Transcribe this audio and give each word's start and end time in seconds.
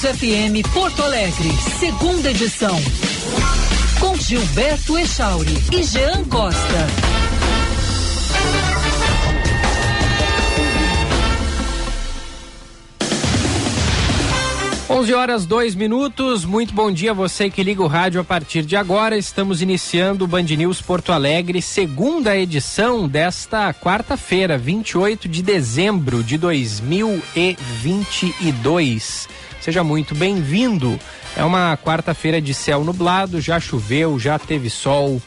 News 0.00 0.18
FM 0.18 0.64
Porto 0.72 1.02
Alegre, 1.02 1.50
segunda 1.78 2.30
edição. 2.30 2.74
Com 3.98 4.16
Gilberto 4.16 4.96
Echauri 4.96 5.58
e 5.72 5.82
Jean 5.82 6.24
Costa. 6.24 6.86
11 14.88 15.14
horas 15.14 15.44
2 15.46 15.74
minutos. 15.74 16.44
Muito 16.44 16.72
bom 16.74 16.90
dia 16.90 17.10
a 17.10 17.14
você 17.14 17.50
que 17.50 17.62
liga 17.62 17.82
o 17.82 17.86
rádio 17.86 18.20
a 18.20 18.24
partir 18.24 18.62
de 18.62 18.76
agora. 18.76 19.18
Estamos 19.18 19.60
iniciando 19.60 20.24
o 20.24 20.28
Band 20.28 20.44
News 20.44 20.80
Porto 20.80 21.12
Alegre, 21.12 21.60
segunda 21.60 22.34
edição 22.36 23.06
desta 23.06 23.74
quarta-feira, 23.74 24.56
28 24.56 25.28
de 25.28 25.42
dezembro 25.42 26.24
de 26.24 26.38
2022. 26.38 29.28
Seja 29.60 29.84
muito 29.84 30.14
bem-vindo. 30.14 30.98
É 31.36 31.44
uma 31.44 31.76
quarta-feira 31.76 32.40
de 32.40 32.54
céu 32.54 32.82
nublado, 32.82 33.40
já 33.40 33.60
choveu, 33.60 34.18
já 34.18 34.38
teve 34.38 34.70
sol 34.70 35.20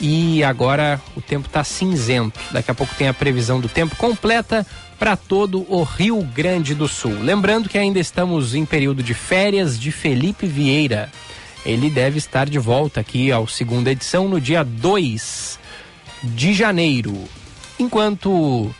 e 0.00 0.44
agora 0.44 1.00
o 1.16 1.20
tempo 1.20 1.46
está 1.48 1.64
cinzento. 1.64 2.38
Daqui 2.52 2.70
a 2.70 2.74
pouco 2.74 2.94
tem 2.94 3.08
a 3.08 3.14
previsão 3.14 3.60
do 3.60 3.68
tempo 3.68 3.96
completa 3.96 4.66
para 4.98 5.16
todo 5.16 5.66
o 5.68 5.82
Rio 5.82 6.22
Grande 6.22 6.74
do 6.74 6.86
Sul. 6.86 7.18
Lembrando 7.20 7.68
que 7.68 7.76
ainda 7.76 7.98
estamos 7.98 8.54
em 8.54 8.64
período 8.64 9.02
de 9.02 9.14
férias 9.14 9.78
de 9.78 9.90
Felipe 9.90 10.46
Vieira. 10.46 11.10
Ele 11.64 11.90
deve 11.90 12.18
estar 12.18 12.48
de 12.48 12.60
volta 12.60 13.00
aqui 13.00 13.32
ao 13.32 13.48
segunda 13.48 13.90
edição 13.90 14.28
no 14.28 14.40
dia 14.40 14.62
2 14.62 15.58
de 16.22 16.54
janeiro. 16.54 17.24
Enquanto 17.78 18.72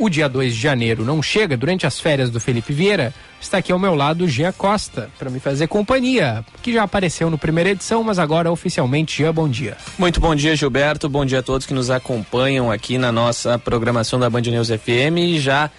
o 0.00 0.08
dia 0.08 0.28
2 0.28 0.54
de 0.54 0.60
janeiro 0.60 1.04
não 1.04 1.22
chega, 1.22 1.58
durante 1.58 1.86
as 1.86 2.00
férias 2.00 2.30
do 2.30 2.40
Felipe 2.40 2.72
Vieira, 2.72 3.12
está 3.38 3.58
aqui 3.58 3.70
ao 3.70 3.78
meu 3.78 3.94
lado 3.94 4.26
Gia 4.26 4.50
Costa, 4.50 5.10
para 5.18 5.28
me 5.28 5.38
fazer 5.38 5.66
companhia, 5.66 6.42
que 6.62 6.72
já 6.72 6.82
apareceu 6.82 7.28
no 7.28 7.36
primeira 7.36 7.68
edição, 7.68 8.02
mas 8.02 8.18
agora 8.18 8.50
oficialmente 8.50 9.18
Gia, 9.18 9.30
bom 9.30 9.46
dia. 9.46 9.76
Muito 9.98 10.18
bom 10.18 10.34
dia, 10.34 10.56
Gilberto, 10.56 11.06
bom 11.06 11.26
dia 11.26 11.40
a 11.40 11.42
todos 11.42 11.66
que 11.66 11.74
nos 11.74 11.90
acompanham 11.90 12.70
aqui 12.70 12.96
na 12.96 13.12
nossa 13.12 13.58
programação 13.58 14.18
da 14.18 14.30
Band 14.30 14.40
News 14.40 14.68
FM 14.68 15.18
e 15.18 15.38
já 15.38 15.70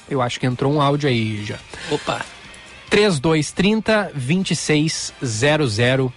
Eu 0.07 0.21
acho 0.21 0.39
que 0.39 0.45
entrou 0.45 0.71
um 0.71 0.79
áudio 0.79 1.09
aí 1.09 1.43
já. 1.43 1.57
Opa. 1.89 2.23
3230 2.91 4.11
2600 4.13 6.11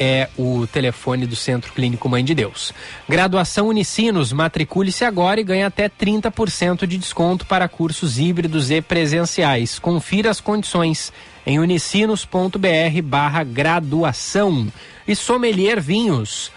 é 0.00 0.28
o 0.38 0.64
telefone 0.68 1.26
do 1.26 1.34
Centro 1.34 1.72
Clínico 1.72 2.08
Mãe 2.08 2.24
de 2.24 2.32
Deus. 2.32 2.72
Graduação 3.08 3.66
Unicinos, 3.66 4.32
matricule-se 4.32 5.04
agora 5.04 5.40
e 5.40 5.44
ganhe 5.44 5.64
até 5.64 5.88
30% 5.88 6.86
de 6.86 6.96
desconto 6.96 7.44
para 7.44 7.68
cursos 7.68 8.20
híbridos 8.20 8.70
e 8.70 8.80
presenciais. 8.80 9.80
Confira 9.80 10.30
as 10.30 10.40
condições 10.40 11.12
em 11.44 11.58
unicinos.br 11.58 13.02
barra 13.02 13.42
graduação. 13.42 14.68
E 15.08 15.16
Sommelier 15.16 15.80
Vinhos 15.80 16.52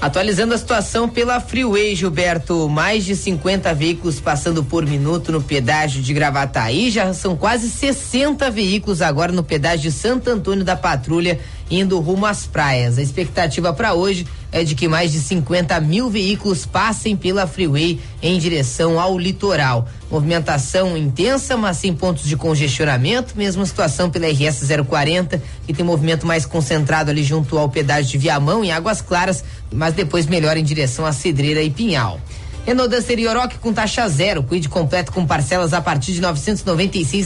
Atualizando 0.00 0.54
a 0.54 0.58
situação 0.58 1.06
pela 1.06 1.38
Freeway, 1.40 1.94
Gilberto, 1.94 2.70
mais 2.70 3.04
de 3.04 3.14
50 3.14 3.74
veículos 3.74 4.18
passando 4.18 4.64
por 4.64 4.86
minuto 4.86 5.30
no 5.30 5.42
pedágio 5.42 6.00
de 6.00 6.14
Gravataí, 6.14 6.90
já 6.90 7.12
são 7.12 7.36
quase 7.36 7.68
60 7.68 8.50
veículos 8.50 9.02
agora 9.02 9.30
no 9.30 9.44
pedágio 9.44 9.90
de 9.90 9.92
Santo 9.92 10.30
Antônio 10.30 10.64
da 10.64 10.74
Patrulha, 10.74 11.38
indo 11.70 11.98
rumo 12.00 12.26
às 12.26 12.46
praias. 12.46 12.98
A 12.98 13.02
expectativa 13.02 13.72
para 13.72 13.94
hoje 13.94 14.26
é 14.52 14.64
de 14.64 14.74
que 14.74 14.88
mais 14.88 15.12
de 15.12 15.20
50 15.20 15.80
mil 15.80 16.10
veículos 16.10 16.66
passem 16.66 17.16
pela 17.16 17.46
Freeway 17.46 18.00
em 18.20 18.38
direção 18.38 18.98
ao 18.98 19.16
litoral. 19.16 19.88
Movimentação 20.10 20.96
intensa, 20.96 21.56
mas 21.56 21.76
sem 21.76 21.94
pontos 21.94 22.24
de 22.24 22.36
congestionamento. 22.36 23.34
Mesma 23.36 23.64
situação 23.64 24.10
pela 24.10 24.26
RS 24.26 24.66
040, 24.88 25.40
que 25.66 25.72
tem 25.72 25.84
movimento 25.84 26.26
mais 26.26 26.44
concentrado 26.44 27.10
ali 27.10 27.22
junto 27.22 27.56
ao 27.56 27.68
pedágio 27.68 28.10
de 28.10 28.18
Viamão, 28.18 28.64
em 28.64 28.72
Águas 28.72 29.00
Claras, 29.00 29.44
mas 29.72 29.94
depois 29.94 30.26
melhora 30.26 30.58
em 30.58 30.64
direção 30.64 31.06
a 31.06 31.12
Cedreira 31.12 31.62
e 31.62 31.70
Pinhal. 31.70 32.20
Renault 32.66 32.88
Duster 32.88 33.18
Yoroque 33.18 33.58
com 33.58 33.72
taxa 33.72 34.08
zero, 34.08 34.42
cuide 34.42 34.68
completo 34.68 35.12
com 35.12 35.26
parcelas 35.26 35.72
a 35.72 35.80
partir 35.80 36.12
de 36.12 36.20
novecentos 36.20 36.62
e 36.62 36.64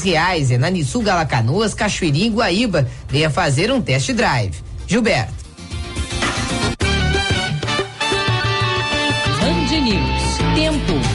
reais. 0.03 0.51
É 0.51 0.59
na 0.59 0.71
Nissu 0.71 1.01
Galacanoas, 1.01 1.75
Cachoeirinha 1.75 2.27
e 2.27 2.31
Guaíba. 2.31 2.89
Venha 3.09 3.31
fazer 3.31 3.71
um 3.71 3.81
test 3.81 4.13
drive. 4.13 4.57
Gilberto. 4.87 5.35
Band 9.41 9.81
News. 9.81 10.39
Tempo. 10.55 11.14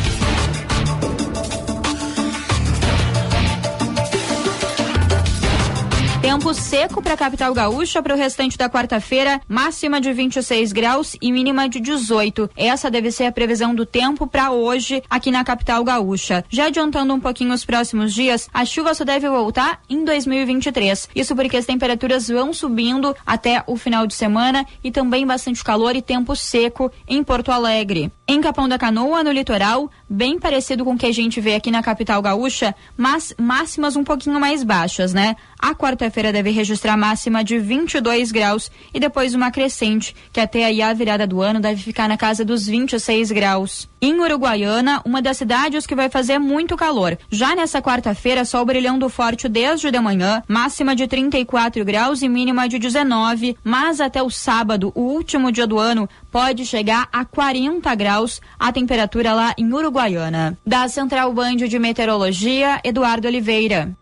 Tempo 6.40 6.54
seco 6.54 7.02
para 7.02 7.16
a 7.16 7.18
capital 7.18 7.54
gaúcha 7.54 8.02
para 8.02 8.16
o 8.16 8.18
restante 8.18 8.58
da 8.58 8.70
quarta-feira, 8.70 9.42
máxima 9.46 10.00
de 10.00 10.14
26 10.14 10.72
graus 10.72 11.18
e 11.22 11.34
mínima 11.34 11.68
de 11.68 11.82
18. 11.82 12.50
Essa 12.56 12.90
deve 12.90 13.12
ser 13.12 13.26
a 13.26 13.32
previsão 13.34 13.76
do 13.76 13.86
tempo 13.86 14.26
para 14.26 14.50
hoje 14.50 15.04
aqui 15.10 15.32
na 15.32 15.44
capital 15.44 15.84
gaúcha. 15.84 16.46
Já 16.50 16.68
adiantando 16.68 17.14
um 17.14 17.20
pouquinho 17.20 17.54
os 17.54 17.66
próximos 17.66 18.14
dias, 18.14 18.48
a 18.54 18.64
chuva 18.64 18.94
só 18.94 19.04
deve 19.04 19.28
voltar 19.28 19.82
em 19.90 20.06
2023. 20.06 21.10
Isso 21.14 21.36
porque 21.36 21.58
as 21.58 21.66
temperaturas 21.66 22.30
vão 22.30 22.54
subindo 22.54 23.14
até 23.26 23.62
o 23.68 23.76
final 23.76 24.08
de 24.08 24.14
semana 24.14 24.66
e 24.82 24.92
também 24.92 25.28
bastante 25.28 25.62
calor 25.62 25.94
e 25.94 26.02
tempo 26.02 26.38
seco 26.38 26.90
em 27.06 27.22
Porto 27.22 27.52
Alegre. 27.52 28.14
Em 28.26 28.40
Capão 28.40 28.70
da 28.70 28.78
Canoa, 28.78 29.24
no 29.24 29.32
litoral, 29.32 29.92
bem 30.10 30.40
parecido 30.40 30.84
com 30.84 30.94
o 30.94 30.98
que 30.98 31.06
a 31.06 31.12
gente 31.12 31.40
vê 31.40 31.56
aqui 31.56 31.70
na 31.70 31.84
capital 31.84 32.22
gaúcha, 32.22 32.74
mas 32.98 33.34
máximas 33.38 33.96
um 33.96 34.04
pouquinho 34.04 34.40
mais 34.40 34.64
baixas, 34.64 35.14
né? 35.14 35.36
A 35.60 35.76
quarta-feira 35.76 36.34
deve 36.34 36.50
registrar 36.50 36.98
máxima 36.98 37.44
de 37.44 37.60
22 37.60 38.32
graus 38.32 38.72
e 38.94 39.00
depois 39.00 39.36
uma 39.36 39.52
crescente, 39.52 40.16
que 40.34 40.40
até 40.40 40.66
aí 40.66 40.82
a 40.82 40.94
virada 40.94 41.28
do 41.28 41.42
ano 41.42 41.60
deve 41.60 41.84
ficar 41.84 42.08
na 42.08 42.18
casa 42.18 42.44
dos 42.44 42.66
26 42.66 43.32
graus. 43.32 43.88
Em 44.02 44.18
Uruguaiana, 44.18 45.02
uma 45.04 45.22
das 45.22 45.36
cidades 45.36 45.86
que 45.86 45.94
vai 45.94 46.10
fazer 46.10 46.40
muito 46.40 46.78
calor. 46.78 47.18
Já 47.30 47.54
nessa 47.54 47.82
quarta-feira, 47.82 48.46
sol 48.46 48.64
brilhando 48.64 49.10
forte 49.10 49.50
desde 49.50 49.92
de 49.92 50.00
manhã, 50.00 50.42
máxima 50.48 50.96
de 50.96 51.06
34 51.06 51.84
graus 51.84 52.22
e 52.22 52.30
mínima 52.30 52.70
de 52.70 52.80
19, 52.80 53.58
mas 53.62 54.00
até 54.00 54.24
o 54.24 54.30
sábado, 54.30 54.94
o 54.96 55.02
último 55.02 55.52
dia 55.52 55.68
do 55.68 55.78
ano, 55.78 56.08
pode 56.32 56.66
chegar 56.66 57.10
a 57.12 57.26
40 57.26 57.94
graus 57.96 58.40
a 58.58 58.72
temperatura 58.72 59.34
lá 59.34 59.54
em 59.58 59.74
Uruguaiana. 59.74 60.58
Da 60.66 60.88
Central 60.88 61.34
Band 61.34 61.58
de 61.58 61.78
Meteorologia, 61.78 62.80
Eduardo 62.86 63.28
Oliveira. 63.28 63.94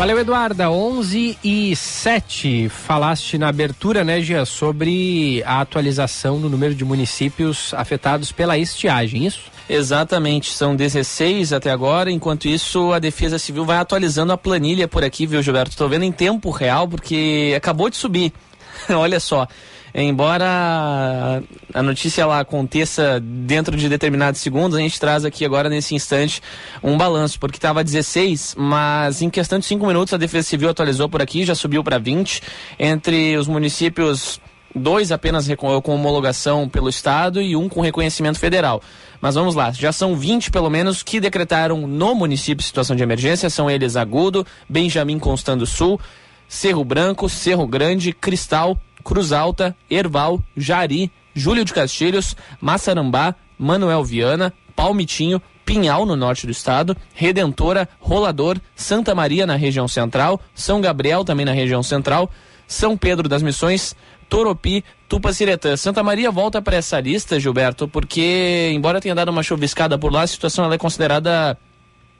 Valeu, 0.00 0.18
Eduarda. 0.18 0.70
11 0.70 1.38
e 1.44 1.76
7. 1.76 2.70
Falaste 2.70 3.36
na 3.36 3.48
abertura, 3.48 4.02
né, 4.02 4.22
Gia, 4.22 4.46
sobre 4.46 5.42
a 5.44 5.60
atualização 5.60 6.38
no 6.38 6.48
número 6.48 6.74
de 6.74 6.86
municípios 6.86 7.74
afetados 7.74 8.32
pela 8.32 8.56
estiagem, 8.56 9.26
isso? 9.26 9.42
Exatamente, 9.68 10.52
são 10.54 10.74
16 10.74 11.52
até 11.52 11.70
agora. 11.70 12.10
Enquanto 12.10 12.46
isso, 12.46 12.94
a 12.94 12.98
Defesa 12.98 13.38
Civil 13.38 13.66
vai 13.66 13.76
atualizando 13.76 14.32
a 14.32 14.38
planilha 14.38 14.88
por 14.88 15.04
aqui, 15.04 15.26
viu, 15.26 15.42
Gilberto? 15.42 15.72
Estou 15.72 15.86
vendo 15.86 16.06
em 16.06 16.12
tempo 16.12 16.48
real 16.48 16.88
porque 16.88 17.52
acabou 17.54 17.90
de 17.90 17.98
subir. 17.98 18.32
Olha 18.88 19.20
só. 19.20 19.46
Embora 19.94 21.42
a 21.74 21.82
notícia 21.82 22.26
lá 22.26 22.40
aconteça 22.40 23.20
dentro 23.20 23.76
de 23.76 23.88
determinados 23.88 24.40
segundos, 24.40 24.76
a 24.76 24.80
gente 24.80 24.98
traz 25.00 25.24
aqui 25.24 25.44
agora 25.44 25.68
nesse 25.68 25.94
instante 25.94 26.40
um 26.82 26.96
balanço, 26.96 27.38
porque 27.38 27.58
estava 27.58 27.82
16, 27.82 28.54
mas 28.56 29.22
em 29.22 29.30
questão 29.30 29.58
de 29.58 29.66
5 29.66 29.86
minutos 29.86 30.14
a 30.14 30.16
Defesa 30.16 30.48
Civil 30.48 30.70
atualizou 30.70 31.08
por 31.08 31.20
aqui, 31.20 31.44
já 31.44 31.54
subiu 31.54 31.82
para 31.82 31.98
20 31.98 32.42
entre 32.78 33.36
os 33.36 33.48
municípios 33.48 34.40
dois 34.74 35.10
apenas 35.10 35.48
com 35.56 35.94
homologação 35.94 36.68
pelo 36.68 36.88
Estado 36.88 37.42
e 37.42 37.56
um 37.56 37.68
com 37.68 37.80
reconhecimento 37.80 38.38
federal. 38.38 38.80
Mas 39.20 39.34
vamos 39.34 39.54
lá, 39.54 39.70
já 39.72 39.92
são 39.92 40.16
20 40.16 40.50
pelo 40.50 40.70
menos 40.70 41.02
que 41.02 41.20
decretaram 41.20 41.86
no 41.86 42.14
município 42.14 42.64
situação 42.64 42.96
de 42.96 43.02
emergência, 43.02 43.50
são 43.50 43.70
eles 43.70 43.96
Agudo, 43.96 44.46
Benjamin 44.68 45.18
Constando 45.18 45.66
Sul, 45.66 46.00
Cerro 46.48 46.84
Branco, 46.84 47.28
Cerro 47.28 47.66
Grande, 47.66 48.12
Cristal, 48.12 48.78
Cruz 49.02 49.32
Alta, 49.32 49.76
Erval, 49.88 50.40
Jari, 50.56 51.10
Júlio 51.34 51.64
de 51.64 51.72
Castilhos, 51.72 52.36
Massarambá, 52.60 53.34
Manuel 53.58 54.04
Viana, 54.04 54.52
Palmitinho, 54.74 55.40
Pinhal, 55.64 56.04
no 56.04 56.16
norte 56.16 56.46
do 56.46 56.52
estado, 56.52 56.96
Redentora, 57.14 57.88
Rolador, 58.00 58.58
Santa 58.74 59.14
Maria, 59.14 59.46
na 59.46 59.54
região 59.54 59.86
central, 59.86 60.40
São 60.54 60.80
Gabriel, 60.80 61.24
também 61.24 61.46
na 61.46 61.52
região 61.52 61.82
central, 61.82 62.30
São 62.66 62.96
Pedro 62.96 63.28
das 63.28 63.42
Missões, 63.42 63.94
Toropi, 64.28 64.84
Tupaciretã. 65.08 65.76
Santa 65.76 66.02
Maria 66.02 66.30
volta 66.30 66.62
para 66.62 66.76
essa 66.76 66.98
lista, 67.00 67.38
Gilberto, 67.38 67.86
porque, 67.86 68.70
embora 68.74 69.00
tenha 69.00 69.14
dado 69.14 69.30
uma 69.30 69.42
chuviscada 69.42 69.98
por 69.98 70.12
lá, 70.12 70.22
a 70.22 70.26
situação 70.26 70.72
é 70.72 70.78
considerada 70.78 71.58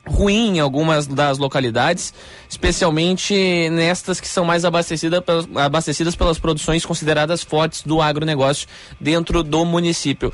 ruim 0.07 0.57
em 0.57 0.61
algumas 0.61 1.07
das 1.07 1.39
localidades, 1.39 2.13
especialmente 2.49 3.69
nestas 3.71 4.21
que 4.21 4.29
são 4.29 4.45
mais 4.45 4.65
abastecidas, 4.65 5.23
abastecidas 5.55 6.17
pelas 6.17 6.39
produções 6.39 6.85
consideradas 6.85 7.43
fortes 7.43 7.83
do 7.83 8.01
agronegócio 8.01 8.67
dentro 8.99 9.43
do 9.43 9.65
município. 9.65 10.33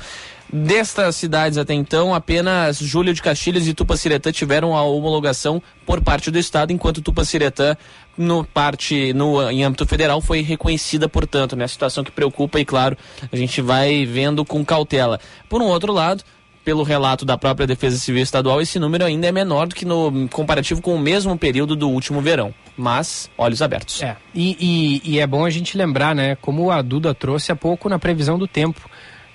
Destas 0.51 1.17
cidades 1.17 1.57
até 1.57 1.73
então, 1.73 2.13
apenas 2.13 2.77
Júlio 2.77 3.13
de 3.13 3.21
Castilhos 3.21 3.67
e 3.67 3.73
Tupaciretã 3.73 4.31
tiveram 4.31 4.77
a 4.77 4.81
homologação 4.81 5.61
por 5.85 6.01
parte 6.01 6.31
do 6.31 6.39
Estado, 6.39 6.71
enquanto 6.71 7.01
Tupaciretã, 7.01 7.75
no 8.17 8.45
parte, 8.45 9.11
no, 9.11 9.49
em 9.51 9.65
âmbito 9.65 9.85
federal, 9.85 10.21
foi 10.21 10.41
reconhecida, 10.41 11.09
portanto, 11.09 11.57
né? 11.57 11.67
Situação 11.67 12.01
que 12.01 12.11
preocupa 12.11 12.61
e, 12.61 12.65
claro, 12.65 12.97
a 13.29 13.35
gente 13.35 13.61
vai 13.61 14.05
vendo 14.05 14.45
com 14.45 14.63
cautela. 14.63 15.19
Por 15.49 15.61
um 15.61 15.65
outro 15.65 15.91
lado, 15.91 16.23
pelo 16.67 16.83
relato 16.83 17.23
da 17.23 17.37
própria 17.37 17.65
Defesa 17.65 17.97
Civil 17.97 18.21
Estadual, 18.21 18.61
esse 18.61 18.77
número 18.77 19.05
ainda 19.05 19.25
é 19.25 19.31
menor 19.31 19.67
do 19.67 19.73
que 19.73 19.85
no 19.85 20.27
comparativo 20.27 20.81
com 20.81 20.93
o 20.95 20.99
mesmo 20.99 21.37
período 21.37 21.77
do 21.77 21.87
último 21.89 22.19
verão. 22.19 22.53
Mas, 22.75 23.31
olhos 23.37 23.61
abertos. 23.61 24.03
É, 24.03 24.17
e, 24.35 25.01
e, 25.05 25.13
e 25.13 25.19
é 25.21 25.25
bom 25.25 25.45
a 25.45 25.49
gente 25.49 25.77
lembrar, 25.77 26.13
né, 26.13 26.35
como 26.35 26.69
a 26.69 26.81
Duda 26.81 27.13
trouxe 27.13 27.53
há 27.53 27.55
pouco 27.55 27.87
na 27.87 27.97
previsão 27.97 28.37
do 28.37 28.45
tempo. 28.45 28.81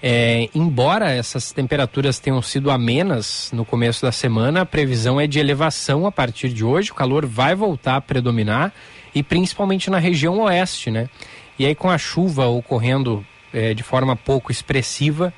É, 0.02 0.50
embora 0.54 1.10
essas 1.10 1.52
temperaturas 1.52 2.18
tenham 2.18 2.42
sido 2.42 2.70
amenas 2.70 3.48
no 3.50 3.64
começo 3.64 4.02
da 4.02 4.12
semana, 4.12 4.60
a 4.60 4.66
previsão 4.66 5.18
é 5.18 5.26
de 5.26 5.38
elevação 5.38 6.06
a 6.06 6.12
partir 6.12 6.50
de 6.50 6.62
hoje. 6.62 6.90
O 6.90 6.94
calor 6.94 7.24
vai 7.24 7.54
voltar 7.54 7.96
a 7.96 8.00
predominar 8.02 8.74
e 9.14 9.22
principalmente 9.22 9.88
na 9.88 9.98
região 9.98 10.38
oeste, 10.40 10.90
né? 10.90 11.08
E 11.58 11.64
aí 11.64 11.74
com 11.74 11.88
a 11.88 11.96
chuva 11.96 12.46
ocorrendo 12.48 13.24
é, 13.54 13.72
de 13.72 13.82
forma 13.82 14.14
pouco 14.14 14.52
expressiva, 14.52 15.32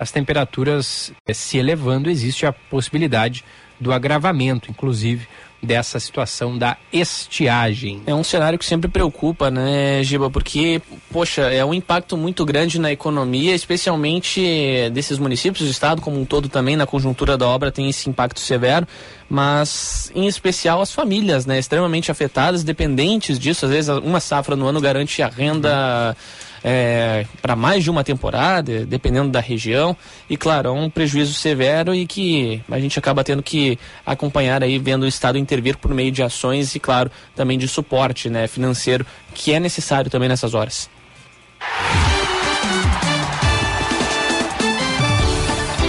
as 0.00 0.10
temperaturas 0.10 1.12
eh, 1.28 1.34
se 1.34 1.58
elevando, 1.58 2.08
existe 2.08 2.46
a 2.46 2.52
possibilidade 2.52 3.44
do 3.78 3.92
agravamento, 3.92 4.70
inclusive, 4.70 5.28
dessa 5.62 6.00
situação 6.00 6.56
da 6.56 6.78
estiagem. 6.90 8.00
É 8.06 8.14
um 8.14 8.24
cenário 8.24 8.58
que 8.58 8.64
sempre 8.64 8.90
preocupa, 8.90 9.50
né, 9.50 10.02
Giba? 10.02 10.30
Porque, 10.30 10.80
poxa, 11.12 11.42
é 11.42 11.62
um 11.62 11.74
impacto 11.74 12.16
muito 12.16 12.46
grande 12.46 12.80
na 12.80 12.90
economia, 12.90 13.54
especialmente 13.54 14.88
desses 14.90 15.18
municípios, 15.18 15.68
o 15.68 15.70
estado 15.70 16.00
como 16.00 16.18
um 16.18 16.24
todo 16.24 16.48
também, 16.48 16.76
na 16.76 16.86
conjuntura 16.86 17.36
da 17.36 17.46
obra, 17.46 17.70
tem 17.70 17.90
esse 17.90 18.08
impacto 18.08 18.40
severo, 18.40 18.88
mas 19.28 20.10
em 20.14 20.26
especial 20.26 20.80
as 20.80 20.92
famílias, 20.92 21.44
né, 21.44 21.58
extremamente 21.58 22.10
afetadas, 22.10 22.64
dependentes 22.64 23.38
disso. 23.38 23.66
Às 23.66 23.70
vezes, 23.70 23.90
uma 24.02 24.20
safra 24.20 24.56
no 24.56 24.66
ano 24.66 24.80
garante 24.80 25.22
a 25.22 25.28
renda. 25.28 26.16
Uhum 26.16 26.49
é, 26.62 27.26
para 27.40 27.56
mais 27.56 27.82
de 27.84 27.90
uma 27.90 28.04
temporada, 28.04 28.84
dependendo 28.86 29.30
da 29.30 29.40
região. 29.40 29.96
E 30.28 30.36
claro, 30.36 30.68
é 30.68 30.72
um 30.72 30.90
prejuízo 30.90 31.34
severo 31.34 31.94
e 31.94 32.06
que 32.06 32.62
a 32.70 32.78
gente 32.78 32.98
acaba 32.98 33.24
tendo 33.24 33.42
que 33.42 33.78
acompanhar 34.04 34.62
aí, 34.62 34.78
vendo 34.78 35.04
o 35.04 35.08
Estado 35.08 35.38
intervir 35.38 35.76
por 35.76 35.92
meio 35.92 36.12
de 36.12 36.22
ações 36.22 36.74
e, 36.74 36.80
claro, 36.80 37.10
também 37.34 37.58
de 37.58 37.68
suporte 37.68 38.28
né, 38.28 38.46
financeiro, 38.46 39.06
que 39.34 39.52
é 39.52 39.60
necessário 39.60 40.10
também 40.10 40.28
nessas 40.28 40.54
horas. 40.54 40.88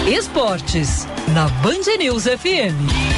Esportes, 0.07 1.07
na 1.33 1.47
Band 1.61 1.97
News 1.99 2.23
FM. 2.23 3.10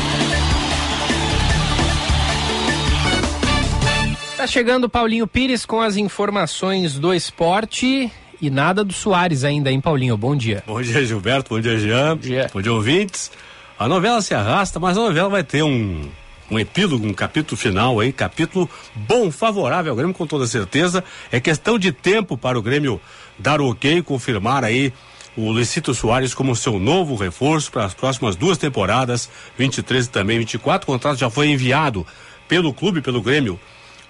Tá 4.43 4.47
chegando 4.47 4.89
Paulinho 4.89 5.25
Pires 5.25 5.65
com 5.65 5.79
as 5.79 5.95
informações 5.95 6.99
do 6.99 7.13
esporte 7.13 8.11
e 8.41 8.49
nada 8.49 8.83
do 8.83 8.91
Soares 8.91 9.45
ainda, 9.45 9.71
hein, 9.71 9.79
Paulinho? 9.79 10.17
Bom 10.17 10.35
dia. 10.35 10.61
Bom 10.67 10.81
dia, 10.81 11.05
Gilberto. 11.05 11.55
Bom 11.55 11.61
dia, 11.61 11.79
Jean. 11.79 12.17
Bom 12.17 12.21
dia, 12.21 12.51
Bom 12.53 12.61
dia 12.61 12.73
ouvintes. 12.73 13.31
A 13.79 13.87
novela 13.87 14.21
se 14.21 14.33
arrasta, 14.33 14.81
mas 14.81 14.97
a 14.97 15.01
novela 15.01 15.29
vai 15.29 15.45
ter 15.45 15.63
um, 15.63 16.09
um 16.51 16.59
epílogo, 16.59 17.07
um 17.07 17.13
capítulo 17.13 17.55
final 17.55 18.01
aí, 18.01 18.11
capítulo 18.11 18.69
bom, 18.93 19.31
favorável 19.31 19.93
ao 19.93 19.95
Grêmio, 19.95 20.13
com 20.13 20.27
toda 20.27 20.45
certeza. 20.45 21.05
É 21.31 21.39
questão 21.39 21.79
de 21.79 21.93
tempo 21.93 22.37
para 22.37 22.59
o 22.59 22.61
Grêmio 22.61 22.99
dar 23.39 23.61
o 23.61 23.71
ok, 23.71 24.01
confirmar 24.01 24.65
aí 24.65 24.91
o 25.37 25.53
Licito 25.53 25.93
Soares 25.93 26.33
como 26.33 26.53
seu 26.53 26.77
novo 26.77 27.15
reforço 27.15 27.71
para 27.71 27.85
as 27.85 27.93
próximas 27.93 28.35
duas 28.35 28.57
temporadas, 28.57 29.29
23 29.57 30.05
e 30.05 30.09
também 30.09 30.39
24. 30.39 30.83
O 30.83 30.91
contrato 30.91 31.17
já 31.17 31.29
foi 31.29 31.47
enviado 31.47 32.05
pelo 32.45 32.73
clube, 32.73 33.01
pelo 33.01 33.21
Grêmio, 33.21 33.57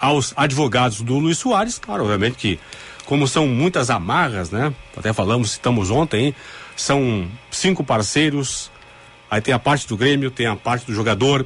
aos 0.03 0.33
advogados 0.36 1.00
do 1.00 1.17
Luiz 1.17 1.38
Soares, 1.38 1.79
claro, 1.79 2.03
obviamente 2.03 2.36
que 2.36 2.60
como 3.05 3.25
são 3.25 3.48
muitas 3.48 3.89
amarras, 3.89 4.51
né? 4.51 4.74
Até 4.98 5.13
falamos, 5.13 5.51
citamos 5.51 5.89
ontem, 5.89 6.36
são 6.75 7.25
cinco 7.50 7.86
parceiros, 7.86 8.69
aí 9.31 9.39
tem 9.39 9.53
a 9.53 9.60
parte 9.60 9.88
do 9.88 9.95
Grêmio, 9.95 10.29
tem 10.29 10.45
a 10.45 10.57
parte 10.57 10.86
do 10.86 10.93
jogador, 10.93 11.45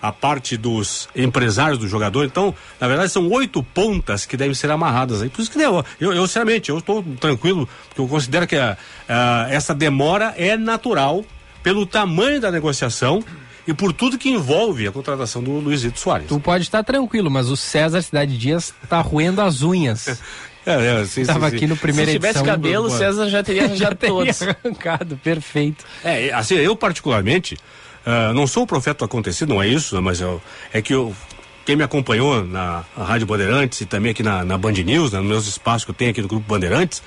a 0.00 0.10
parte 0.10 0.56
dos 0.56 1.06
empresários 1.14 1.78
do 1.78 1.86
jogador. 1.86 2.24
Então, 2.24 2.54
na 2.80 2.88
verdade, 2.88 3.12
são 3.12 3.28
oito 3.28 3.62
pontas 3.62 4.24
que 4.24 4.38
devem 4.38 4.54
ser 4.54 4.70
amarradas 4.70 5.20
aí. 5.20 5.28
Por 5.28 5.42
isso 5.42 5.50
que 5.50 5.60
eu, 5.60 5.84
eu, 6.00 6.12
eu 6.14 6.26
sinceramente, 6.26 6.70
eu 6.70 6.78
estou 6.78 7.02
tranquilo, 7.20 7.68
porque 7.88 8.00
eu 8.00 8.08
considero 8.08 8.46
que 8.46 8.56
a, 8.56 8.78
a, 9.06 9.46
essa 9.50 9.74
demora 9.74 10.32
é 10.38 10.56
natural 10.56 11.24
pelo 11.62 11.84
tamanho 11.84 12.40
da 12.40 12.50
negociação 12.50 13.22
e 13.68 13.74
por 13.74 13.92
tudo 13.92 14.16
que 14.16 14.30
envolve 14.30 14.88
a 14.88 14.90
contratação 14.90 15.42
do 15.42 15.50
Luizito 15.60 16.00
Soares. 16.00 16.26
Tu 16.26 16.40
pode 16.40 16.64
estar 16.64 16.82
tranquilo, 16.82 17.30
mas 17.30 17.50
o 17.50 17.56
César 17.56 18.00
Cidade 18.00 18.38
Dias 18.38 18.72
está 18.82 18.98
roendo 19.02 19.42
as 19.42 19.62
unhas. 19.62 20.18
É, 20.66 21.00
é, 21.00 21.04
sim, 21.06 21.22
aqui 21.22 21.66
no 21.66 21.78
primeiro 21.78 22.10
edição. 22.10 22.30
Se 22.30 22.38
tivesse 22.38 22.44
cabelo, 22.44 22.90
do... 22.90 22.94
César 22.94 23.30
já 23.30 23.42
teria 23.42 23.64
arranjado 23.64 23.90
já 23.90 23.94
teria 23.96 24.14
todos. 24.14 24.42
arrancado, 24.42 25.16
perfeito. 25.16 25.82
É, 26.04 26.30
assim, 26.30 26.56
eu 26.56 26.76
particularmente, 26.76 27.54
uh, 27.54 28.34
não 28.34 28.46
sou 28.46 28.64
o 28.64 28.66
profeta 28.66 28.98
do 28.98 29.04
acontecido, 29.06 29.48
não 29.48 29.62
é 29.62 29.66
isso, 29.66 30.02
mas 30.02 30.20
eu, 30.20 30.42
é 30.70 30.82
que 30.82 30.92
eu, 30.92 31.16
quem 31.64 31.74
me 31.74 31.82
acompanhou 31.82 32.44
na 32.44 32.84
Rádio 32.94 33.26
Bandeirantes 33.26 33.80
e 33.80 33.86
também 33.86 34.10
aqui 34.10 34.22
na, 34.22 34.44
na 34.44 34.58
Band 34.58 34.72
News, 34.72 35.12
né, 35.12 35.20
nos 35.20 35.28
meus 35.28 35.46
espaços 35.46 35.86
que 35.86 35.90
eu 35.90 35.94
tenho 35.94 36.10
aqui 36.10 36.20
no 36.20 36.28
Grupo 36.28 36.46
Bandeirantes, 36.46 37.02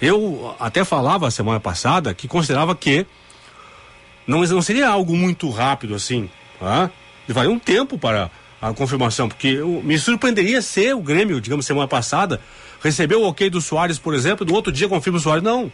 Eu 0.00 0.54
até 0.60 0.84
falava 0.84 1.28
semana 1.32 1.58
passada 1.58 2.14
que 2.14 2.28
considerava 2.28 2.76
que 2.76 3.06
não, 4.26 4.42
não 4.42 4.62
seria 4.62 4.88
algo 4.88 5.16
muito 5.16 5.48
rápido 5.50 5.94
assim. 5.94 6.28
Tá? 6.58 6.90
Levaria 7.26 7.50
um 7.50 7.58
tempo 7.58 7.98
para 7.98 8.30
a 8.60 8.72
confirmação, 8.74 9.28
porque 9.28 9.48
eu, 9.48 9.80
me 9.82 9.98
surpreenderia 9.98 10.60
se 10.60 10.92
o 10.92 11.00
Grêmio, 11.00 11.40
digamos, 11.40 11.64
semana 11.64 11.88
passada, 11.88 12.40
recebeu 12.82 13.22
o 13.22 13.28
ok 13.28 13.48
do 13.48 13.60
Soares, 13.60 13.98
por 13.98 14.14
exemplo, 14.14 14.44
e 14.44 14.48
no 14.48 14.54
outro 14.54 14.70
dia 14.70 14.88
confirma 14.88 15.18
o 15.18 15.20
Soares. 15.20 15.42
Não. 15.42 15.72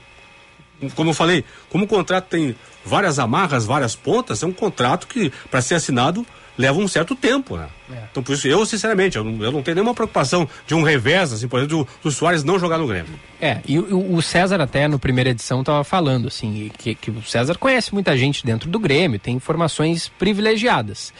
Como 0.94 1.10
eu 1.10 1.14
falei, 1.14 1.44
como 1.70 1.84
o 1.84 1.88
contrato 1.88 2.26
tem 2.26 2.54
várias 2.84 3.18
amarras, 3.18 3.64
várias 3.64 3.96
pontas, 3.96 4.42
é 4.42 4.46
um 4.46 4.52
contrato 4.52 5.06
que, 5.06 5.32
para 5.50 5.62
ser 5.62 5.74
assinado, 5.74 6.24
leva 6.56 6.78
um 6.78 6.88
certo 6.88 7.14
tempo, 7.14 7.56
né? 7.56 7.68
É. 7.90 8.04
Então, 8.10 8.22
por 8.22 8.32
isso, 8.32 8.48
eu, 8.48 8.64
sinceramente, 8.64 9.16
eu 9.16 9.24
não, 9.24 9.44
eu 9.44 9.52
não, 9.52 9.62
tenho 9.62 9.76
nenhuma 9.76 9.94
preocupação 9.94 10.48
de 10.66 10.74
um 10.74 10.82
revés, 10.82 11.32
assim, 11.32 11.46
por 11.46 11.58
exemplo, 11.58 11.84
do, 11.84 11.88
do 12.02 12.10
Soares 12.10 12.42
não 12.42 12.58
jogar 12.58 12.78
no 12.78 12.86
Grêmio. 12.86 13.12
É, 13.40 13.60
e 13.66 13.78
o, 13.78 14.14
o 14.14 14.22
César 14.22 14.60
até, 14.60 14.88
no 14.88 14.98
primeira 14.98 15.30
edição, 15.30 15.60
estava 15.60 15.84
falando, 15.84 16.28
assim, 16.28 16.70
que, 16.78 16.94
que 16.94 17.10
o 17.10 17.22
César 17.22 17.56
conhece 17.56 17.92
muita 17.92 18.16
gente 18.16 18.44
dentro 18.44 18.68
do 18.68 18.78
Grêmio, 18.78 19.18
tem 19.18 19.36
informações 19.36 20.08
privilegiadas. 20.18 21.12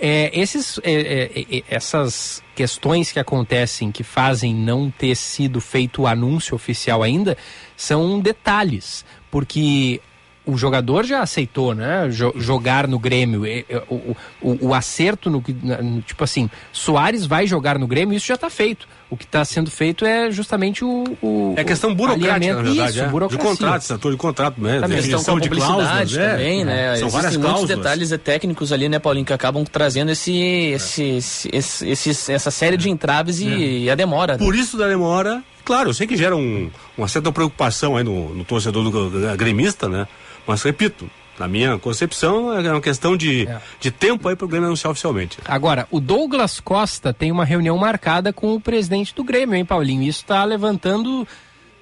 É, 0.00 0.30
esses, 0.32 0.78
é, 0.84 0.92
é, 0.92 1.56
é, 1.58 1.64
essas 1.68 2.40
questões 2.54 3.10
que 3.10 3.18
acontecem 3.18 3.90
que 3.90 4.04
fazem 4.04 4.54
não 4.54 4.90
ter 4.90 5.16
sido 5.16 5.60
feito 5.60 6.02
o 6.02 6.06
anúncio 6.06 6.54
oficial 6.54 7.02
ainda 7.02 7.36
são 7.76 8.20
detalhes, 8.20 9.04
porque 9.28 10.00
o 10.48 10.56
jogador 10.56 11.04
já 11.04 11.20
aceitou, 11.20 11.74
né? 11.74 12.08
jogar 12.10 12.88
no 12.88 12.98
Grêmio. 12.98 13.42
O, 13.90 14.16
o, 14.40 14.68
o 14.68 14.74
acerto 14.74 15.28
no, 15.28 15.44
no, 15.62 16.00
Tipo 16.00 16.24
assim, 16.24 16.48
Soares 16.72 17.26
vai 17.26 17.46
jogar 17.46 17.78
no 17.78 17.86
Grêmio, 17.86 18.16
isso 18.16 18.26
já 18.26 18.34
está 18.34 18.48
feito. 18.48 18.88
O 19.10 19.16
que 19.16 19.24
está 19.24 19.44
sendo 19.44 19.70
feito 19.70 20.04
é 20.04 20.30
justamente 20.30 20.84
o. 20.84 21.04
o 21.22 21.54
é 21.56 21.64
questão 21.64 21.94
burocrática, 21.94 22.54
na 22.54 22.62
verdade. 22.62 22.90
Isso, 22.90 23.00
é. 23.04 23.08
burocracia. 23.08 23.44
De 23.44 23.50
contrato, 23.50 23.82
setor 23.82 24.12
de 24.12 24.18
contrato 24.18 24.60
mesmo. 24.60 24.80
Também. 24.82 24.96
Definição 24.96 25.38
de 25.38 25.48
cláusulas. 25.48 26.16
É. 26.16 26.30
Também, 26.30 26.64
né? 26.64 26.76
São 26.76 26.92
Existem 26.92 27.10
várias 27.10 27.36
muitos 27.36 27.50
cláusulas. 27.50 27.78
detalhes 27.78 28.10
técnicos 28.22 28.72
ali, 28.72 28.88
né, 28.88 28.98
Paulinho, 28.98 29.26
que 29.26 29.32
acabam 29.32 29.64
trazendo 29.64 30.10
esse, 30.10 30.32
esse, 30.32 31.02
esse, 31.02 31.48
esse, 31.52 31.88
esse 31.88 32.32
essa 32.32 32.50
série 32.50 32.76
de 32.76 32.90
entraves 32.90 33.40
e, 33.40 33.48
é. 33.48 33.56
e 33.56 33.90
a 33.90 33.94
demora. 33.94 34.36
Por 34.36 34.54
isso 34.54 34.76
da 34.76 34.86
demora, 34.88 35.42
claro, 35.64 35.90
eu 35.90 35.94
sei 35.94 36.06
que 36.06 36.16
gera 36.16 36.36
um, 36.36 36.70
uma 36.96 37.08
certa 37.08 37.32
preocupação 37.32 37.96
aí 37.96 38.04
no, 38.04 38.34
no 38.34 38.44
torcedor 38.44 38.84
do, 38.84 39.10
do, 39.10 39.36
gremista, 39.36 39.88
né? 39.88 40.06
Mas 40.48 40.62
repito, 40.62 41.08
na 41.38 41.46
minha 41.46 41.78
concepção, 41.78 42.52
é 42.58 42.72
uma 42.72 42.80
questão 42.80 43.16
de, 43.16 43.46
é. 43.46 43.60
de 43.78 43.90
tempo 43.90 44.28
aí 44.28 44.34
para 44.34 44.46
o 44.46 44.48
Grêmio 44.48 44.66
anunciar 44.66 44.90
oficialmente. 44.90 45.38
Agora, 45.44 45.86
o 45.90 46.00
Douglas 46.00 46.58
Costa 46.58 47.12
tem 47.12 47.30
uma 47.30 47.44
reunião 47.44 47.76
marcada 47.76 48.32
com 48.32 48.54
o 48.54 48.60
presidente 48.60 49.14
do 49.14 49.22
Grêmio, 49.22 49.54
hein, 49.54 49.64
Paulinho? 49.64 50.02
Isso 50.02 50.22
está 50.22 50.42
levantando 50.44 51.28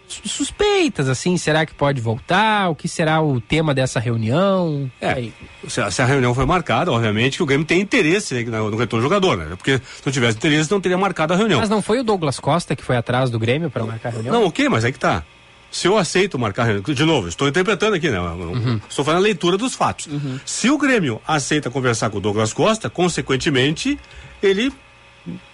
suspeitas, 0.08 1.08
assim, 1.08 1.36
será 1.36 1.66
que 1.66 1.74
pode 1.74 2.00
voltar? 2.00 2.68
O 2.70 2.76
que 2.76 2.88
será 2.88 3.20
o 3.20 3.40
tema 3.40 3.74
dessa 3.74 3.98
reunião? 3.98 4.90
É, 5.00 5.30
se 5.68 5.80
a, 5.80 5.90
se 5.90 6.00
a, 6.00 6.04
reunião 6.04 6.32
foi 6.34 6.46
marcada, 6.46 6.92
obviamente 6.92 7.36
que 7.36 7.42
o 7.42 7.46
Grêmio 7.46 7.66
tem 7.66 7.80
interesse 7.80 8.44
né, 8.44 8.58
no, 8.58 8.70
no 8.70 8.76
retorno 8.76 9.02
do 9.02 9.08
jogador, 9.08 9.36
né? 9.36 9.56
Porque 9.56 9.78
se 9.78 10.02
não 10.04 10.12
tivesse 10.12 10.36
interesse, 10.36 10.70
não 10.70 10.80
teria 10.80 10.98
marcado 10.98 11.32
a 11.32 11.36
reunião. 11.36 11.60
Mas 11.60 11.68
não 11.68 11.82
foi 11.82 11.98
o 11.98 12.04
Douglas 12.04 12.38
Costa 12.38 12.76
que 12.76 12.84
foi 12.84 12.96
atrás 12.96 13.30
do 13.30 13.38
Grêmio 13.38 13.70
para 13.70 13.84
marcar 13.84 14.10
a 14.10 14.12
reunião? 14.12 14.34
Não, 14.34 14.46
ok, 14.46 14.68
mas 14.68 14.84
é 14.84 14.92
que 14.92 14.98
tá 14.98 15.24
se 15.70 15.86
eu 15.88 15.98
aceito 15.98 16.38
marcar 16.38 16.80
de 16.80 17.04
novo, 17.04 17.28
estou 17.28 17.48
interpretando 17.48 17.94
aqui, 17.94 18.08
né? 18.08 18.20
Uhum. 18.20 18.80
Estou 18.88 19.04
fazendo 19.04 19.20
a 19.20 19.22
leitura 19.22 19.56
dos 19.56 19.74
fatos. 19.74 20.06
Uhum. 20.06 20.40
Se 20.44 20.70
o 20.70 20.78
Grêmio 20.78 21.20
aceita 21.26 21.70
conversar 21.70 22.10
com 22.10 22.18
o 22.18 22.20
Douglas 22.20 22.52
Costa, 22.52 22.88
consequentemente, 22.88 23.98
ele, 24.42 24.72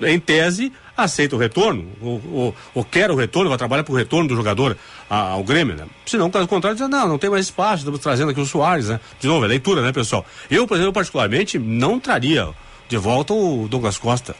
em 0.00 0.20
tese, 0.20 0.72
aceita 0.96 1.34
o 1.34 1.38
retorno, 1.38 1.88
ou, 2.00 2.22
ou, 2.32 2.56
ou 2.74 2.84
quer 2.84 3.10
o 3.10 3.16
retorno, 3.16 3.48
vai 3.48 3.58
trabalhar 3.58 3.84
para 3.84 3.92
o 3.92 3.96
retorno 3.96 4.28
do 4.28 4.36
jogador 4.36 4.76
ao 5.08 5.42
Grêmio, 5.42 5.74
né? 5.74 5.86
Se 6.06 6.16
não, 6.16 6.30
caso 6.30 6.46
contrário, 6.46 6.78
diz, 6.78 6.88
não, 6.88 7.08
não 7.08 7.18
tem 7.18 7.30
mais 7.30 7.46
espaço, 7.46 7.78
estamos 7.78 8.00
trazendo 8.00 8.30
aqui 8.30 8.40
o 8.40 8.46
Soares, 8.46 8.88
né? 8.88 9.00
De 9.18 9.26
novo, 9.26 9.44
é 9.44 9.48
leitura, 9.48 9.82
né, 9.82 9.92
pessoal? 9.92 10.24
Eu, 10.50 10.66
por 10.66 10.76
exemplo, 10.76 10.92
particularmente, 10.92 11.58
não 11.58 11.98
traria 11.98 12.48
de 12.88 12.96
volta 12.96 13.32
o 13.32 13.66
Douglas 13.68 13.98
Costa. 13.98 14.36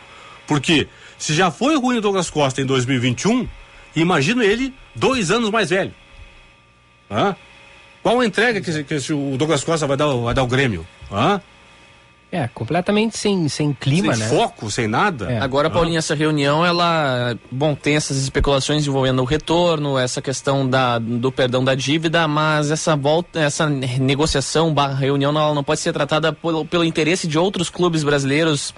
Porque 0.47 0.87
se 1.19 1.35
já 1.35 1.51
foi 1.51 1.77
ruim 1.77 1.99
o 1.99 2.01
Douglas 2.01 2.29
Costa 2.29 2.61
em 2.61 2.67
2021, 2.67 3.49
imagino 3.95 4.43
ele 4.43 4.75
dois 4.95 5.31
anos 5.31 5.51
mais 5.51 5.71
velho. 5.71 5.93
Hã? 7.11 7.37
Qual 8.03 8.19
a 8.19 8.27
entrega 8.27 8.61
que, 8.61 8.85
que 8.85 9.13
o 9.13 9.37
Douglas 9.37 9.63
Costa 9.63 9.87
vai 9.87 9.97
dar, 9.97 10.09
vai 10.09 10.35
dar 10.35 10.43
ao 10.43 10.47
Grêmio? 10.47 10.87
Hã? 11.11 11.41
É, 12.33 12.49
completamente 12.49 13.19
sem, 13.19 13.47
sem 13.47 13.75
clima, 13.75 14.15
sem 14.15 14.23
né? 14.23 14.29
Sem 14.31 14.39
foco, 14.39 14.71
sem 14.71 14.89
nada. 14.89 15.31
É. 15.31 15.39
Agora, 15.39 15.69
Paulinho, 15.69 15.99
essa 15.99 16.15
reunião, 16.15 16.65
ela, 16.65 17.37
bom, 17.51 17.75
tem 17.75 17.95
essas 17.95 18.17
especulações 18.17 18.87
envolvendo 18.87 19.21
o 19.21 19.27
retorno, 19.27 19.99
essa 19.99 20.23
questão 20.23 20.67
da, 20.67 20.99
do 20.99 21.31
perdão 21.31 21.63
da 21.63 21.75
dívida, 21.75 22.27
mas 22.27 22.71
essa 22.71 22.97
volta, 22.97 23.39
essa 23.39 23.69
negociação, 23.69 24.73
barra 24.73 24.95
reunião, 24.95 25.31
ela 25.31 25.55
não 25.55 25.63
pode 25.63 25.81
ser 25.81 25.93
tratada 25.93 26.33
pelo, 26.33 26.65
pelo 26.65 26.85
interesse 26.85 27.29
de 27.29 27.39
outros 27.39 27.69
clubes 27.69 28.03
brasileiros 28.03 28.75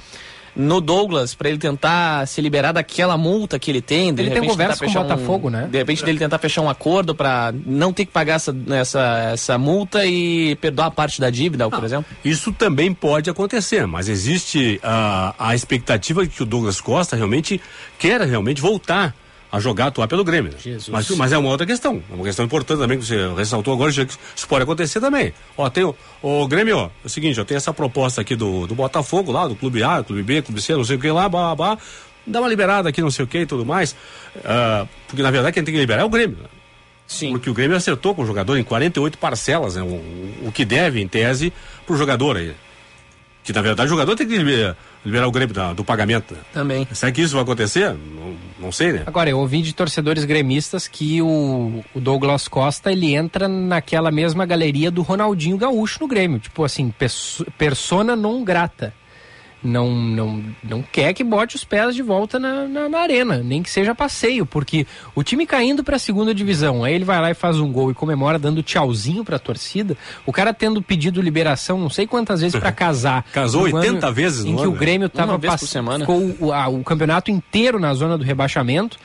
no 0.57 0.81
Douglas 0.81 1.35
para 1.35 1.49
ele 1.49 1.59
tentar 1.59 2.27
se 2.27 2.41
liberar 2.41 2.73
daquela 2.73 3.17
multa 3.17 3.59
que 3.59 3.71
ele 3.71 3.81
tem. 3.81 4.15
De 4.15 4.23
ele 4.23 4.31
tem 4.31 4.47
conversa 4.47 4.85
com 4.85 4.91
o 4.91 4.95
Botafogo, 4.95 5.49
um, 5.49 5.51
né? 5.51 5.69
De 5.71 5.79
repente 5.79 6.05
dele 6.05 6.19
tentar 6.19 6.39
fechar 6.39 6.63
um 6.63 6.71
acordo 6.71 7.15
para 7.15 7.53
não 7.67 7.93
ter 7.93 8.05
que 8.05 8.13
pagar 8.13 8.35
essa, 8.35 8.55
essa, 8.71 9.31
essa 9.33 9.59
multa 9.59 10.05
e 10.07 10.57
perdoar 10.57 10.91
parte 10.91 11.21
da 11.21 11.31
dívida, 11.31 11.69
por 11.69 11.85
exemplo? 11.85 12.07
Isso 12.25 12.53
também 12.53 12.93
pode 12.93 13.29
acontecer, 13.29 13.87
mas 13.87 14.09
existe 14.09 14.81
a, 14.83 15.35
a 15.39 15.55
expectativa 15.55 16.23
de 16.25 16.31
que 16.31 16.43
o 16.43 16.47
Douglas 16.47 16.81
Costa 16.81 17.17
realmente 17.17 17.61
queira 17.99 18.25
realmente 18.25 18.61
voltar 18.61 19.15
a 19.55 19.61
jogar, 19.61 19.87
atuar 19.87 20.09
pelo 20.09 20.25
Grêmio. 20.25 20.53
Né? 20.53 20.79
Mas, 20.89 21.09
mas 21.11 21.33
é 21.33 21.39
uma 21.39 21.49
outra 21.49 21.65
questão. 21.65 22.03
É 22.11 22.15
uma 22.15 22.25
questão 22.25 22.45
importante 22.45 22.81
também 22.81 22.99
que 22.99 23.05
você 23.05 23.33
ressaltou 23.37 23.73
agora, 23.73 23.93
que 23.93 24.01
isso 24.35 24.49
pode 24.49 24.65
acontecer 24.65 25.01
também. 25.01 25.33
Ó, 25.57 25.71
tem 25.71 25.85
o, 25.85 25.95
o 26.21 26.49
Grêmio, 26.49 26.77
ó, 26.77 26.87
é 26.87 27.07
o 27.07 27.09
seguinte, 27.09 27.41
ó, 27.41 27.45
tem 27.45 27.57
essa 27.57 27.73
proposta 27.73 28.21
aqui 28.21 28.35
do, 28.35 28.67
do 28.67 28.75
Botafogo 28.75 29.31
lá, 29.31 29.47
do 29.47 29.55
Clube 29.55 29.81
A, 29.85 30.03
Clube 30.03 30.25
B, 30.25 30.43
Clube 30.43 30.61
C, 30.61 30.75
não 30.75 30.83
sei 30.83 30.97
o 30.97 30.99
que 30.99 31.09
lá, 31.09 31.29
blá, 31.29 31.55
blá, 31.55 31.79
dá 32.27 32.41
uma 32.41 32.49
liberada 32.49 32.89
aqui, 32.89 33.01
não 33.01 33.13
sei 33.13 33.25
o 33.25 33.29
que 33.29 33.39
e 33.39 33.47
tudo 33.47 33.65
mais. 33.65 33.93
Uh, 34.39 34.89
porque 35.07 35.23
na 35.23 35.31
verdade 35.31 35.55
quem 35.55 35.63
tem 35.63 35.73
que 35.73 35.81
liberar 35.81 36.03
é 36.03 36.05
o 36.05 36.11
Grêmio. 36.11 36.37
Né? 36.37 36.49
Sim. 37.07 37.31
Porque 37.31 37.49
o 37.49 37.55
Grêmio 37.55 37.77
acertou 37.77 38.13
com 38.13 38.23
o 38.23 38.27
jogador 38.27 38.59
em 38.59 38.65
48 38.65 39.19
parcelas, 39.19 39.77
né? 39.77 39.83
O, 39.83 40.49
o 40.49 40.53
que 40.53 40.65
deve, 40.65 41.01
em 41.01 41.07
tese, 41.07 41.53
pro 41.87 41.97
jogador 41.97 42.39
aí. 42.39 42.57
Que 43.45 43.53
na 43.53 43.63
verdade 43.63 43.87
o 43.87 43.91
jogador 43.91 44.17
tem 44.17 44.27
que 44.27 44.37
liberar, 44.37 44.77
liberar 45.05 45.29
o 45.29 45.31
Grêmio 45.31 45.55
da, 45.55 45.73
do 45.73 45.85
pagamento. 45.85 46.35
Né? 46.35 46.41
Também. 46.53 46.89
Será 46.93 47.13
que 47.13 47.21
isso 47.21 47.35
vai 47.35 47.43
acontecer? 47.43 47.91
Não, 47.91 48.35
não 48.59 48.73
sei, 48.73 48.93
né? 48.93 49.03
Agora, 49.07 49.29
eu 49.29 49.39
ouvi 49.39 49.61
de 49.61 49.75
torcedores 49.75 50.25
gremistas 50.25 50.89
que 50.89 51.21
o, 51.21 51.85
o 51.95 52.01
Douglas 52.01 52.49
Costa 52.49 52.91
ele 52.91 53.15
entra 53.15 53.47
naquela 53.47 54.11
mesma 54.11 54.47
galeria 54.47 54.91
do 54.91 55.03
Ronaldinho 55.03 55.59
Gaúcho 55.59 56.01
no 56.01 56.09
Grêmio. 56.09 56.39
Tipo 56.39 56.65
assim, 56.65 56.93
persona 57.59 58.17
non 58.17 58.43
grata 58.43 58.93
não, 59.65 59.91
não, 59.91 60.45
não 60.63 60.83
quer 60.83 61.15
que 61.15 61.25
bote 61.25 61.57
os 61.57 61.65
pés 61.65 61.95
de 61.95 62.03
volta 62.03 62.39
na, 62.39 62.69
na, 62.69 62.89
na 62.89 62.99
arena, 62.99 63.39
nem 63.39 63.63
que 63.63 63.71
seja 63.71 63.95
passeio, 63.95 64.45
porque 64.45 64.87
o 65.15 65.23
time 65.23 65.47
caindo 65.47 65.83
para 65.83 65.97
a 65.97 65.99
segunda 65.99 66.35
divisão, 66.35 66.85
aí 66.85 66.95
ele 66.95 67.05
vai 67.05 67.21
lá 67.21 67.31
e 67.31 67.35
faz 67.35 67.59
um 67.59 67.73
gol 67.73 67.91
e 67.91 67.95
comemora 67.95 68.39
dando 68.39 68.63
tchauzinho 68.63 69.25
para 69.25 69.37
a 69.37 69.39
torcida, 69.39 69.97
o 70.27 70.33
cara 70.33 70.53
tendo 70.53 70.83
pedido 70.83 71.23
liberação 71.23 71.79
não 71.79 71.91
sei 71.91 72.07
quantas 72.07 72.43
vezes 72.43 72.59
para 72.59 72.71
casar. 72.73 73.25
Casou 73.33 73.63
80 73.63 74.13
vezes, 74.13 74.45
Em 74.45 74.55
que 74.55 74.67
o 74.67 74.73
Grêmio 74.73 75.09
tava 75.09 75.39
passando 75.39 76.01
ficou 76.01 76.37
o, 76.41 76.53
a, 76.53 76.69
o 76.69 76.83
campeonato 76.85 77.31
inteiro 77.31 77.79
na 77.79 77.95
zona 77.95 78.19
do 78.19 78.25
rebaixamento. 78.25 78.99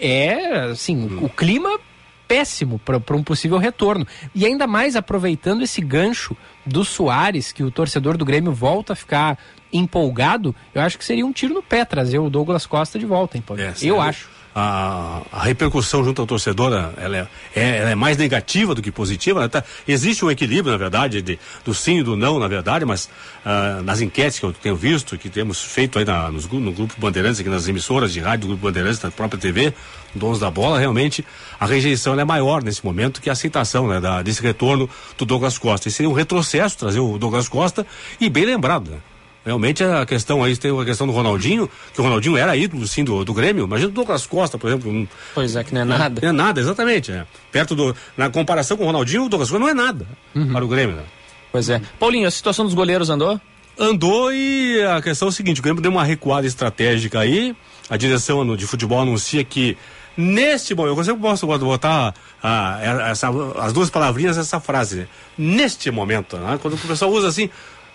É, 0.00 0.70
assim, 0.72 0.96
hum. 0.96 1.18
o, 1.22 1.24
o 1.26 1.28
clima 1.28 1.78
péssimo 2.26 2.78
para 2.78 3.16
um 3.16 3.22
possível 3.22 3.58
retorno. 3.58 4.06
E 4.34 4.46
ainda 4.46 4.66
mais 4.66 4.96
aproveitando 4.96 5.62
esse 5.62 5.80
gancho 5.80 6.36
do 6.64 6.84
Soares, 6.84 7.52
que 7.52 7.62
o 7.62 7.70
torcedor 7.70 8.16
do 8.16 8.24
Grêmio 8.24 8.52
volta 8.52 8.94
a 8.94 8.96
ficar 8.96 9.38
empolgado, 9.72 10.54
eu 10.74 10.82
acho 10.82 10.98
que 10.98 11.04
seria 11.04 11.24
um 11.24 11.32
tiro 11.32 11.54
no 11.54 11.62
pé 11.62 11.84
trazer 11.84 12.18
o 12.18 12.28
Douglas 12.28 12.66
Costa 12.66 12.98
de 12.98 13.06
volta, 13.06 13.36
hein, 13.36 13.44
Paulo? 13.46 13.62
É, 13.62 13.72
eu 13.82 14.00
acho. 14.00 14.28
A, 14.54 15.22
a, 15.32 15.44
repercussão 15.44 16.04
junto 16.04 16.20
ao 16.20 16.26
torcedor 16.26 16.92
ela 16.98 17.16
é, 17.16 17.26
é, 17.56 17.78
ela 17.78 17.90
é 17.90 17.94
mais 17.94 18.18
negativa 18.18 18.74
do 18.74 18.82
que 18.82 18.92
positiva. 18.92 19.40
Né? 19.40 19.48
Tá, 19.48 19.64
existe 19.88 20.22
um 20.26 20.30
equilíbrio, 20.30 20.72
na 20.72 20.76
verdade, 20.76 21.22
de, 21.22 21.38
do 21.64 21.72
sim 21.72 22.00
e 22.00 22.02
do 22.02 22.16
não, 22.16 22.38
na 22.38 22.48
verdade, 22.48 22.84
mas 22.84 23.06
uh, 23.46 23.82
nas 23.82 24.02
enquetes 24.02 24.38
que 24.38 24.44
eu 24.44 24.52
tenho 24.52 24.76
visto, 24.76 25.16
que 25.16 25.30
temos 25.30 25.62
feito 25.62 25.98
aí 25.98 26.04
na, 26.04 26.30
nos, 26.30 26.46
no 26.46 26.70
Grupo 26.70 26.94
Bandeirantes, 26.98 27.40
aqui 27.40 27.48
nas 27.48 27.66
emissoras 27.66 28.12
de 28.12 28.20
rádio 28.20 28.42
do 28.42 28.46
Grupo 28.48 28.66
Bandeirantes, 28.66 29.00
na 29.00 29.10
própria 29.10 29.40
TV, 29.40 29.72
donos 30.14 30.38
da 30.38 30.50
bola, 30.50 30.78
realmente 30.78 31.24
a 31.58 31.64
rejeição 31.64 32.18
é 32.20 32.24
maior 32.24 32.62
nesse 32.62 32.84
momento 32.84 33.22
que 33.22 33.30
a 33.30 33.32
aceitação 33.32 33.88
né, 33.88 34.00
da, 34.00 34.20
desse 34.20 34.42
retorno 34.42 34.88
do 35.16 35.24
Douglas 35.24 35.56
Costa. 35.56 35.88
E 35.88 35.90
seria 35.90 36.10
um 36.10 36.14
retrocesso 36.14 36.76
trazer 36.76 37.00
o 37.00 37.16
Douglas 37.16 37.48
Costa 37.48 37.86
e 38.20 38.28
bem 38.28 38.44
lembrado, 38.44 38.90
né? 38.90 38.98
Realmente 39.44 39.82
a 39.82 40.06
questão 40.06 40.42
aí 40.42 40.56
tem 40.56 40.78
a 40.78 40.84
questão 40.84 41.06
do 41.06 41.12
Ronaldinho, 41.12 41.68
que 41.92 42.00
o 42.00 42.04
Ronaldinho 42.04 42.36
era 42.36 42.56
ídolo 42.56 42.86
sim 42.86 43.02
do, 43.02 43.24
do 43.24 43.34
Grêmio. 43.34 43.64
Imagina 43.64 43.90
o 43.90 43.92
Douglas 43.92 44.24
Costa, 44.24 44.56
por 44.56 44.68
exemplo. 44.68 44.90
Um, 44.90 45.06
pois 45.34 45.56
é, 45.56 45.64
que 45.64 45.74
não 45.74 45.80
é 45.80 45.84
nada. 45.84 46.20
Não 46.22 46.28
é 46.28 46.32
nada, 46.32 46.60
exatamente. 46.60 47.10
É. 47.10 47.26
Perto 47.50 47.74
do. 47.74 47.94
Na 48.16 48.30
comparação 48.30 48.76
com 48.76 48.84
o 48.84 48.86
Ronaldinho, 48.86 49.24
o 49.24 49.28
Douglas 49.28 49.50
Costa 49.50 49.64
não 49.64 49.68
é 49.68 49.74
nada 49.74 50.06
uhum. 50.34 50.52
para 50.52 50.64
o 50.64 50.68
Grêmio. 50.68 50.96
Né? 50.96 51.02
Pois 51.50 51.68
é. 51.68 51.80
Paulinho, 51.98 52.28
a 52.28 52.30
situação 52.30 52.64
dos 52.64 52.74
goleiros 52.74 53.10
andou? 53.10 53.40
Andou 53.78 54.32
e 54.32 54.82
a 54.84 55.02
questão 55.02 55.26
é 55.26 55.30
o 55.30 55.32
seguinte: 55.32 55.60
o 55.60 55.62
Grêmio 55.62 55.82
deu 55.82 55.90
uma 55.90 56.04
recuada 56.04 56.46
estratégica 56.46 57.20
aí. 57.20 57.54
A 57.90 57.96
direção 57.96 58.56
de 58.56 58.66
futebol 58.66 59.00
anuncia 59.00 59.42
que 59.42 59.76
Neste 60.16 60.74
momento, 60.74 61.08
eu 61.08 61.16
posso 61.16 61.46
botar 61.46 62.14
ah, 62.42 62.78
essa, 63.10 63.30
as 63.58 63.72
duas 63.72 63.88
palavrinhas 63.88 64.36
nessa 64.36 64.60
frase. 64.60 64.96
Né? 64.96 65.08
Neste 65.38 65.90
momento, 65.90 66.36
né? 66.36 66.58
quando 66.60 66.74
o 66.74 66.78
pessoal 66.78 67.10
usa 67.10 67.28
assim, 67.28 67.48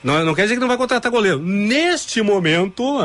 não, 0.04 0.24
não, 0.24 0.36
quer 0.36 0.44
dizer 0.44 0.56
que 0.56 0.62
não 0.62 0.68
vai 0.68 0.78
contratar 0.78 1.12
goleiro. 1.12 1.40
Neste 1.40 2.22
momento, 2.22 3.00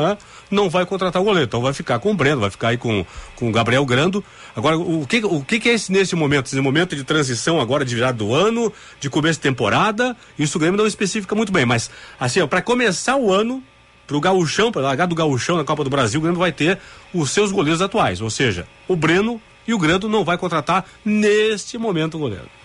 não 0.49 0.69
vai 0.69 0.85
contratar 0.85 1.21
goleiro. 1.21 1.47
Então 1.47 1.61
vai 1.61 1.73
ficar 1.73 1.99
com 1.99 2.11
o 2.11 2.13
Breno, 2.13 2.41
vai 2.41 2.49
ficar 2.49 2.69
aí 2.69 2.77
com, 2.77 3.05
com 3.35 3.49
o 3.49 3.51
Gabriel 3.51 3.85
Grando. 3.85 4.23
Agora, 4.55 4.77
o 4.77 5.05
que, 5.07 5.23
o 5.25 5.43
que, 5.43 5.67
é 5.69 5.73
esse 5.73 5.91
nesse 5.91 6.15
momento? 6.15 6.45
Esse 6.45 6.61
momento 6.61 6.95
de 6.95 7.03
transição 7.03 7.59
agora 7.59 7.83
de 7.83 7.95
virada 7.95 8.17
do 8.17 8.33
ano, 8.33 8.71
de 8.99 9.09
começo 9.09 9.39
de 9.39 9.43
temporada, 9.43 10.15
isso 10.37 10.57
o 10.57 10.61
Grêmio 10.61 10.77
não 10.77 10.85
especifica 10.85 11.33
muito 11.33 11.51
bem. 11.51 11.65
Mas, 11.65 11.89
assim, 12.19 12.45
para 12.47 12.61
começar 12.61 13.15
o 13.15 13.33
ano, 13.33 13.63
para 14.05 14.15
o 14.15 14.21
gauchão, 14.21 14.71
para 14.71 14.83
largar 14.83 15.07
do 15.07 15.15
gauchão 15.15 15.57
na 15.57 15.63
Copa 15.63 15.83
do 15.83 15.89
Brasil, 15.89 16.19
o 16.19 16.23
Grêmio 16.23 16.39
vai 16.39 16.51
ter 16.51 16.77
os 17.13 17.31
seus 17.31 17.51
goleiros 17.51 17.81
atuais. 17.81 18.21
Ou 18.21 18.29
seja, 18.29 18.67
o 18.87 18.95
Breno 18.95 19.41
e 19.67 19.73
o 19.73 19.79
Grando 19.79 20.07
não 20.07 20.23
vai 20.23 20.37
contratar 20.37 20.85
neste 21.03 21.77
momento 21.77 22.15
o 22.15 22.19
goleiro. 22.19 22.62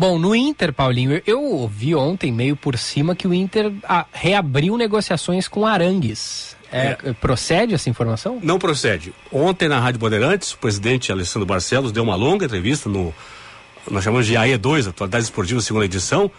Bom, 0.00 0.18
no 0.18 0.34
Inter, 0.34 0.72
Paulinho, 0.72 1.20
eu 1.26 1.42
ouvi 1.42 1.94
ontem, 1.94 2.32
meio 2.32 2.56
por 2.56 2.78
cima, 2.78 3.14
que 3.14 3.28
o 3.28 3.34
Inter 3.34 3.70
ah, 3.84 4.06
reabriu 4.10 4.74
negociações 4.78 5.46
com 5.46 5.66
Arangues. 5.66 6.56
É, 6.72 6.96
é. 7.04 7.12
Procede 7.12 7.74
essa 7.74 7.90
informação? 7.90 8.40
Não 8.42 8.58
procede. 8.58 9.12
Ontem, 9.30 9.68
na 9.68 9.78
Rádio 9.78 10.00
Bandeirantes, 10.00 10.54
o 10.54 10.58
presidente 10.58 11.12
Alessandro 11.12 11.44
Barcelos 11.44 11.92
deu 11.92 12.02
uma 12.02 12.14
longa 12.14 12.46
entrevista 12.46 12.88
no. 12.88 13.12
Nós 13.90 14.02
chamamos 14.02 14.26
de 14.26 14.32
AE2, 14.32 14.88
Atualidade 14.88 15.24
Esportiva, 15.24 15.60
segunda 15.60 15.84
edição. 15.84 16.30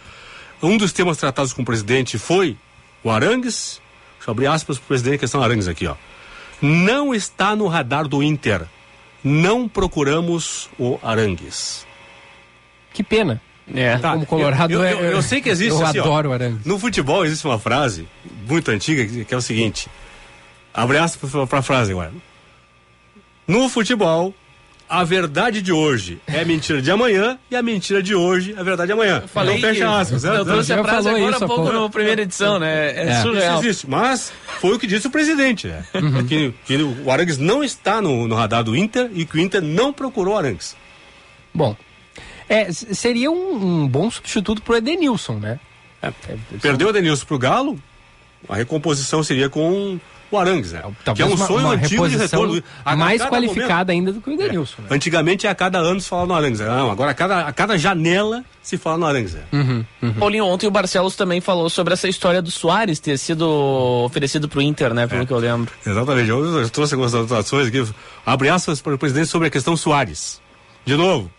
Um 0.60 0.76
dos 0.76 0.92
temas 0.92 1.16
tratados 1.16 1.52
com 1.52 1.62
o 1.62 1.64
presidente 1.64 2.18
foi 2.18 2.56
o 3.04 3.10
Arangues. 3.12 3.80
Deixa 4.16 4.28
eu 4.28 4.32
abrir 4.32 4.48
aspas 4.48 4.76
para 4.76 4.86
o 4.86 4.88
presidente, 4.88 5.20
questão 5.20 5.40
Arangues 5.40 5.68
aqui, 5.68 5.86
ó. 5.86 5.94
Não 6.60 7.14
está 7.14 7.54
no 7.54 7.68
radar 7.68 8.08
do 8.08 8.24
Inter. 8.24 8.66
Não 9.22 9.68
procuramos 9.68 10.68
o 10.76 10.98
Arangues. 11.00 11.86
Que 12.92 13.04
pena. 13.04 13.40
É, 13.74 13.96
tá, 13.96 14.12
como 14.12 14.26
Colorado 14.26 14.72
eu, 14.72 14.82
eu, 14.82 14.98
eu, 14.98 15.10
eu 15.12 15.22
sei 15.22 15.40
que 15.40 15.48
existe. 15.48 15.78
Eu 15.78 15.86
assim, 15.86 15.98
adoro 16.00 16.30
ó, 16.30 16.34
Arangues. 16.34 16.64
No 16.64 16.78
futebol 16.78 17.24
existe 17.24 17.46
uma 17.46 17.58
frase 17.58 18.08
muito 18.48 18.70
antiga 18.70 19.24
que 19.24 19.32
é 19.32 19.36
o 19.36 19.42
seguinte: 19.42 19.88
abre 20.74 20.98
aspas 20.98 21.30
para 21.48 21.58
a 21.60 21.62
frase 21.62 21.92
agora. 21.92 22.12
No 23.46 23.68
futebol, 23.68 24.34
a 24.92 25.04
verdade 25.04 25.62
de 25.62 25.72
hoje 25.72 26.20
é 26.26 26.40
a 26.40 26.44
mentira 26.44 26.82
de 26.82 26.90
amanhã 26.90 27.38
e 27.50 27.56
a 27.56 27.62
mentira 27.62 28.02
de 28.02 28.14
hoje 28.14 28.54
é 28.54 28.60
a 28.60 28.62
verdade 28.62 28.88
de 28.88 28.92
amanhã. 28.92 29.20
Eu 29.22 29.28
falei 29.28 29.56
então, 29.56 29.70
fecha 29.70 29.98
aspas. 29.98 30.22
Eu 30.22 30.44
trouxe 30.44 30.72
a 30.72 30.84
frase 30.84 31.08
agora 31.08 31.36
há 31.36 31.46
pouco 31.46 31.72
na 31.72 31.88
primeira 31.88 32.20
edição, 32.20 32.58
né? 32.58 32.90
É, 32.90 33.08
é. 33.08 33.22
surreal. 33.22 33.58
Isso 33.58 33.66
existe, 33.66 33.88
mas 33.88 34.30
foi 34.60 34.76
o 34.76 34.78
que 34.78 34.86
disse 34.86 35.06
o 35.06 35.10
presidente, 35.10 35.66
né? 35.66 35.82
Uhum. 35.94 36.26
Que, 36.26 36.54
que, 36.66 36.76
o 36.76 37.10
Arangues 37.10 37.38
não 37.38 37.64
está 37.64 38.02
no, 38.02 38.28
no 38.28 38.34
radar 38.34 38.62
do 38.62 38.76
Inter 38.76 39.10
e 39.14 39.24
que 39.24 39.36
o 39.36 39.40
Inter 39.40 39.62
não 39.62 39.94
procurou 39.94 40.34
o 40.34 40.36
Arangues. 40.36 40.76
Bom, 41.54 41.74
é, 42.48 42.72
seria 42.72 43.30
um, 43.30 43.82
um 43.82 43.88
bom 43.88 44.10
substituto 44.10 44.62
pro 44.62 44.76
Edenilson, 44.76 45.34
né? 45.34 45.60
É, 46.00 46.08
é, 46.08 46.36
perdeu 46.60 46.88
o 46.88 46.90
Edenilson 46.90 47.26
pro 47.26 47.38
Galo, 47.38 47.78
a 48.48 48.56
recomposição 48.56 49.22
seria 49.22 49.48
com 49.48 49.98
o 50.32 50.38
Arangues, 50.38 50.72
né? 50.72 50.82
Talvez 51.04 51.16
que 51.16 51.22
é 51.22 51.26
um 51.26 51.38
uma, 51.38 51.46
sonho 51.46 51.66
uma 51.66 51.74
antigo 51.74 52.08
de 52.08 52.16
retorno. 52.16 52.62
A, 52.84 52.96
mais 52.96 53.22
qualificada 53.22 53.92
momento, 53.92 54.08
ainda 54.08 54.12
do 54.12 54.20
que 54.20 54.30
o 54.30 54.32
Edenilson. 54.32 54.76
É. 54.78 54.82
Né? 54.82 54.88
Antigamente, 54.90 55.46
a 55.46 55.54
cada 55.54 55.78
ano 55.78 56.00
se 56.00 56.08
fala 56.08 56.26
no 56.26 56.34
Arangues. 56.34 56.60
Não, 56.60 56.90
agora 56.90 57.10
a 57.10 57.14
cada, 57.14 57.46
a 57.46 57.52
cada 57.52 57.76
janela 57.78 58.42
se 58.62 58.78
fala 58.78 58.98
no 58.98 59.06
Arangues. 59.06 59.34
Né? 59.34 59.42
Uhum, 59.52 59.84
uhum. 60.02 60.14
Paulinho, 60.14 60.46
ontem 60.46 60.66
o 60.66 60.70
Barcelos 60.70 61.14
também 61.14 61.40
falou 61.40 61.68
sobre 61.68 61.92
essa 61.92 62.08
história 62.08 62.40
do 62.40 62.50
Soares 62.50 62.98
ter 62.98 63.18
sido 63.18 63.46
oferecido 64.04 64.48
para 64.48 64.58
o 64.58 64.62
Inter, 64.62 64.94
né? 64.94 65.06
Pelo 65.06 65.22
é. 65.22 65.26
que 65.26 65.32
eu 65.32 65.38
lembro. 65.38 65.72
Exatamente. 65.86 66.30
Eu, 66.30 66.60
eu 66.60 66.70
trouxe 66.70 66.94
algumas 66.94 67.14
anotações 67.14 67.68
aqui. 67.68 67.86
Abre 68.24 68.48
aspas 68.48 68.80
para 68.80 68.94
o 68.94 68.98
presidente 68.98 69.26
sobre 69.26 69.48
a 69.48 69.50
questão 69.50 69.76
Soares. 69.76 70.40
De 70.84 70.96
novo, 70.96 71.30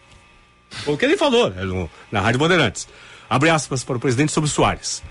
o 0.85 0.97
que 0.97 1.05
ele 1.05 1.17
falou 1.17 1.49
né, 1.49 1.63
no, 1.63 1.89
na 2.11 2.21
Rádio 2.21 2.39
Bandeirantes. 2.39 2.87
Abre 3.29 3.49
aspas 3.49 3.83
para 3.83 3.97
o 3.97 3.99
presidente 3.99 4.31
sobre 4.31 4.49
Soares. 4.49 5.01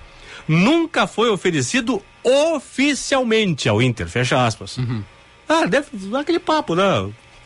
Nunca 0.47 1.07
foi 1.07 1.31
oferecido 1.31 2.03
oficialmente 2.23 3.69
ao 3.69 3.81
Inter, 3.81 4.09
fecha 4.09 4.45
aspas. 4.45 4.77
Uhum. 4.77 5.03
Ah, 5.49 5.67
deve 5.67 5.89
aquele 6.17 6.39
papo, 6.39 6.75
né? 6.75 6.85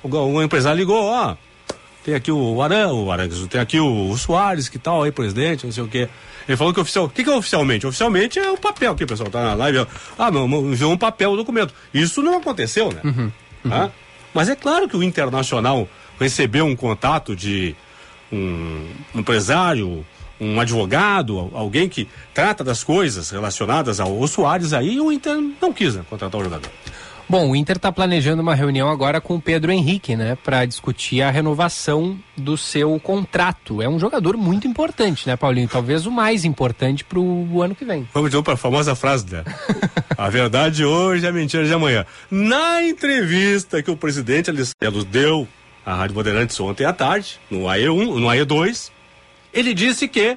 O, 0.02 0.08
o 0.08 0.42
empresário 0.42 0.78
ligou, 0.78 1.04
ó, 1.04 1.36
tem 2.04 2.14
aqui 2.14 2.30
o 2.30 2.62
Aran, 2.62 2.92
o 2.92 3.10
Arangues, 3.10 3.46
tem 3.48 3.60
aqui 3.60 3.80
o, 3.80 4.10
o 4.10 4.16
Soares, 4.16 4.68
que 4.68 4.78
tal 4.78 5.02
aí, 5.02 5.10
presidente, 5.10 5.64
não 5.64 5.72
sei 5.72 5.82
o 5.82 5.88
quê. 5.88 6.08
Ele 6.46 6.56
falou 6.56 6.72
que 6.72 6.78
oficial. 6.78 7.06
O 7.06 7.08
que, 7.08 7.24
que 7.24 7.30
é 7.30 7.34
oficialmente? 7.34 7.86
Oficialmente 7.86 8.38
é 8.38 8.48
o 8.48 8.56
papel 8.56 8.92
o 8.92 8.94
pessoal 8.96 9.28
tá 9.28 9.42
na 9.42 9.54
live. 9.54 9.86
Ah, 10.16 10.30
não, 10.30 10.46
enviou 10.46 10.92
um 10.92 10.96
papel, 10.96 11.32
um 11.32 11.36
documento. 11.36 11.74
Isso 11.92 12.22
não 12.22 12.38
aconteceu, 12.38 12.92
né? 12.92 13.00
Uhum, 13.02 13.32
uhum. 13.64 13.72
Ah? 13.72 13.90
Mas 14.32 14.48
é 14.48 14.54
claro 14.54 14.88
que 14.88 14.96
o 14.96 15.02
Internacional 15.02 15.88
recebeu 16.20 16.64
um 16.64 16.76
contato 16.76 17.34
de 17.34 17.74
um 18.32 18.86
empresário, 19.14 20.04
um 20.40 20.60
advogado, 20.60 21.50
alguém 21.54 21.88
que 21.88 22.08
trata 22.34 22.62
das 22.62 22.84
coisas 22.84 23.30
relacionadas 23.30 24.00
ao 24.00 24.26
Soares, 24.26 24.72
aí 24.72 25.00
o 25.00 25.10
Inter 25.10 25.36
não 25.60 25.72
quis 25.72 25.94
né, 25.94 26.04
contratar 26.08 26.40
o 26.40 26.44
jogador. 26.44 26.70
Bom, 27.28 27.50
o 27.50 27.56
Inter 27.56 27.74
está 27.76 27.90
planejando 27.90 28.40
uma 28.40 28.54
reunião 28.54 28.88
agora 28.88 29.20
com 29.20 29.34
o 29.34 29.40
Pedro 29.40 29.72
Henrique, 29.72 30.14
né, 30.14 30.38
para 30.44 30.64
discutir 30.64 31.22
a 31.22 31.30
renovação 31.30 32.16
do 32.36 32.56
seu 32.56 33.00
contrato. 33.00 33.82
É 33.82 33.88
um 33.88 33.98
jogador 33.98 34.36
muito 34.36 34.68
importante, 34.68 35.26
né, 35.26 35.34
Paulinho? 35.36 35.66
Talvez 35.66 36.06
o 36.06 36.10
mais 36.10 36.44
importante 36.44 37.02
para 37.02 37.18
o 37.18 37.60
ano 37.60 37.74
que 37.74 37.84
vem. 37.84 38.08
Vamos 38.14 38.28
então 38.28 38.44
para 38.44 38.54
a 38.54 38.56
famosa 38.56 38.94
frase, 38.94 39.26
né? 39.28 39.42
a 40.16 40.28
verdade 40.30 40.84
hoje 40.84 41.26
é 41.26 41.28
a 41.28 41.32
mentira 41.32 41.66
de 41.66 41.72
amanhã. 41.72 42.06
Na 42.30 42.80
entrevista 42.84 43.82
que 43.82 43.90
o 43.90 43.96
presidente 43.96 44.48
Alessandro 44.48 45.04
deu 45.04 45.48
a 45.86 45.94
Rádio 45.94 46.16
Bandeirantes 46.16 46.58
ontem 46.58 46.84
à 46.84 46.92
tarde, 46.92 47.38
no 47.48 47.60
AE1, 47.60 48.18
no 48.18 48.26
AE2, 48.26 48.90
ele 49.54 49.72
disse 49.72 50.08
que. 50.08 50.36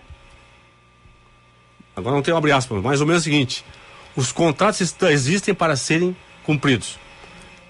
Agora 1.95 2.15
não 2.15 2.21
tem 2.21 2.33
abre 2.33 2.51
aspas, 2.51 2.81
mais 2.83 3.01
ou 3.01 3.07
menos 3.07 3.23
o 3.23 3.25
seguinte: 3.25 3.65
os 4.15 4.31
contratos 4.31 4.95
existem 5.09 5.55
para 5.55 5.75
serem 5.75 6.15
cumpridos. 6.43 6.99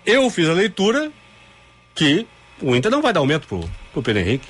Eu 0.05 0.29
fiz 0.29 0.49
a 0.49 0.53
leitura 0.53 1.09
que 1.95 2.27
o 2.61 2.75
Inter 2.75 2.91
não 2.91 3.01
vai 3.01 3.13
dar 3.13 3.21
aumento 3.21 3.47
pro, 3.47 3.61
pro 3.93 4.03
Pedro 4.03 4.21
Henrique. 4.21 4.47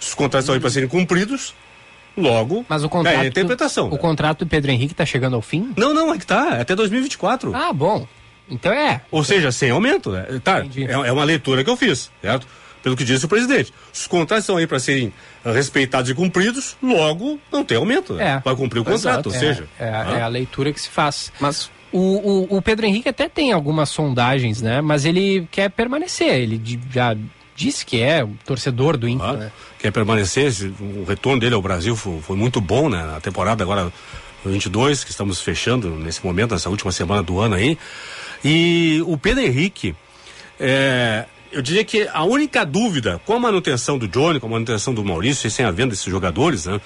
Os 0.00 0.14
contratos 0.14 0.44
estão 0.44 0.54
aí 0.54 0.60
para 0.60 0.70
serem 0.70 0.88
cumpridos, 0.88 1.54
logo. 2.16 2.64
Mas 2.68 2.84
o 2.84 2.88
contrato. 2.88 3.16
É 3.16 3.20
a 3.20 3.26
interpretação. 3.26 3.88
O 3.88 3.98
contrato 3.98 4.44
do 4.44 4.46
Pedro 4.46 4.70
Henrique 4.70 4.92
está 4.92 5.04
chegando 5.04 5.34
ao 5.34 5.42
fim? 5.42 5.72
Não, 5.76 5.92
não, 5.92 6.14
é 6.14 6.18
que 6.18 6.26
tá, 6.26 6.56
é 6.56 6.60
até 6.60 6.76
2024. 6.76 7.52
Ah, 7.56 7.72
bom. 7.72 8.06
Então 8.48 8.72
é. 8.72 9.00
Ou 9.10 9.24
seja, 9.24 9.50
sem 9.50 9.70
aumento, 9.70 10.12
né? 10.12 10.40
Tá, 10.42 10.60
é, 10.60 10.92
é, 10.92 11.12
uma 11.12 11.24
leitura 11.24 11.64
que 11.64 11.68
eu 11.68 11.76
fiz, 11.76 12.10
certo? 12.22 12.46
Pelo 12.82 12.96
que 12.96 13.04
disse 13.04 13.24
o 13.24 13.28
presidente. 13.28 13.72
Os 13.92 14.06
contratos 14.06 14.44
estão 14.44 14.56
aí 14.56 14.66
para 14.66 14.78
serem 14.78 15.12
respeitados 15.44 16.10
e 16.10 16.14
cumpridos, 16.14 16.76
logo 16.82 17.38
não 17.52 17.64
tem 17.64 17.76
aumento. 17.76 18.14
Né? 18.14 18.36
É. 18.36 18.42
Vai 18.44 18.54
cumprir 18.54 18.80
o 18.80 18.84
contrato, 18.84 19.28
Exato. 19.28 19.28
ou 19.28 19.34
é, 19.34 19.38
seja. 19.38 19.68
É, 19.78 19.88
é, 19.88 20.22
a 20.22 20.28
leitura 20.28 20.72
que 20.72 20.80
se 20.80 20.88
faz. 20.88 21.32
Mas 21.40 21.70
o, 21.92 21.98
o, 21.98 22.56
o, 22.56 22.62
Pedro 22.62 22.86
Henrique 22.86 23.08
até 23.08 23.28
tem 23.28 23.52
algumas 23.52 23.88
sondagens, 23.88 24.60
né? 24.60 24.80
Mas 24.80 25.04
ele 25.04 25.48
quer 25.50 25.70
permanecer. 25.70 26.34
Ele 26.34 26.60
já 26.90 27.16
disse 27.56 27.84
que 27.84 28.00
é 28.00 28.22
o 28.22 28.30
torcedor 28.44 28.96
do 28.96 29.08
Inter, 29.08 29.28
ah, 29.28 29.32
né? 29.32 29.52
Quer 29.78 29.90
permanecer. 29.90 30.52
O 30.80 31.04
retorno 31.04 31.40
dele 31.40 31.54
ao 31.54 31.62
Brasil 31.62 31.96
foi, 31.96 32.20
foi 32.20 32.36
muito 32.36 32.60
bom, 32.60 32.88
né? 32.88 33.02
Na 33.04 33.20
temporada 33.20 33.64
agora 33.64 33.92
22, 34.44 35.02
que 35.02 35.10
estamos 35.10 35.40
fechando 35.40 35.90
nesse 35.90 36.24
momento, 36.24 36.52
nessa 36.52 36.70
última 36.70 36.92
semana 36.92 37.22
do 37.22 37.40
ano 37.40 37.54
aí. 37.54 37.78
E 38.44 39.02
o 39.06 39.16
Pedro 39.16 39.42
Henrique. 39.42 39.94
É, 40.60 41.24
eu 41.50 41.62
diria 41.62 41.84
que 41.84 42.08
a 42.12 42.24
única 42.24 42.64
dúvida 42.64 43.20
com 43.24 43.34
a 43.34 43.38
manutenção 43.38 43.98
do 43.98 44.06
Johnny, 44.06 44.40
com 44.40 44.46
a 44.46 44.50
manutenção 44.50 44.92
do 44.92 45.04
Maurício 45.04 45.46
e 45.46 45.50
sem 45.50 45.64
a 45.64 45.70
venda 45.70 45.90
desses 45.90 46.04
jogadores, 46.04 46.66
né? 46.66 46.80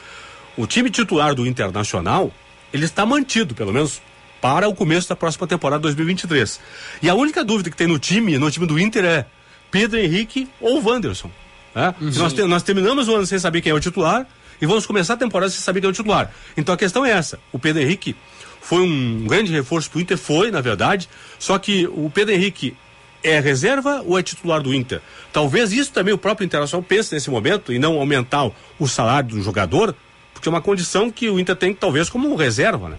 O 0.56 0.66
time 0.66 0.90
titular 0.90 1.34
do 1.34 1.46
Internacional, 1.46 2.30
ele 2.72 2.84
está 2.84 3.06
mantido, 3.06 3.54
pelo 3.54 3.72
menos 3.72 4.00
para 4.40 4.68
o 4.68 4.74
começo 4.74 5.08
da 5.08 5.16
próxima 5.16 5.46
temporada 5.46 5.80
2023. 5.82 6.60
E 7.00 7.08
a 7.08 7.14
única 7.14 7.44
dúvida 7.44 7.70
que 7.70 7.76
tem 7.76 7.86
no 7.86 7.98
time, 7.98 8.38
no 8.38 8.50
time 8.50 8.66
do 8.66 8.78
Inter 8.78 9.04
é 9.04 9.26
Pedro 9.70 9.98
Henrique 9.98 10.48
ou 10.60 10.82
Wanderson. 10.82 11.30
Né? 11.74 11.94
Uhum. 12.00 12.10
Nós, 12.16 12.32
te, 12.32 12.42
nós 12.42 12.62
terminamos 12.62 13.08
o 13.08 13.14
ano 13.14 13.26
sem 13.26 13.38
saber 13.38 13.62
quem 13.62 13.70
é 13.70 13.74
o 13.74 13.80
titular 13.80 14.26
e 14.60 14.66
vamos 14.66 14.84
começar 14.84 15.14
a 15.14 15.16
temporada 15.16 15.50
sem 15.50 15.60
saber 15.60 15.80
quem 15.80 15.88
é 15.88 15.90
o 15.90 15.94
titular. 15.94 16.30
Então 16.56 16.74
a 16.74 16.78
questão 16.78 17.04
é 17.06 17.10
essa. 17.10 17.38
O 17.52 17.58
Pedro 17.58 17.82
Henrique 17.82 18.14
foi 18.60 18.82
um 18.82 19.26
grande 19.26 19.50
reforço 19.52 19.90
para 19.90 19.98
o 19.98 20.00
Inter, 20.02 20.18
foi, 20.18 20.50
na 20.50 20.60
verdade, 20.60 21.08
só 21.38 21.58
que 21.58 21.86
o 21.86 22.10
Pedro 22.12 22.34
Henrique 22.34 22.76
é 23.22 23.40
reserva 23.40 24.02
ou 24.06 24.18
é 24.18 24.22
titular 24.22 24.60
do 24.62 24.74
Inter? 24.74 25.00
Talvez 25.32 25.72
isso 25.72 25.92
também 25.92 26.12
o 26.12 26.18
próprio 26.18 26.44
Internacional 26.44 26.82
pense 26.82 27.14
nesse 27.14 27.30
momento 27.30 27.72
e 27.72 27.78
não 27.78 27.98
aumentar 27.98 28.50
o 28.78 28.88
salário 28.88 29.30
do 29.30 29.42
jogador, 29.42 29.94
porque 30.32 30.48
é 30.48 30.50
uma 30.50 30.60
condição 30.60 31.10
que 31.10 31.28
o 31.28 31.38
Inter 31.38 31.56
tem 31.56 31.74
talvez 31.74 32.10
como 32.10 32.34
reserva, 32.34 32.88
né? 32.88 32.96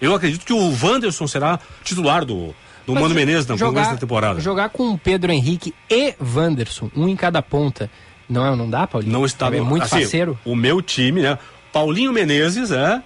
Eu 0.00 0.14
acredito 0.14 0.44
que 0.44 0.52
o 0.52 0.76
Wanderson 0.82 1.26
será 1.26 1.58
titular 1.82 2.24
do, 2.24 2.54
do 2.86 2.94
Mano 2.94 3.14
Menezes 3.14 3.46
na 3.46 3.56
jogar, 3.56 3.92
da 3.92 3.96
temporada. 3.96 4.40
Jogar 4.40 4.68
com 4.68 4.90
o 4.90 4.98
Pedro 4.98 5.32
Henrique 5.32 5.74
e 5.88 6.14
Wanderson, 6.20 6.90
um 6.94 7.08
em 7.08 7.16
cada 7.16 7.40
ponta, 7.40 7.90
não, 8.28 8.44
é, 8.44 8.54
não 8.56 8.68
dá, 8.68 8.86
Paulinho? 8.86 9.12
Não 9.12 9.24
está. 9.24 9.46
É 9.48 9.60
muito 9.60 9.84
assim, 9.84 10.00
parceiro. 10.00 10.38
O 10.44 10.54
meu 10.54 10.82
time, 10.82 11.22
né? 11.22 11.38
Paulinho 11.72 12.12
Menezes, 12.12 12.70
é, 12.70 13.02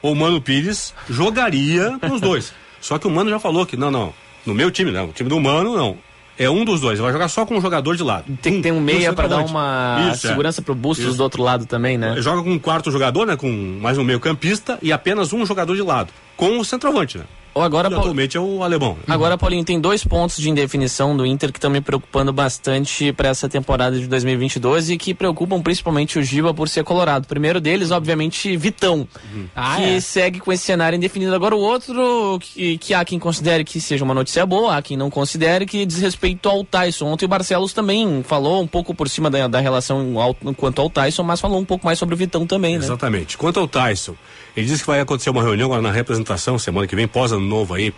ou 0.00 0.14
Mano 0.14 0.40
Pires, 0.40 0.94
jogaria 1.08 1.98
com 1.98 2.12
os 2.14 2.20
dois. 2.20 2.52
Só 2.80 2.98
que 2.98 3.06
o 3.06 3.10
Mano 3.10 3.28
já 3.28 3.38
falou 3.38 3.66
que 3.66 3.76
não, 3.76 3.90
não. 3.90 4.14
No 4.46 4.54
meu 4.54 4.70
time, 4.70 4.90
não. 4.90 5.06
O 5.06 5.12
time 5.12 5.28
do 5.28 5.38
Mano, 5.38 5.76
não 5.76 5.98
é 6.40 6.48
um 6.48 6.64
dos 6.64 6.80
dois. 6.80 6.98
Vai 6.98 7.12
jogar 7.12 7.28
só 7.28 7.44
com 7.44 7.58
um 7.58 7.60
jogador 7.60 7.94
de 7.94 8.02
lado. 8.02 8.24
Tem 8.40 8.54
que 8.54 8.62
ter 8.62 8.72
um 8.72 8.80
meia 8.80 9.12
para 9.12 9.28
dar 9.28 9.44
uma 9.44 10.10
Isso, 10.10 10.26
é. 10.26 10.30
segurança 10.30 10.62
pro 10.62 10.74
Bustos 10.74 11.08
Isso. 11.08 11.16
do 11.18 11.22
outro 11.22 11.42
lado 11.42 11.66
também, 11.66 11.98
né? 11.98 12.14
Joga 12.18 12.42
com 12.42 12.50
um 12.50 12.58
quarto 12.58 12.90
jogador, 12.90 13.26
né? 13.26 13.36
Com 13.36 13.50
mais 13.80 13.98
um 13.98 14.04
meio 14.04 14.18
campista 14.18 14.78
e 14.80 14.90
apenas 14.90 15.34
um 15.34 15.44
jogador 15.44 15.76
de 15.76 15.82
lado. 15.82 16.10
Com 16.38 16.58
o 16.58 16.64
centroavante, 16.64 17.18
né? 17.18 17.24
Ou 17.54 17.62
agora, 17.62 17.88
Paulo- 17.88 18.02
atualmente 18.04 18.36
é 18.36 18.40
o 18.40 18.62
alemão. 18.62 18.96
Agora, 19.08 19.36
Paulinho, 19.36 19.64
tem 19.64 19.80
dois 19.80 20.04
pontos 20.04 20.36
de 20.36 20.48
indefinição 20.48 21.16
do 21.16 21.26
Inter 21.26 21.50
que 21.52 21.58
estão 21.58 21.70
me 21.70 21.80
preocupando 21.80 22.32
bastante 22.32 23.12
para 23.12 23.28
essa 23.28 23.48
temporada 23.48 23.98
de 23.98 24.06
2022 24.06 24.90
e 24.90 24.96
que 24.96 25.12
preocupam 25.14 25.60
principalmente 25.60 26.18
o 26.18 26.22
Giba 26.22 26.54
por 26.54 26.68
ser 26.68 26.84
colorado. 26.84 27.24
O 27.24 27.28
primeiro 27.28 27.60
deles, 27.60 27.90
obviamente, 27.90 28.56
Vitão, 28.56 29.06
Ah, 29.54 29.76
que 29.76 29.82
é. 29.96 30.00
segue 30.00 30.38
com 30.40 30.52
esse 30.52 30.64
cenário 30.64 30.96
indefinido. 30.96 31.34
Agora, 31.34 31.56
o 31.56 31.60
outro, 31.60 32.38
que, 32.40 32.78
que 32.78 32.94
há 32.94 33.04
quem 33.04 33.18
considere 33.18 33.64
que 33.64 33.80
seja 33.80 34.04
uma 34.04 34.14
notícia 34.14 34.46
boa, 34.46 34.76
há 34.76 34.82
quem 34.82 34.96
não 34.96 35.10
considere, 35.10 35.66
que 35.66 35.84
diz 35.84 35.98
respeito 35.98 36.48
ao 36.48 36.62
Tyson. 36.64 37.06
Ontem 37.06 37.24
o 37.24 37.28
Barcelos 37.28 37.72
também 37.72 38.22
falou 38.22 38.62
um 38.62 38.66
pouco 38.66 38.94
por 38.94 39.08
cima 39.08 39.28
da, 39.30 39.48
da 39.48 39.60
relação 39.60 40.20
ao, 40.20 40.34
quanto 40.34 40.80
ao 40.80 40.88
Tyson, 40.88 41.22
mas 41.22 41.40
falou 41.40 41.58
um 41.60 41.64
pouco 41.64 41.84
mais 41.84 41.98
sobre 41.98 42.14
o 42.14 42.18
Vitão 42.18 42.46
também, 42.46 42.78
né? 42.78 42.84
Exatamente. 42.84 43.36
Quanto 43.36 43.58
ao 43.60 43.66
Tyson, 43.68 44.14
ele 44.56 44.66
disse 44.66 44.82
que 44.82 44.86
vai 44.86 45.00
acontecer 45.00 45.30
uma 45.30 45.42
reunião 45.42 45.66
agora 45.66 45.82
na 45.82 45.90
representação, 45.90 46.58
semana 46.58 46.86
que 46.86 46.96
vem, 46.96 47.06
pós-ano 47.06 47.44
novo 47.44 47.74
aí. 47.74 47.92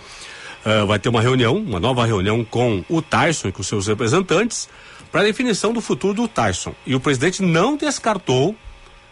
ah, 0.65 0.85
vai 0.85 0.99
ter 0.99 1.09
uma 1.09 1.21
reunião, 1.21 1.57
uma 1.57 1.81
nova 1.81 2.05
reunião 2.05 2.45
com 2.45 2.85
o 2.89 3.03
Tyson 3.03 3.49
e 3.49 3.53
com 3.53 3.63
seus 3.63 3.87
representantes, 3.87 4.69
para 5.11 5.23
definição 5.23 5.73
do 5.73 5.81
futuro 5.81 6.15
do 6.15 6.29
Tyson. 6.29 6.75
E 6.87 6.95
o 6.95 7.01
presidente 7.01 7.43
não 7.43 7.77
descartou 7.77 8.57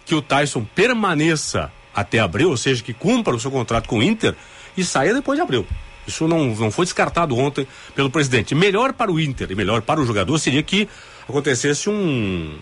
que 0.04 0.14
o 0.14 0.22
Tyson 0.22 0.64
permaneça 0.74 1.70
até 1.94 2.18
abril, 2.18 2.50
ou 2.50 2.56
seja, 2.56 2.82
que 2.82 2.92
cumpra 2.92 3.34
o 3.34 3.40
seu 3.40 3.50
contrato 3.50 3.88
com 3.88 3.98
o 3.98 4.02
Inter 4.02 4.34
e 4.76 4.84
saia 4.84 5.12
depois 5.12 5.36
de 5.36 5.42
abril. 5.42 5.66
Isso 6.06 6.26
não, 6.26 6.46
não 6.46 6.70
foi 6.70 6.86
descartado 6.86 7.36
ontem 7.36 7.66
pelo 7.94 8.10
presidente. 8.10 8.54
Melhor 8.54 8.92
para 8.92 9.12
o 9.12 9.20
Inter 9.20 9.50
e 9.50 9.54
melhor 9.54 9.82
para 9.82 10.00
o 10.00 10.06
jogador 10.06 10.38
seria 10.38 10.62
que 10.62 10.88
acontecesse 11.28 11.90
um, 11.90 12.58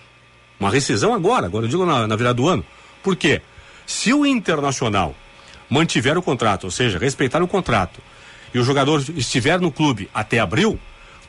uma 0.58 0.70
rescisão 0.70 1.14
agora, 1.14 1.46
agora 1.46 1.64
eu 1.64 1.68
digo 1.68 1.86
na, 1.86 2.06
na 2.06 2.16
virada 2.16 2.34
do 2.34 2.48
ano. 2.48 2.64
Por 3.02 3.16
quê? 3.16 3.40
Se 3.88 4.12
o 4.12 4.26
Internacional 4.26 5.16
mantiver 5.70 6.18
o 6.18 6.22
contrato, 6.22 6.64
ou 6.64 6.70
seja, 6.70 6.98
respeitar 6.98 7.42
o 7.42 7.48
contrato, 7.48 8.02
e 8.52 8.58
o 8.58 8.62
jogador 8.62 9.02
estiver 9.16 9.58
no 9.58 9.72
clube 9.72 10.10
até 10.12 10.38
abril, 10.38 10.78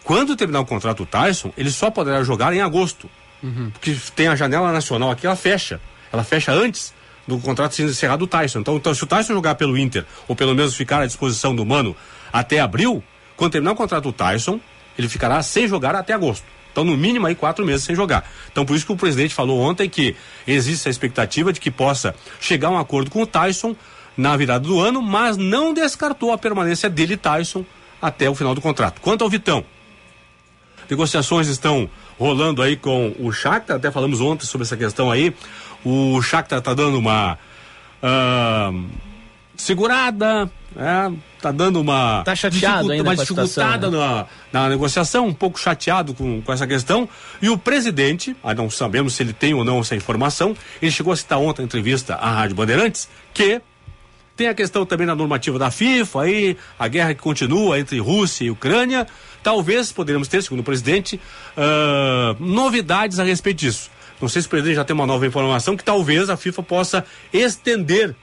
quando 0.04 0.36
terminar 0.36 0.60
o 0.60 0.66
contrato 0.66 0.98
do 0.98 1.06
Tyson, 1.06 1.54
ele 1.58 1.72
só 1.72 1.90
poderá 1.90 2.22
jogar 2.22 2.54
em 2.54 2.60
agosto. 2.60 3.10
Porque 3.72 3.96
tem 4.14 4.28
a 4.28 4.36
janela 4.36 4.74
nacional 4.74 5.10
aqui, 5.10 5.26
ela 5.26 5.38
fecha. 5.38 5.80
Ela 6.12 6.22
fecha 6.22 6.52
antes 6.52 6.94
do 7.26 7.40
contrato 7.40 7.76
sendo 7.76 7.92
encerrado 7.92 8.20
do 8.20 8.28
Tyson. 8.28 8.60
Então, 8.60 8.76
então, 8.76 8.94
se 8.94 9.06
o 9.06 9.08
Tyson 9.08 9.34
jogar 9.34 9.56
pelo 9.56 9.78
Inter, 9.78 10.06
ou 10.28 10.36
pelo 10.36 10.54
menos 10.54 10.76
ficar 10.76 11.02
à 11.02 11.06
disposição 11.06 11.56
do 11.56 11.66
Mano 11.66 11.96
até 12.34 12.60
abril, 12.60 13.02
quando 13.38 13.54
terminar 13.54 13.72
o 13.72 13.76
contrato 13.76 14.04
do 14.04 14.12
Tyson, 14.12 14.60
ele 14.98 15.08
ficará 15.08 15.42
sem 15.42 15.66
jogar 15.66 15.96
até 15.96 16.12
agosto. 16.12 16.46
Então, 16.72 16.84
no 16.84 16.96
mínimo 16.96 17.26
aí 17.26 17.36
quatro 17.36 17.66
meses 17.66 17.84
sem 17.86 17.96
jogar. 17.96 18.30
Então, 18.52 18.66
por 18.66 18.76
isso 18.76 18.86
que 18.86 18.92
o 18.92 18.98
presidente 18.98 19.34
falou 19.34 19.60
ontem 19.60 19.90
que 19.90 20.16
existe 20.48 20.88
a 20.88 20.92
expectativa 20.92 21.52
de 21.52 21.60
que 21.60 21.72
possa 21.72 22.16
chegar 22.40 22.70
a 22.70 22.72
um 22.72 22.78
acordo 22.78 23.10
com 23.10 23.22
o 23.22 23.28
Tyson 23.28 23.76
na 24.16 24.36
virada 24.36 24.68
do 24.68 24.80
ano, 24.80 25.02
mas 25.02 25.38
não 25.38 25.74
descartou 25.74 26.32
a 26.32 26.38
permanência 26.38 26.90
dele, 26.90 27.16
Tyson, 27.16 27.66
até 28.02 28.30
o 28.30 28.36
final 28.36 28.54
do 28.54 28.62
contrato. 28.62 29.02
Quanto 29.02 29.24
ao 29.24 29.30
Vitão, 29.30 29.64
negociações 30.90 31.48
estão 31.48 31.90
rolando 32.18 32.62
aí 32.62 32.76
com 32.76 33.16
o 33.20 33.32
Shakhtar, 33.32 33.78
até 33.78 33.90
falamos 33.92 34.20
ontem 34.20 34.46
sobre 34.46 34.66
essa 34.66 34.76
questão 34.76 35.10
aí. 35.10 35.34
O 35.86 36.22
Shakhtar 36.22 36.62
tá 36.62 36.74
dando 36.74 36.98
uma 36.98 37.38
ah, 38.04 38.72
segurada, 39.56 40.52
é, 40.76 41.12
tá 41.42 41.52
dando 41.52 41.82
uma 41.82 42.24
Tá 42.24 42.36
chateado 42.36 42.92
ainda 42.92 43.04
uma 43.04 43.16
dificultada 43.16 43.90
né? 43.90 43.98
na, 43.98 44.26
na 44.52 44.70
negociação, 44.70 45.28
um 45.28 45.34
pouco 45.34 45.60
chateado 45.60 46.14
com, 46.14 46.42
com 46.42 46.54
essa 46.54 46.68
questão. 46.68 47.10
E 47.42 47.50
o 47.50 47.58
presidente, 47.58 48.36
ah, 48.44 48.54
não 48.54 48.70
sabemos 48.70 49.14
se 49.14 49.24
ele 49.24 49.34
tem 49.34 49.54
ou 49.54 49.64
não 49.64 49.80
essa 49.80 49.96
informação, 49.96 50.56
ele 50.82 50.92
chegou 50.92 51.12
a 51.12 51.16
citar 51.16 51.40
ontem 51.40 51.62
na 51.62 51.66
entrevista 51.66 52.16
à 52.16 52.32
Rádio 52.32 52.56
Bandeirantes 52.56 53.10
que 53.34 53.62
tem 54.36 54.48
a 54.48 54.54
questão 54.54 54.86
também 54.86 55.06
da 55.06 55.16
normativa 55.16 55.60
da 55.60 55.70
FIFA, 55.70 56.22
aí 56.22 56.58
a 56.78 56.88
guerra 56.88 57.14
que 57.14 57.22
continua 57.22 57.78
entre 57.78 58.00
Rússia 58.00 58.46
e 58.46 58.52
Ucrânia. 58.52 59.06
Talvez 59.44 59.92
poderemos 59.92 60.28
ter, 60.28 60.42
segundo 60.44 60.60
o 60.60 60.64
presidente, 60.64 61.20
ah, 61.58 62.36
novidades 62.40 63.20
a 63.20 63.24
respeito 63.24 63.58
disso. 63.58 63.90
Não 64.22 64.28
sei 64.28 64.42
se 64.42 64.48
o 64.48 64.50
presidente 64.50 64.76
já 64.76 64.84
tem 64.84 64.94
uma 64.94 65.08
nova 65.08 65.26
informação 65.26 65.76
que 65.76 65.84
talvez 65.84 66.30
a 66.30 66.38
FIFA 66.38 66.64
possa 66.64 67.06
estender 67.34 68.16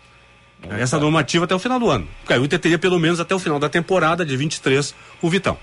essa 0.70 0.98
normativa 0.98 1.44
até 1.44 1.54
o 1.54 1.58
final 1.58 1.78
do 1.78 1.90
ano. 1.90 2.06
O 2.28 2.44
Inter 2.44 2.58
teria 2.58 2.78
pelo 2.78 2.98
menos 2.98 3.20
até 3.20 3.34
o 3.34 3.38
final 3.38 3.58
da 3.58 3.68
temporada 3.68 4.24
de 4.24 4.36
23 4.36 4.94
o 5.22 5.28
Vitão. 5.30 5.56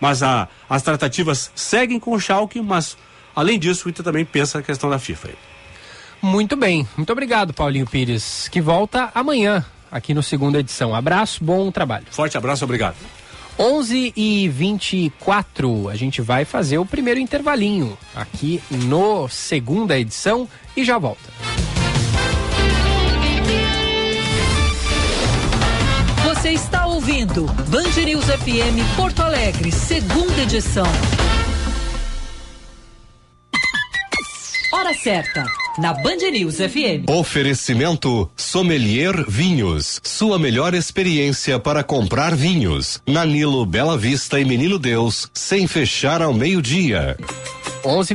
Mas 0.00 0.22
a- 0.22 0.48
as 0.68 0.82
tratativas 0.82 1.50
seguem 1.54 1.98
com 1.98 2.12
o 2.12 2.20
Schalke, 2.20 2.60
mas 2.60 2.96
além 3.34 3.58
disso 3.58 3.86
o 3.86 3.90
Inter 3.90 4.04
também 4.04 4.24
pensa 4.24 4.58
na 4.58 4.64
questão 4.64 4.88
da 4.88 4.98
FIFA. 4.98 5.30
Muito 6.22 6.56
bem. 6.56 6.86
Muito 6.96 7.12
obrigado, 7.12 7.52
Paulinho 7.54 7.86
Pires, 7.86 8.48
que 8.48 8.60
volta 8.60 9.10
amanhã 9.14 9.64
aqui 9.90 10.12
no 10.14 10.22
segunda 10.22 10.58
edição. 10.58 10.94
Abraço, 10.94 11.42
bom 11.42 11.70
trabalho. 11.70 12.06
Forte 12.10 12.36
abraço, 12.36 12.64
obrigado. 12.64 12.96
11 13.58 14.12
e 14.16 14.48
24 14.48 15.88
a 15.88 15.96
gente 15.96 16.20
vai 16.20 16.44
fazer 16.44 16.78
o 16.78 16.86
primeiro 16.86 17.18
intervalinho 17.18 17.98
aqui 18.14 18.62
no 18.70 19.28
segunda 19.28 19.98
edição 19.98 20.48
e 20.76 20.84
já 20.84 20.96
volta. 20.96 21.28
Você 26.48 26.54
está 26.54 26.86
ouvindo 26.86 27.44
Band 27.68 28.02
News 28.06 28.24
FM 28.24 28.96
Porto 28.96 29.20
Alegre, 29.20 29.70
segunda 29.70 30.40
edição. 30.40 30.86
Hora 34.72 34.94
certa, 34.94 35.44
na 35.76 35.92
Band 35.92 36.30
News 36.32 36.56
FM. 36.56 37.04
Oferecimento 37.06 38.30
Sommelier 38.34 39.26
Vinhos. 39.28 40.00
Sua 40.02 40.38
melhor 40.38 40.72
experiência 40.72 41.58
para 41.58 41.84
comprar 41.84 42.34
vinhos. 42.34 43.02
Nanilo 43.06 43.66
Bela 43.66 43.98
Vista 43.98 44.40
e 44.40 44.44
Menino 44.46 44.78
Deus, 44.78 45.28
sem 45.34 45.66
fechar 45.66 46.22
ao 46.22 46.32
meio-dia. 46.32 47.18
11 47.84 48.14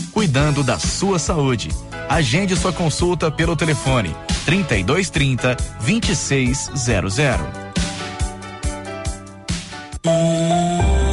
cuidando 0.11 0.63
da 0.63 0.77
sua 0.77 1.17
saúde. 1.17 1.69
Agende 2.09 2.55
sua 2.55 2.73
consulta 2.73 3.31
pelo 3.31 3.55
telefone 3.55 4.15
3230 4.45 5.55
2600. 5.85 7.71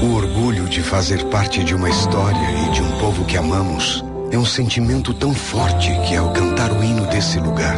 O 0.02 0.14
orgulho 0.14 0.68
de 0.68 0.82
fazer 0.82 1.24
parte 1.26 1.62
de 1.62 1.74
uma 1.74 1.90
história 1.90 2.50
e 2.66 2.70
de 2.70 2.82
um 2.82 2.98
povo 2.98 3.24
que 3.24 3.36
amamos 3.36 4.04
é 4.30 4.38
um 4.38 4.44
sentimento 4.44 5.14
tão 5.14 5.34
forte 5.34 5.90
que, 6.06 6.14
ao 6.14 6.32
cantar 6.32 6.70
o 6.72 6.82
hino 6.82 7.06
desse 7.06 7.38
lugar, 7.38 7.76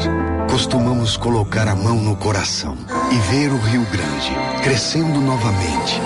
costumamos 0.50 1.16
colocar 1.16 1.68
a 1.68 1.76
mão 1.76 1.96
no 1.96 2.16
coração 2.16 2.76
e 3.12 3.16
ver 3.32 3.50
o 3.52 3.58
Rio 3.58 3.86
Grande 3.86 4.32
crescendo 4.62 5.20
novamente, 5.20 6.00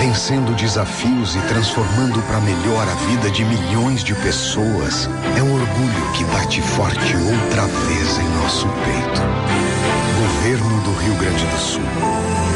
vencendo 0.00 0.56
desafios 0.56 1.36
e 1.36 1.40
transformando 1.42 2.22
para 2.22 2.40
melhor 2.40 2.88
a 2.88 2.94
vida 3.06 3.30
de 3.30 3.44
milhões 3.44 4.02
de 4.02 4.14
pessoas. 4.14 5.10
É 5.36 5.42
um 5.42 5.52
orgulho 5.52 6.12
que 6.16 6.24
bate 6.24 6.62
forte 6.62 7.14
outra 7.16 7.66
vez 7.66 8.18
em 8.18 8.28
nosso 8.40 8.66
peito. 8.66 9.20
Governo 10.18 10.80
do 10.84 10.92
Rio 10.94 11.14
Grande 11.16 11.44
do 11.44 11.58
Sul. 11.58 11.82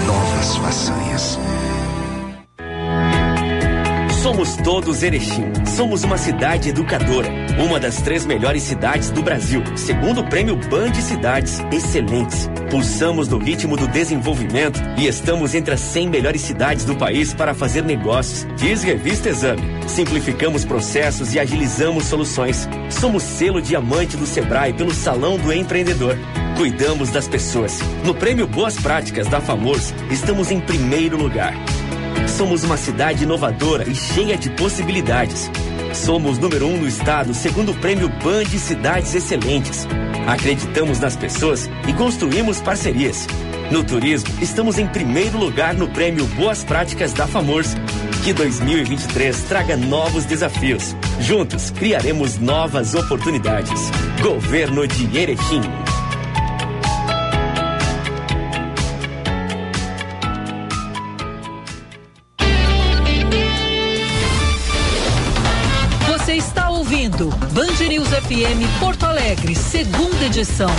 Novas 0.07 0.57
façanhas. 0.57 1.38
Somos 4.35 4.57
todos 4.57 5.03
Erechim. 5.05 5.53
Somos 5.64 6.03
uma 6.03 6.18
cidade 6.18 6.70
educadora. 6.70 7.29
Uma 7.64 7.79
das 7.79 8.03
três 8.03 8.27
melhores 8.27 8.64
cidades 8.64 9.12
do 9.12 9.23
Brasil. 9.23 9.62
Segundo 9.77 10.23
o 10.23 10.29
prêmio 10.29 10.57
Band 10.57 10.92
Cidades 10.94 11.61
Excelentes. 11.70 12.51
Pulsamos 12.68 13.29
no 13.29 13.38
ritmo 13.38 13.77
do 13.77 13.87
desenvolvimento 13.87 14.81
e 14.99 15.07
estamos 15.07 15.55
entre 15.55 15.75
as 15.75 15.81
100 15.81 16.09
melhores 16.09 16.40
cidades 16.40 16.85
do 16.85 16.97
país 16.97 17.33
para 17.33 17.55
fazer 17.55 17.85
negócios. 17.85 18.44
Diz 18.57 18.83
Revista 18.83 19.29
Exame. 19.29 19.62
Simplificamos 19.87 20.64
processos 20.64 21.33
e 21.33 21.38
agilizamos 21.38 22.07
soluções. 22.07 22.68
Somos 22.90 23.23
selo 23.23 23.62
diamante 23.62 24.16
do 24.16 24.27
Sebrae 24.27 24.73
pelo 24.73 24.92
Salão 24.92 25.38
do 25.38 25.53
Empreendedor. 25.53 26.18
Cuidamos 26.57 27.11
das 27.11 27.29
pessoas. 27.29 27.79
No 28.05 28.12
prêmio 28.12 28.49
Boas 28.49 28.75
Práticas 28.75 29.29
da 29.29 29.40
FAMORS, 29.40 29.94
estamos 30.11 30.51
em 30.51 30.59
primeiro 30.59 31.16
lugar. 31.16 31.55
Somos 32.37 32.64
uma 32.64 32.77
cidade 32.77 33.23
inovadora 33.23 33.88
e 33.88 33.94
cheia 33.94 34.37
de 34.37 34.51
possibilidades. 34.51 35.49
Somos 35.94 36.37
número 36.37 36.66
um 36.66 36.79
no 36.79 36.88
estado, 36.88 37.33
segundo 37.33 37.70
o 37.70 37.75
prêmio 37.77 38.09
Band 38.09 38.47
Cidades 38.59 39.14
Excelentes. 39.14 39.87
Acreditamos 40.27 40.99
nas 40.99 41.14
pessoas 41.14 41.70
e 41.88 41.92
construímos 41.92 42.61
parcerias. 42.61 43.29
No 43.70 43.85
turismo, 43.85 44.29
estamos 44.42 44.79
em 44.79 44.87
primeiro 44.88 45.38
lugar 45.38 45.75
no 45.75 45.88
prêmio 45.88 46.27
Boas 46.27 46.64
Práticas 46.64 47.12
da 47.12 47.29
FAMORS. 47.29 47.77
Que 48.25 48.33
2023 48.33 49.42
traga 49.44 49.77
novos 49.77 50.25
desafios. 50.25 50.97
Juntos, 51.20 51.70
criaremos 51.70 52.37
novas 52.38 52.97
oportunidades. 52.97 53.81
Governo 54.20 54.88
de 54.88 55.16
Erechim. 55.16 55.62
Band 67.16 67.88
News 67.88 68.09
FM 68.09 68.81
Porto 68.81 69.07
Alegre, 69.07 69.55
segunda 69.55 70.24
edição. 70.24 70.70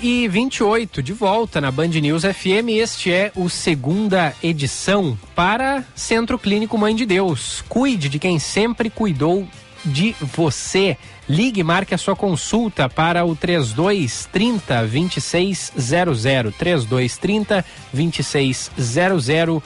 E 0.00 0.26
28 0.28 1.02
de 1.02 1.12
volta 1.12 1.60
na 1.60 1.70
Band 1.70 1.88
News 1.88 2.22
FM. 2.22 2.70
Este 2.70 3.12
é 3.12 3.32
o 3.34 3.48
segunda 3.48 4.34
edição 4.42 5.18
para 5.34 5.84
Centro 5.94 6.38
Clínico 6.38 6.78
Mãe 6.78 6.94
de 6.94 7.04
Deus. 7.04 7.62
Cuide 7.68 8.08
de 8.08 8.18
quem 8.18 8.38
sempre 8.38 8.88
cuidou 8.88 9.46
de 9.88 10.14
você. 10.20 10.96
Ligue 11.28 11.62
marque 11.62 11.94
a 11.94 11.98
sua 11.98 12.14
consulta 12.14 12.88
para 12.88 13.24
o 13.24 13.34
3230 13.34 14.86
2600. 14.86 16.54
3230 16.56 17.64
2600. 17.92 19.62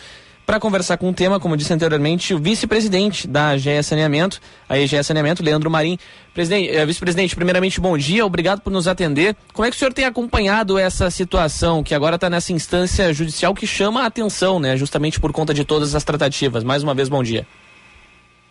para 0.46 0.60
conversar 0.60 0.98
com 0.98 1.10
o 1.10 1.14
tema, 1.14 1.40
como 1.40 1.56
disse 1.56 1.74
anteriormente, 1.74 2.34
o 2.34 2.40
vice-presidente 2.40 3.28
da 3.28 3.50
AGE 3.50 3.82
Saneamento, 3.82 4.40
a 4.68 4.78
EGE 4.78 5.04
Saneamento, 5.04 5.44
Leandro 5.44 5.70
Marim. 5.70 5.98
Presidente, 6.34 6.70
eh, 6.70 6.86
vice-presidente, 6.86 7.36
primeiramente, 7.36 7.80
bom 7.80 7.98
dia, 7.98 8.26
obrigado 8.26 8.62
por 8.62 8.72
nos 8.72 8.88
atender. 8.88 9.36
Como 9.54 9.66
é 9.66 9.70
que 9.70 9.76
o 9.76 9.80
senhor 9.80 9.94
tem 9.94 10.06
acompanhado 10.06 10.78
essa 10.78 11.10
situação, 11.10 11.84
que 11.84 11.94
agora 11.96 12.16
está 12.16 12.30
nessa 12.30 12.52
instância 12.52 13.14
judicial 13.14 13.54
que 13.54 13.66
chama 13.66 14.04
a 14.04 14.08
atenção, 14.08 14.60
né, 14.60 14.76
justamente 14.76 15.20
por 15.20 15.32
conta 15.32 15.54
de 15.54 15.64
todas 15.64 15.96
as 15.96 16.04
tratativas? 16.04 16.64
Mais 16.64 16.84
uma 16.84 16.94
vez, 16.94 17.08
bom 17.08 17.24
dia. 17.24 17.46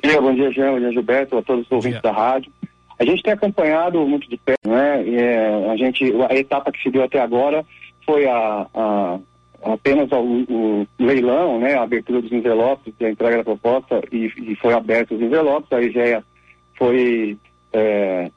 Bom 0.02 0.08
dia, 0.08 0.20
bom 0.20 0.34
dia, 0.34 0.50
Jean, 0.52 0.72
bom 0.72 0.80
dia, 0.80 0.92
Gilberto, 0.92 1.38
a 1.38 1.42
todos 1.42 1.64
os 1.66 1.72
ouvintes 1.72 2.00
da 2.00 2.10
rádio. 2.10 2.50
A 2.98 3.04
gente 3.04 3.22
tem 3.22 3.32
acompanhado 3.32 4.06
muito 4.06 4.28
de 4.28 4.36
perto, 4.36 4.68
né? 4.68 5.08
É, 5.08 5.70
a 5.70 5.76
gente, 5.76 6.04
a 6.28 6.34
etapa 6.36 6.70
que 6.70 6.82
se 6.82 6.90
deu 6.90 7.02
até 7.02 7.20
agora 7.20 7.64
foi 8.04 8.26
a, 8.26 8.66
a 8.74 9.18
apenas 9.62 10.10
o, 10.12 10.16
o, 10.18 10.86
leilão, 10.98 11.58
né, 11.58 11.74
a 11.74 11.82
abertura 11.82 12.20
dos 12.20 12.32
envelopes, 12.32 12.92
a 13.00 13.10
entrega 13.10 13.38
da 13.38 13.44
proposta 13.44 14.02
e, 14.10 14.30
e 14.36 14.56
foi 14.56 14.72
aberto 14.72 15.14
os 15.14 15.20
envelopes, 15.20 15.72
a 15.72 15.82
IGEA 15.82 16.24
foi 16.76 17.36
é, 17.72 18.30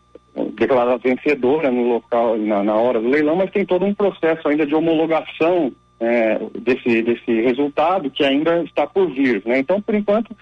declarada 0.53 0.97
vencedora 0.97 1.71
no 1.71 1.83
local, 1.83 2.38
na, 2.38 2.63
na, 2.63 2.75
hora 2.75 2.99
do 2.99 3.09
leilão, 3.09 3.35
mas 3.35 3.51
tem 3.51 3.65
todo 3.65 3.85
um 3.85 3.93
processo 3.93 4.47
ainda 4.47 4.65
de 4.65 4.75
homologação 4.75 5.71
é, 5.99 6.39
desse, 6.59 7.01
desse 7.01 7.41
resultado 7.41 8.09
que 8.09 8.23
ainda 8.23 8.63
está 8.63 8.85
por 8.85 9.09
vir, 9.09 9.41
né? 9.45 9.59
Então, 9.59 9.81
por 9.81 9.95
enquanto, 9.95 10.35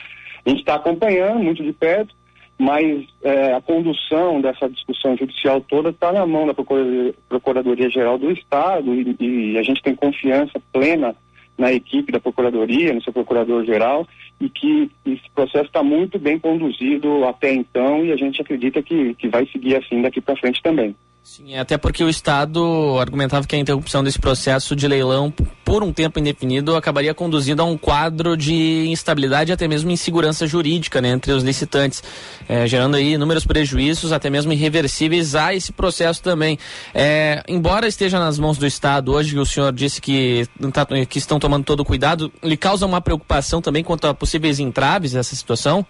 a 0.46 0.50
gente 0.50 0.60
está 0.60 0.76
acompanhando 0.76 1.40
muito 1.40 1.64
de 1.64 1.72
perto, 1.72 2.14
mas 2.58 3.06
é, 3.24 3.54
a 3.54 3.62
condução 3.62 4.40
dessa 4.40 4.70
discussão 4.70 5.18
judicial 5.18 5.60
toda 5.62 5.90
está 5.90 6.12
na 6.12 6.26
mão 6.26 6.46
da 6.46 6.54
Procuradoria-Geral 6.54 8.18
do 8.18 8.32
Estado 8.32 8.94
e, 8.94 9.16
e, 9.20 9.58
a 9.58 9.64
gente 9.64 9.82
tem 9.82 9.96
confiança 9.96 10.62
plena 10.72 11.16
na 11.58 11.72
equipe 11.72 12.12
da 12.12 12.20
Procuradoria, 12.20 12.94
no 12.94 13.02
seu 13.04 13.14
Procurador-Geral, 13.14 14.08
e 14.40 14.50
que 14.50 14.90
esse 15.06 15.30
processo 15.36 15.66
está 15.66 15.84
muito 15.84 16.18
bem 16.18 16.40
conduzido 16.40 17.26
até 17.26 17.54
então 17.54 18.04
e 18.06 18.12
a 18.12 18.16
gente 18.16 18.42
acredita 18.42 18.82
que, 18.82 19.14
que 19.16 19.28
vai 19.28 19.46
seguir 19.48 19.76
assim 19.76 20.02
daqui 20.02 20.20
para 20.20 20.36
frente 20.38 20.62
também. 20.62 20.96
Sim, 21.24 21.56
até 21.56 21.78
porque 21.78 22.04
o 22.04 22.10
Estado 22.10 22.98
argumentava 23.00 23.48
que 23.48 23.56
a 23.56 23.58
interrupção 23.58 24.04
desse 24.04 24.20
processo 24.20 24.76
de 24.76 24.86
leilão 24.90 25.34
por 25.64 25.82
um 25.82 25.94
tempo 25.94 26.20
indefinido 26.20 26.76
acabaria 26.76 27.14
conduzindo 27.14 27.62
a 27.62 27.66
um 27.66 27.78
quadro 27.78 28.36
de 28.36 28.86
instabilidade 28.90 29.50
e 29.50 29.54
até 29.54 29.66
mesmo 29.66 29.90
insegurança 29.90 30.46
jurídica 30.46 31.00
né, 31.00 31.10
entre 31.10 31.32
os 31.32 31.42
licitantes, 31.42 32.04
é, 32.48 32.68
gerando 32.68 32.98
aí 32.98 33.14
inúmeros 33.14 33.46
prejuízos, 33.46 34.12
até 34.12 34.30
mesmo 34.30 34.52
irreversíveis 34.52 35.34
a 35.34 35.56
esse 35.56 35.72
processo 35.72 36.22
também. 36.22 36.60
É, 36.94 37.42
embora 37.48 37.88
esteja 37.88 38.20
nas 38.20 38.38
mãos 38.38 38.58
do 38.58 38.68
Estado 38.68 39.14
hoje, 39.14 39.40
o 39.40 39.46
senhor 39.46 39.72
disse 39.72 40.02
que, 40.02 40.46
tá, 40.74 40.86
que 41.08 41.18
estão 41.18 41.40
tomando 41.40 41.64
todo 41.64 41.80
o 41.80 41.86
cuidado, 41.86 42.32
lhe 42.44 42.58
causa 42.58 42.86
uma 42.86 43.00
preocupação 43.00 43.62
também 43.62 43.82
quanto 43.82 44.08
a 44.08 44.14
possíveis 44.14 44.60
entraves 44.60 45.14
dessa 45.14 45.38
situação? 45.38 45.86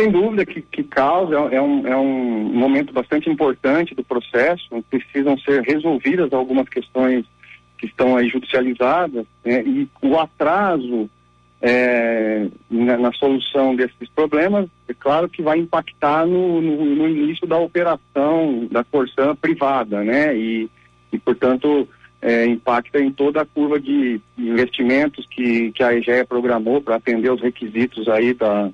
Sem 0.00 0.10
dúvida 0.10 0.46
que, 0.46 0.62
que 0.62 0.82
causa, 0.82 1.34
é 1.34 1.60
um, 1.60 1.86
é 1.86 1.94
um 1.94 2.44
momento 2.54 2.90
bastante 2.90 3.28
importante 3.28 3.94
do 3.94 4.02
processo, 4.02 4.82
precisam 4.88 5.36
ser 5.36 5.60
resolvidas 5.60 6.32
algumas 6.32 6.66
questões 6.70 7.26
que 7.76 7.84
estão 7.84 8.16
aí 8.16 8.26
judicializadas, 8.26 9.26
né, 9.44 9.62
e 9.62 9.86
o 10.00 10.18
atraso 10.18 11.10
é, 11.60 12.46
na, 12.70 12.96
na, 12.96 13.12
solução 13.12 13.76
desses 13.76 14.08
problemas, 14.14 14.70
é 14.88 14.94
claro 14.94 15.28
que 15.28 15.42
vai 15.42 15.58
impactar 15.58 16.24
no, 16.24 16.62
no, 16.62 16.82
no 16.82 17.06
início 17.06 17.46
da 17.46 17.58
operação 17.58 18.68
da 18.70 18.82
Corsã 18.82 19.36
privada, 19.36 20.02
né, 20.02 20.34
e, 20.34 20.70
e 21.12 21.18
portanto, 21.18 21.86
é, 22.22 22.46
impacta 22.46 22.98
em 22.98 23.12
toda 23.12 23.42
a 23.42 23.46
curva 23.46 23.78
de 23.78 24.18
investimentos 24.38 25.26
que, 25.26 25.72
que 25.72 25.82
a 25.82 25.92
EGEA 25.92 26.24
programou 26.24 26.80
para 26.80 26.96
atender 26.96 27.30
os 27.30 27.42
requisitos 27.42 28.08
aí 28.08 28.32
da, 28.32 28.70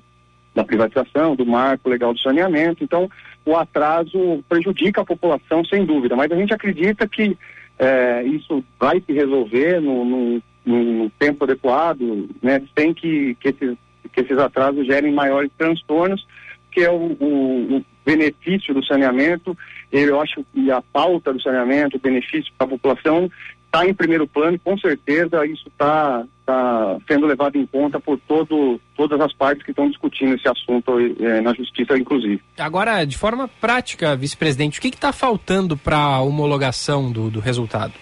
da 0.57 0.63
privatização, 0.63 1.35
do 1.35 1.45
marco 1.45 1.87
legal 1.87 2.15
de 2.15 2.21
saneamento. 2.21 2.83
Então, 2.83 3.07
o 3.45 3.55
atraso 3.55 4.43
prejudica 4.49 5.01
a 5.01 5.05
população, 5.05 5.63
sem 5.63 5.85
dúvida, 5.85 6.15
mas 6.15 6.31
a 6.31 6.35
gente 6.35 6.51
acredita 6.51 7.07
que 7.07 7.37
é, 7.77 8.23
isso 8.23 8.63
vai 8.79 8.99
se 8.99 9.13
resolver 9.13 9.79
no, 9.79 10.03
no, 10.03 10.41
no 10.65 11.09
tempo 11.11 11.43
adequado, 11.43 12.27
né, 12.41 12.63
sem 12.75 12.91
que, 12.91 13.35
que, 13.35 13.49
esses, 13.49 13.77
que 14.11 14.21
esses 14.21 14.37
atrasos 14.39 14.87
gerem 14.87 15.13
maiores 15.13 15.51
transtornos, 15.55 16.25
que 16.71 16.81
é 16.81 16.89
o, 16.89 17.15
o, 17.19 17.77
o 17.77 17.85
benefício 18.03 18.73
do 18.73 18.83
saneamento, 18.83 19.55
eu 19.91 20.19
acho 20.19 20.43
que 20.51 20.71
a 20.71 20.81
pauta 20.81 21.31
do 21.31 21.41
saneamento, 21.41 21.97
o 21.97 22.01
benefício 22.01 22.51
para 22.57 22.65
a 22.65 22.71
população, 22.71 23.29
está 23.67 23.87
em 23.87 23.93
primeiro 23.93 24.27
plano 24.27 24.59
com 24.63 24.77
certeza 24.77 25.45
isso 25.45 25.67
está 25.67 26.25
tá 26.45 26.97
sendo 27.05 27.27
levado 27.27 27.57
em 27.57 27.65
conta 27.65 27.99
por 27.99 28.17
todo, 28.27 28.79
todas 28.95 29.19
as 29.19 29.33
partes 29.33 29.63
que 29.63 29.71
estão 29.71 29.89
discutindo 29.89 30.33
esse 30.33 30.47
assunto 30.47 30.97
eh, 30.97 31.41
na 31.41 31.53
justiça, 31.53 31.97
inclusive. 31.97 32.41
Agora, 32.57 33.03
de 33.03 33.17
forma 33.17 33.49
prática, 33.59 34.15
vice-presidente, 34.15 34.79
o 34.79 34.81
que 34.81 34.87
está 34.87 35.11
faltando 35.11 35.75
para 35.75 35.97
a 35.97 36.21
homologação 36.21 37.11
do, 37.11 37.29
do 37.29 37.41
resultado? 37.41 37.93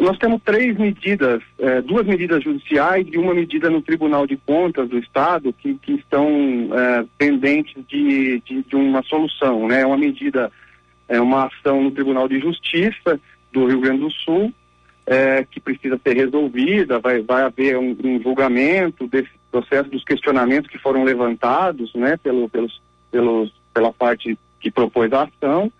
Nós 0.00 0.16
temos 0.16 0.40
três 0.42 0.76
medidas, 0.78 1.42
eh, 1.58 1.82
duas 1.82 2.06
medidas 2.06 2.42
judiciais 2.42 3.06
e 3.12 3.18
uma 3.18 3.34
medida 3.34 3.68
no 3.68 3.82
Tribunal 3.82 4.26
de 4.26 4.38
Contas 4.38 4.88
do 4.88 4.98
Estado 4.98 5.52
que, 5.52 5.74
que 5.74 5.92
estão 5.92 6.26
eh, 6.72 7.04
pendentes 7.18 7.74
de, 7.86 8.40
de, 8.40 8.62
de, 8.62 8.76
uma 8.76 9.02
solução. 9.02 9.68
Né? 9.68 9.84
Uma 9.84 9.98
medida, 9.98 10.50
é 11.06 11.20
uma 11.20 11.46
ação 11.48 11.82
no 11.82 11.90
Tribunal 11.90 12.26
de 12.26 12.40
Justiça 12.40 13.20
do 13.54 13.66
Rio 13.66 13.80
Grande 13.80 14.00
do 14.00 14.10
Sul 14.10 14.52
eh, 15.06 15.46
que 15.50 15.60
precisa 15.60 15.98
ser 16.02 16.16
resolvida, 16.16 16.98
vai, 16.98 17.22
vai 17.22 17.42
haver 17.42 17.78
um, 17.78 17.96
um, 18.04 18.20
julgamento 18.20 19.06
desse 19.06 19.30
processo 19.50 19.88
dos 19.88 20.04
questionamentos 20.04 20.70
que 20.70 20.78
foram 20.78 21.04
levantados 21.04 21.94
né, 21.94 22.16
pelo, 22.16 22.48
pelos, 22.48 22.82
pelos, 23.10 23.52
pela 23.72 23.92
parte 23.92 24.36
que 24.60 24.70
propôs 24.70 25.12
a 25.12 25.22
ação. 25.22 25.72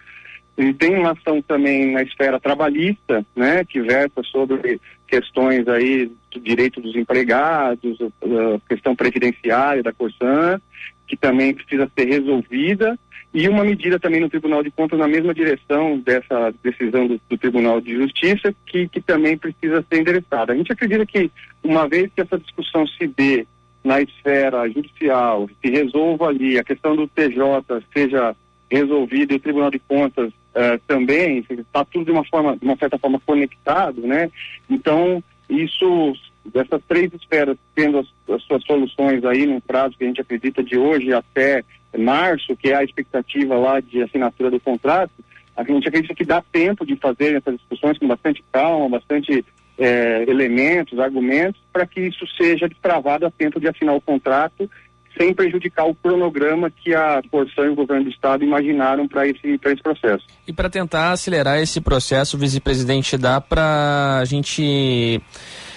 E 0.57 0.73
tem 0.73 0.97
uma 0.97 1.13
ação 1.13 1.43
também 1.43 1.91
na 1.93 2.03
esfera 2.03 2.39
trabalhista, 2.39 3.27
né, 3.35 3.65
que 3.65 3.81
versa 3.81 4.23
sobre 4.23 4.81
questões 5.09 5.67
aí 5.67 6.11
do 6.31 6.39
direito 6.39 6.81
dos 6.81 6.95
empregados, 6.95 7.99
a 8.01 8.69
questão 8.69 8.95
previdenciária 8.95 9.83
da 9.83 9.93
Corsan, 9.93 10.61
que 11.09 11.17
também 11.17 11.53
precisa 11.53 11.91
ser 11.97 12.05
resolvida, 12.05 12.97
e 13.35 13.49
uma 13.49 13.65
medida 13.65 13.99
também 13.99 14.21
no 14.21 14.29
Tribunal 14.29 14.63
de 14.63 14.71
Contas 14.71 14.97
na 14.97 15.09
mesma 15.09 15.35
direção 15.35 15.99
dessa 15.99 16.55
decisão 16.63 17.09
do, 17.09 17.21
do 17.29 17.37
Tribunal 17.37 17.81
de 17.81 17.93
Justiça, 17.95 18.55
que, 18.65 18.89
que 18.89 19.01
também 19.01 19.37
precisa 19.37 19.85
ser 19.91 20.01
endereçada. 20.01 20.53
A 20.53 20.57
gente 20.57 20.73
acredita 20.73 21.05
que, 21.05 21.29
uma 21.61 21.89
vez 21.89 22.13
que 22.15 22.21
essa 22.21 22.39
discussão 22.39 22.87
se 22.87 23.09
dê 23.09 23.45
na 23.83 24.01
esfera 24.01 24.71
judicial, 24.71 25.51
se 25.61 25.69
resolva 25.69 26.29
ali, 26.29 26.61
a 26.61 26.65
questão 26.65 26.95
do 26.95 27.09
TJ 27.09 27.83
seja 27.93 28.37
resolvida 28.71 29.33
e 29.33 29.37
o 29.37 29.41
Tribunal 29.41 29.71
de 29.73 29.81
Contas 29.81 30.29
uh, 30.31 30.81
também, 30.87 31.45
está 31.51 31.85
tudo 31.85 32.05
de 32.05 32.13
uma 32.13 32.25
forma, 32.25 32.57
de 32.57 32.65
uma 32.65 32.77
certa 32.77 32.99
forma 32.99 33.21
conectado, 33.27 34.01
né? 34.03 34.31
Então, 34.71 35.23
isso, 35.51 36.15
dessas 36.45 36.81
três 36.87 37.13
esferas, 37.13 37.59
tendo 37.75 37.99
as, 37.99 38.07
as 38.31 38.43
suas 38.45 38.63
soluções 38.63 39.25
aí 39.25 39.45
no 39.45 39.61
prazo 39.61 39.97
que 39.99 40.05
a 40.05 40.07
gente 40.07 40.21
acredita 40.21 40.63
de 40.63 40.79
hoje 40.79 41.13
até 41.13 41.65
março, 41.99 42.57
que 42.57 42.71
é 42.71 42.77
a 42.77 42.85
expectativa 42.85 43.57
lá 43.57 43.81
de 43.81 44.03
assinatura 44.03 44.51
do 44.51 44.61
contrato, 44.61 45.13
a 45.57 45.63
gente 45.63 45.89
acredita 45.89 46.15
que 46.15 46.25
dá 46.25 46.43
tempo 46.53 46.85
de 46.85 46.97
fazer 46.97 47.37
essas 47.37 47.57
discussões 47.57 47.99
com 47.99 48.09
bastante 48.09 48.43
calma, 48.53 48.99
bastante 48.99 49.45
eh, 49.79 50.25
elementos, 50.27 50.99
argumentos, 50.99 51.61
para 51.73 51.87
que 51.87 52.01
isso 52.01 52.27
seja 52.37 52.69
destravado 52.69 53.27
a 53.27 53.31
tempo 53.31 53.61
de 53.61 53.69
assinar 53.69 53.95
o 53.95 54.01
contrato 54.01 54.69
sem 55.17 55.33
prejudicar 55.33 55.87
o 55.87 55.95
cronograma 55.95 56.71
que 56.71 56.95
a 56.95 57.23
Corsan 57.31 57.67
e 57.67 57.69
o 57.69 57.75
governo 57.75 58.05
do 58.05 58.11
estado 58.11 58.45
imaginaram 58.45 59.07
para 59.07 59.27
esse, 59.27 59.61
esse 59.63 59.83
processo. 59.83 60.25
E 60.47 60.53
para 60.53 60.69
tentar 60.69 61.13
acelerar 61.13 61.59
esse 61.59 61.81
processo, 61.81 62.37
vice-presidente, 62.37 63.17
dá 63.17 63.41
para 63.41 64.19
a 64.21 64.25
gente 64.25 65.21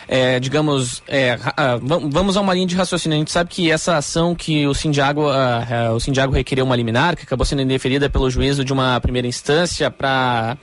é, 0.07 0.39
digamos, 0.39 1.03
é, 1.07 1.37
vamos 2.09 2.37
a 2.37 2.41
uma 2.41 2.53
linha 2.53 2.65
de 2.65 2.75
raciocínio. 2.75 3.15
A 3.17 3.19
gente 3.19 3.31
sabe 3.31 3.49
que 3.49 3.69
essa 3.69 3.97
ação 3.97 4.33
que 4.33 4.65
o 4.65 4.73
Sindiago, 4.73 5.23
uh, 5.29 5.93
o 5.93 5.99
Sindiago 5.99 6.33
requereu 6.33 6.63
uma 6.63 6.75
liminar, 6.75 7.15
que 7.15 7.23
acabou 7.23 7.45
sendo 7.45 7.61
indeferida 7.61 8.09
pelo 8.09 8.29
juízo 8.29 8.63
de 8.63 8.71
uma 8.71 8.99
primeira 9.01 9.27
instância 9.27 9.91
para, 9.91 10.57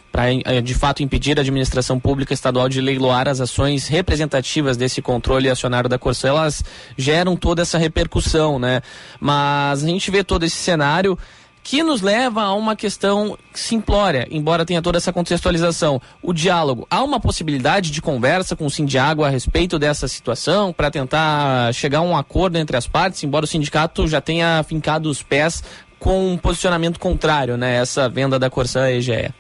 de 0.62 0.74
fato, 0.74 1.02
impedir 1.02 1.38
a 1.38 1.42
administração 1.42 2.00
pública 2.00 2.33
estadual 2.33 2.68
de 2.68 2.80
leiloar 2.80 3.28
as 3.28 3.40
ações 3.40 3.87
representativas 3.87 4.76
desse 4.76 5.02
controle 5.02 5.50
acionário 5.50 5.90
da 5.90 5.98
Corsã, 5.98 6.28
elas 6.28 6.64
geram 6.96 7.37
toda 7.37 7.62
essa 7.62 7.76
repercussão, 7.76 8.59
né? 8.59 8.80
Mas 9.20 9.85
a 9.85 9.87
gente 9.87 10.11
vê 10.11 10.24
todo 10.24 10.44
esse 10.44 10.57
cenário 10.57 11.18
que 11.64 11.83
nos 11.83 12.03
leva 12.03 12.42
a 12.42 12.55
uma 12.55 12.77
questão 12.77 13.38
simplória, 13.55 14.29
embora 14.31 14.66
tenha 14.66 14.83
toda 14.83 14.98
essa 14.98 15.14
contextualização. 15.14 15.98
O 16.22 16.35
diálogo. 16.35 16.87
Há 16.90 17.03
uma 17.03 17.18
possibilidade 17.18 17.90
de 17.90 18.03
conversa 18.03 18.55
com 18.55 18.66
o 18.66 18.70
Sindiago 18.70 19.24
a 19.24 19.31
respeito 19.31 19.79
dessa 19.79 20.07
situação 20.07 20.74
para 20.74 20.90
tentar 20.90 21.72
chegar 21.72 22.00
a 22.00 22.03
um 22.03 22.14
acordo 22.14 22.59
entre 22.59 22.77
as 22.77 22.87
partes, 22.87 23.24
embora 23.24 23.46
o 23.46 23.48
sindicato 23.48 24.07
já 24.07 24.20
tenha 24.20 24.62
fincado 24.62 25.09
os 25.09 25.22
pés 25.22 25.64
com 25.98 26.33
um 26.33 26.37
posicionamento 26.37 27.00
contrário, 27.00 27.57
né? 27.57 27.77
Essa 27.77 28.11
venda 28.11 28.38
da 28.38 28.50
Corsã 28.50 28.90
e 28.90 28.98
EGEA. 28.98 29.35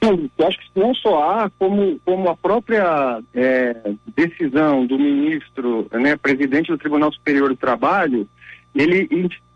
Eu 0.00 0.46
acho 0.46 0.58
que 0.58 0.78
não 0.78 0.94
só 0.94 1.20
há, 1.22 1.50
como, 1.58 1.98
como 2.04 2.28
a 2.28 2.36
própria 2.36 3.20
é, 3.34 3.74
decisão 4.14 4.86
do 4.86 4.98
ministro, 4.98 5.88
né, 5.92 6.14
presidente 6.14 6.70
do 6.70 6.78
Tribunal 6.78 7.10
Superior 7.12 7.48
do 7.48 7.56
Trabalho, 7.56 8.28
ele 8.74 9.08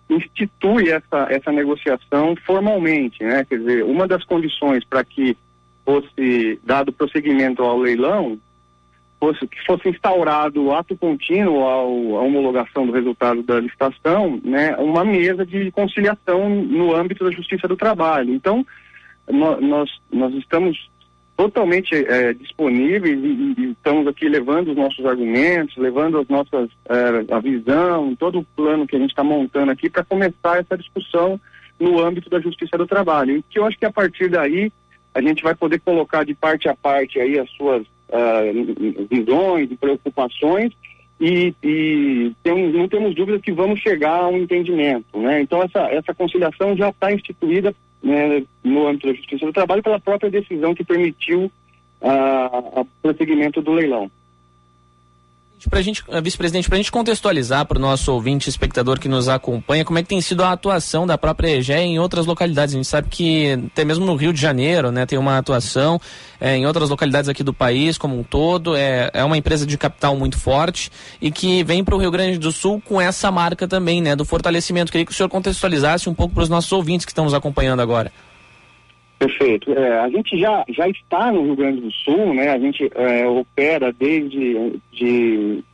institui 0.08 0.90
essa, 0.90 1.26
essa 1.30 1.52
negociação 1.52 2.34
formalmente, 2.46 3.22
né? 3.22 3.44
Quer 3.44 3.58
dizer, 3.58 3.84
uma 3.84 4.06
das 4.06 4.24
condições 4.24 4.84
para 4.84 5.04
que 5.04 5.36
fosse 5.84 6.58
dado 6.64 6.92
prosseguimento 6.92 7.62
ao 7.62 7.78
leilão 7.78 8.38
fosse 9.20 9.46
que 9.48 9.58
fosse 9.64 9.88
instaurado 9.88 10.72
ato 10.72 10.96
contínuo 10.96 11.62
ao, 11.64 12.18
à 12.18 12.22
homologação 12.22 12.86
do 12.86 12.92
resultado 12.92 13.42
da 13.42 13.58
licitação, 13.58 14.40
né? 14.44 14.76
Uma 14.76 15.04
mesa 15.04 15.44
de 15.44 15.70
conciliação 15.72 16.48
no 16.48 16.94
âmbito 16.94 17.24
da 17.24 17.30
Justiça 17.30 17.66
do 17.66 17.76
Trabalho. 17.76 18.32
Então, 18.32 18.64
nós, 19.30 19.90
nós 20.12 20.32
estamos 20.34 20.88
totalmente 21.38 21.94
é, 21.94 22.34
disponíveis 22.34 23.16
e, 23.16 23.54
e, 23.56 23.70
estamos 23.70 24.08
aqui 24.08 24.28
levando 24.28 24.72
os 24.72 24.76
nossos 24.76 25.06
argumentos, 25.06 25.76
levando 25.76 26.18
as 26.18 26.26
nossas 26.26 26.68
é, 26.88 27.32
a 27.32 27.38
visão, 27.38 28.16
todo 28.16 28.40
o 28.40 28.44
plano 28.56 28.88
que 28.88 28.96
a 28.96 28.98
gente 28.98 29.10
está 29.10 29.22
montando 29.22 29.70
aqui 29.70 29.88
para 29.88 30.02
começar 30.02 30.58
essa 30.58 30.76
discussão 30.76 31.40
no 31.78 32.04
âmbito 32.04 32.28
da 32.28 32.40
Justiça 32.40 32.76
do 32.76 32.88
Trabalho. 32.88 33.36
E 33.36 33.42
que 33.42 33.56
eu 33.56 33.64
acho 33.64 33.78
que 33.78 33.86
a 33.86 33.92
partir 33.92 34.28
daí 34.28 34.72
a 35.14 35.22
gente 35.22 35.44
vai 35.44 35.54
poder 35.54 35.78
colocar 35.78 36.24
de 36.24 36.34
parte 36.34 36.68
a 36.68 36.74
parte 36.74 37.20
aí 37.20 37.38
as 37.38 37.48
suas 37.50 37.82
uh, 37.82 39.08
visões 39.08 39.70
e 39.70 39.76
preocupações 39.76 40.72
e, 41.20 41.54
e 41.62 42.32
tem, 42.42 42.72
não 42.72 42.88
temos 42.88 43.14
dúvida 43.14 43.38
que 43.38 43.52
vamos 43.52 43.78
chegar 43.78 44.24
a 44.24 44.28
um 44.28 44.38
entendimento, 44.38 45.16
né? 45.20 45.40
Então 45.40 45.62
essa 45.62 45.82
essa 45.92 46.12
conciliação 46.12 46.76
já 46.76 46.88
está 46.88 47.12
instituída 47.12 47.72
né, 48.02 48.44
no 48.62 48.86
âmbito 48.86 49.08
da 49.08 49.14
Justiça 49.14 49.46
do 49.46 49.52
Trabalho 49.52 49.82
pela 49.82 50.00
própria 50.00 50.30
decisão 50.30 50.74
que 50.74 50.84
permitiu 50.84 51.50
o 52.00 52.84
prosseguimento 53.02 53.60
do 53.60 53.72
leilão. 53.72 54.10
Pra 55.66 55.82
gente, 55.82 56.04
eh, 56.08 56.20
vice-presidente, 56.20 56.68
para 56.68 56.76
a 56.76 56.78
gente 56.78 56.92
contextualizar 56.92 57.66
para 57.66 57.78
o 57.78 57.80
nosso 57.80 58.12
ouvinte, 58.12 58.48
espectador 58.48 59.00
que 59.00 59.08
nos 59.08 59.28
acompanha, 59.28 59.84
como 59.84 59.98
é 59.98 60.02
que 60.02 60.08
tem 60.08 60.20
sido 60.20 60.44
a 60.44 60.52
atuação 60.52 61.04
da 61.06 61.18
própria 61.18 61.56
EGE 61.56 61.72
em 61.72 61.98
outras 61.98 62.26
localidades? 62.26 62.74
A 62.74 62.78
gente 62.78 62.86
sabe 62.86 63.08
que 63.08 63.58
até 63.66 63.84
mesmo 63.84 64.06
no 64.06 64.14
Rio 64.14 64.32
de 64.32 64.40
Janeiro, 64.40 64.92
né, 64.92 65.04
tem 65.04 65.18
uma 65.18 65.36
atuação 65.36 66.00
é, 66.40 66.56
em 66.56 66.64
outras 66.64 66.90
localidades 66.90 67.28
aqui 67.28 67.42
do 67.42 67.52
país 67.52 67.98
como 67.98 68.18
um 68.18 68.22
todo. 68.22 68.76
É, 68.76 69.10
é 69.12 69.24
uma 69.24 69.36
empresa 69.36 69.66
de 69.66 69.76
capital 69.76 70.16
muito 70.16 70.38
forte 70.38 70.92
e 71.20 71.30
que 71.30 71.64
vem 71.64 71.82
para 71.82 71.96
o 71.96 71.98
Rio 71.98 72.10
Grande 72.10 72.38
do 72.38 72.52
Sul 72.52 72.80
com 72.84 73.00
essa 73.00 73.30
marca 73.30 73.66
também, 73.66 74.00
né, 74.00 74.14
do 74.14 74.24
fortalecimento. 74.24 74.92
Queria 74.92 75.04
que 75.04 75.12
o 75.12 75.14
senhor 75.14 75.28
contextualizasse 75.28 76.08
um 76.08 76.14
pouco 76.14 76.34
para 76.34 76.44
os 76.44 76.48
nossos 76.48 76.70
ouvintes 76.70 77.04
que 77.04 77.10
estão 77.10 77.24
nos 77.24 77.34
acompanhando 77.34 77.80
agora. 77.80 78.12
Perfeito. 79.18 79.72
É, 79.72 79.98
a 79.98 80.08
gente 80.08 80.38
já, 80.38 80.64
já 80.68 80.88
está 80.88 81.32
no 81.32 81.42
Rio 81.42 81.56
Grande 81.56 81.80
do 81.80 81.90
Sul, 81.90 82.34
né? 82.34 82.50
A 82.50 82.58
gente 82.58 82.88
é, 82.94 83.26
opera 83.26 83.92
desde 83.92 84.80
de 84.92 85.64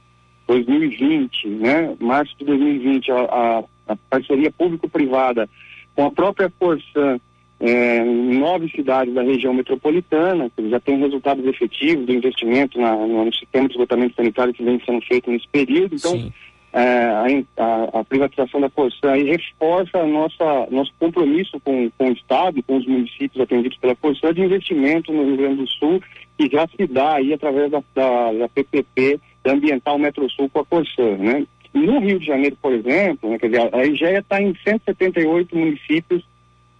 2020, 0.46 1.48
né? 1.48 1.94
Março 2.00 2.34
de 2.38 2.44
2020, 2.46 3.12
a, 3.12 3.16
a, 3.16 3.64
a 3.88 3.96
parceria 4.08 4.50
público-privada 4.50 5.48
com 5.94 6.06
a 6.06 6.10
própria 6.10 6.50
Corsan 6.58 7.20
é, 7.60 7.98
em 7.98 8.38
nove 8.38 8.68
cidades 8.70 9.12
da 9.12 9.22
região 9.22 9.52
metropolitana, 9.52 10.50
que 10.56 10.70
já 10.70 10.80
tem 10.80 10.98
resultados 10.98 11.44
efetivos 11.44 12.06
do 12.06 12.12
investimento 12.12 12.80
na, 12.80 12.96
no, 12.96 13.26
no 13.26 13.34
sistema 13.34 13.68
de 13.68 13.74
esgotamento 13.74 14.16
sanitário 14.16 14.54
que 14.54 14.64
vem 14.64 14.80
sendo 14.86 15.02
feito 15.02 15.30
nesse 15.30 15.46
período. 15.48 15.94
Então, 15.94 16.12
Sim 16.12 16.32
é, 16.74 17.44
a, 17.56 18.00
a, 18.00 18.04
privatização 18.04 18.60
da 18.60 18.68
Corsan 18.68 19.16
e 19.16 19.30
reforça 19.30 20.04
nossa, 20.04 20.66
nosso 20.72 20.92
compromisso 20.98 21.60
com, 21.60 21.88
com 21.96 22.08
o 22.08 22.12
Estado, 22.12 22.60
com 22.64 22.76
os 22.78 22.84
municípios 22.84 23.40
atendidos 23.40 23.78
pela 23.78 23.94
Corsan 23.94 24.34
de 24.34 24.40
investimento 24.40 25.12
no 25.12 25.24
Rio 25.24 25.36
Grande 25.36 25.62
do 25.62 25.68
Sul, 25.68 26.02
que 26.36 26.50
já 26.50 26.66
se 26.66 26.84
dá 26.88 27.14
aí 27.14 27.32
através 27.32 27.70
da, 27.70 27.80
da, 27.94 28.32
da 28.32 28.48
PPP 28.48 29.20
da 29.44 29.52
Ambiental 29.52 29.98
Metro 30.00 30.28
Sul 30.30 30.50
com 30.50 30.58
a 30.58 30.64
Corsan, 30.64 31.16
né? 31.18 31.46
No 31.72 32.00
Rio 32.00 32.18
de 32.18 32.26
Janeiro, 32.26 32.56
por 32.60 32.72
exemplo, 32.72 33.30
né, 33.30 33.38
quer 33.38 33.50
dizer, 33.50 33.72
a 33.72 33.84
IGEA 33.84 34.18
está 34.18 34.42
em 34.42 34.52
178 34.64 35.56
municípios 35.56 36.24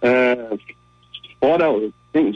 é, 0.01 0.57
fora, 1.39 1.67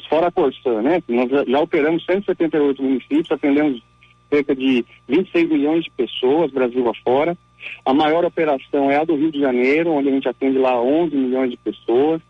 fora 0.10 0.28
a 0.28 0.32
Corsan, 0.32 0.82
né? 0.82 1.04
Nós 1.10 1.30
já, 1.30 1.44
já 1.44 1.60
operamos 1.60 2.06
178 2.06 2.82
municípios, 2.82 3.32
atendemos 3.32 3.84
cerca 4.30 4.56
de 4.56 4.86
26 5.10 5.50
milhões 5.50 5.84
de 5.84 5.92
pessoas, 5.92 6.52
Brasil 6.52 6.88
afora. 6.90 7.38
A 7.86 7.94
maior 7.94 8.26
operação 8.26 8.90
é 8.90 8.98
a 8.98 9.04
do 9.04 9.16
Rio 9.16 9.32
de 9.32 9.40
Janeiro, 9.40 9.92
onde 9.92 10.10
a 10.10 10.12
gente 10.12 10.28
atende 10.28 10.58
lá 10.58 10.82
11 10.82 11.16
milhões 11.16 11.52
de 11.52 11.58
pessoas. 11.58 12.22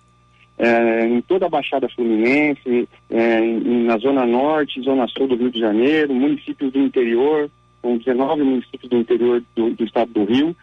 É, 0.58 1.08
em 1.08 1.22
toda 1.22 1.46
a 1.46 1.50
Baixada 1.50 1.88
Fluminense, 1.88 2.88
é, 3.10 3.40
em, 3.40 3.86
na 3.86 3.98
Zona 3.98 4.26
Norte, 4.26 4.82
Zona 4.82 5.08
Sul 5.08 5.28
do 5.28 5.36
Rio 5.36 5.50
de 5.50 5.60
Janeiro, 5.60 6.14
municípios 6.14 6.74
do 6.74 6.80
interior, 6.80 7.50
com 7.82 7.98
19 7.98 8.44
municípios 8.44 8.90
do 8.90 8.98
interior 8.98 9.42
do, 9.56 9.70
do 9.70 9.84
estado 9.86 10.12
do 10.12 10.26
Rio, 10.26 10.54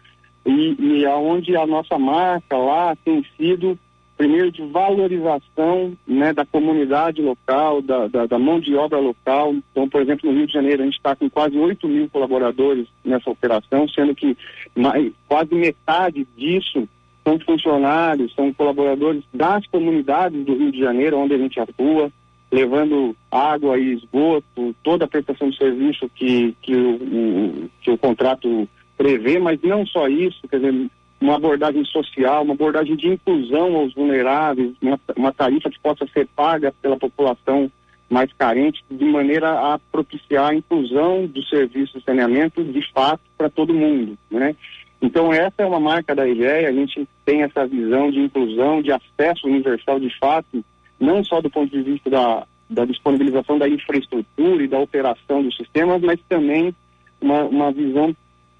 e, 0.45 0.75
e 0.79 1.05
aonde 1.05 1.57
a 1.57 1.65
nossa 1.65 1.97
marca 1.97 2.55
lá 2.55 2.95
tem 3.03 3.25
sido 3.35 3.77
primeiro 4.17 4.51
de 4.51 4.65
valorização 4.65 5.95
né, 6.05 6.33
da 6.33 6.43
comunidade 6.43 7.21
local, 7.21 7.81
da, 7.81 8.07
da, 8.07 8.25
da, 8.25 8.39
mão 8.39 8.59
de 8.59 8.75
obra 8.75 8.99
local. 8.99 9.53
Então, 9.71 9.87
por 9.87 10.01
exemplo, 10.01 10.29
no 10.29 10.35
Rio 10.35 10.47
de 10.47 10.53
Janeiro, 10.53 10.81
a 10.81 10.85
gente 10.85 10.97
está 10.97 11.15
com 11.15 11.29
quase 11.29 11.57
8 11.57 11.87
mil 11.87 12.09
colaboradores 12.09 12.87
nessa 13.05 13.29
operação, 13.29 13.87
sendo 13.87 14.15
que 14.15 14.35
mais, 14.75 15.13
quase 15.27 15.53
metade 15.53 16.27
disso 16.35 16.89
são 17.23 17.39
funcionários, 17.39 18.33
são 18.33 18.51
colaboradores 18.53 19.23
das 19.33 19.65
comunidades 19.67 20.43
do 20.43 20.55
Rio 20.55 20.71
de 20.71 20.79
Janeiro, 20.79 21.17
onde 21.17 21.35
a 21.35 21.37
gente 21.37 21.59
atua, 21.59 22.11
levando 22.51 23.15
água 23.29 23.77
e 23.77 23.93
esgoto, 23.93 24.75
toda 24.81 25.05
a 25.05 25.07
prestação 25.07 25.49
de 25.49 25.57
serviço 25.57 26.09
que, 26.15 26.55
que, 26.61 26.73
o, 26.73 26.95
o, 26.95 27.69
que 27.81 27.91
o 27.91 27.97
contrato 27.97 28.67
prevê, 28.97 29.37
mas 29.37 29.61
não 29.61 29.85
só 29.85 30.07
isso, 30.07 30.47
quer 30.47 30.57
dizer, 30.57 30.89
uma 31.19 31.35
abordagem 31.35 31.83
social, 31.85 32.43
uma 32.43 32.53
abordagem 32.53 32.95
de 32.95 33.07
inclusão 33.07 33.75
aos 33.75 33.93
vulneráveis, 33.93 34.73
uma, 34.81 34.99
uma 35.15 35.33
tarifa 35.33 35.69
que 35.69 35.79
possa 35.79 36.05
ser 36.07 36.27
paga 36.35 36.73
pela 36.81 36.97
população 36.97 37.71
mais 38.09 38.31
carente, 38.33 38.83
de 38.89 39.03
maneira 39.03 39.73
a 39.73 39.79
propiciar 39.91 40.51
a 40.51 40.55
inclusão 40.55 41.25
do 41.25 41.43
serviço 41.43 41.97
de 41.97 42.05
saneamento 42.05 42.63
de 42.63 42.81
fato 42.93 43.21
para 43.37 43.49
todo 43.49 43.73
mundo, 43.73 44.17
né? 44.31 44.55
Então 45.01 45.31
essa 45.31 45.61
é 45.61 45.65
uma 45.65 45.79
marca 45.79 46.15
da 46.15 46.27
IGEA, 46.27 46.69
a 46.69 46.71
gente 46.71 47.07
tem 47.25 47.43
essa 47.43 47.67
visão 47.67 48.09
de 48.09 48.19
inclusão, 48.19 48.81
de 48.81 48.91
acesso 48.91 49.47
universal 49.47 49.99
de 49.99 50.09
fato, 50.17 50.63
não 50.99 51.23
só 51.23 51.41
do 51.41 51.49
ponto 51.49 51.69
de 51.69 51.83
vista 51.83 52.09
da, 52.09 52.47
da 52.69 52.85
disponibilização 52.85 53.59
da 53.59 53.67
infraestrutura 53.67 54.63
e 54.63 54.67
da 54.67 54.79
operação 54.79 55.43
dos 55.43 55.55
sistemas, 55.55 56.01
mas 56.01 56.19
também 56.27 56.73
uma, 57.21 57.43
uma 57.43 57.71
visão 57.71 58.15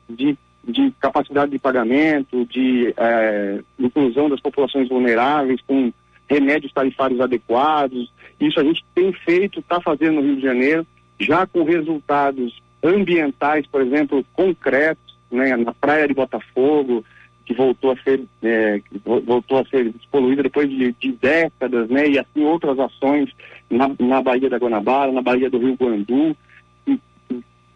de 0.09 0.37
de 0.67 0.91
capacidade 0.99 1.51
de 1.51 1.59
pagamento, 1.59 2.45
de 2.45 2.93
é, 2.97 3.59
inclusão 3.79 4.29
das 4.29 4.41
populações 4.41 4.89
vulneráveis 4.89 5.61
com 5.65 5.93
remédios 6.29 6.73
tarifários 6.73 7.21
adequados. 7.21 8.11
Isso 8.39 8.59
a 8.59 8.63
gente 8.63 8.83
tem 8.93 9.13
feito, 9.13 9.59
está 9.59 9.79
fazendo 9.79 10.15
no 10.15 10.21
Rio 10.21 10.35
de 10.35 10.41
Janeiro, 10.41 10.85
já 11.19 11.47
com 11.47 11.63
resultados 11.63 12.61
ambientais, 12.83 13.65
por 13.65 13.81
exemplo, 13.81 14.25
concretos, 14.33 15.17
né, 15.31 15.55
na 15.55 15.73
praia 15.73 16.07
de 16.07 16.13
Botafogo, 16.13 17.03
que 17.45 17.53
voltou 17.53 17.91
a 17.91 17.97
ser 18.03 18.21
é, 18.43 18.81
voltou 19.05 19.59
a 19.59 19.65
ser 19.65 19.89
despoluída 19.91 20.43
depois 20.43 20.69
de, 20.69 20.93
de, 20.99 21.11
décadas, 21.13 21.89
né, 21.89 22.09
e 22.09 22.19
assim 22.19 22.43
outras 22.43 22.77
ações 22.77 23.29
na, 23.69 23.89
na 23.99 24.21
Baía 24.21 24.49
da 24.49 24.57
Guanabara, 24.57 25.13
na 25.13 25.21
Baía 25.21 25.49
do 25.49 25.57
Rio 25.57 25.75
Guandu, 25.75 26.35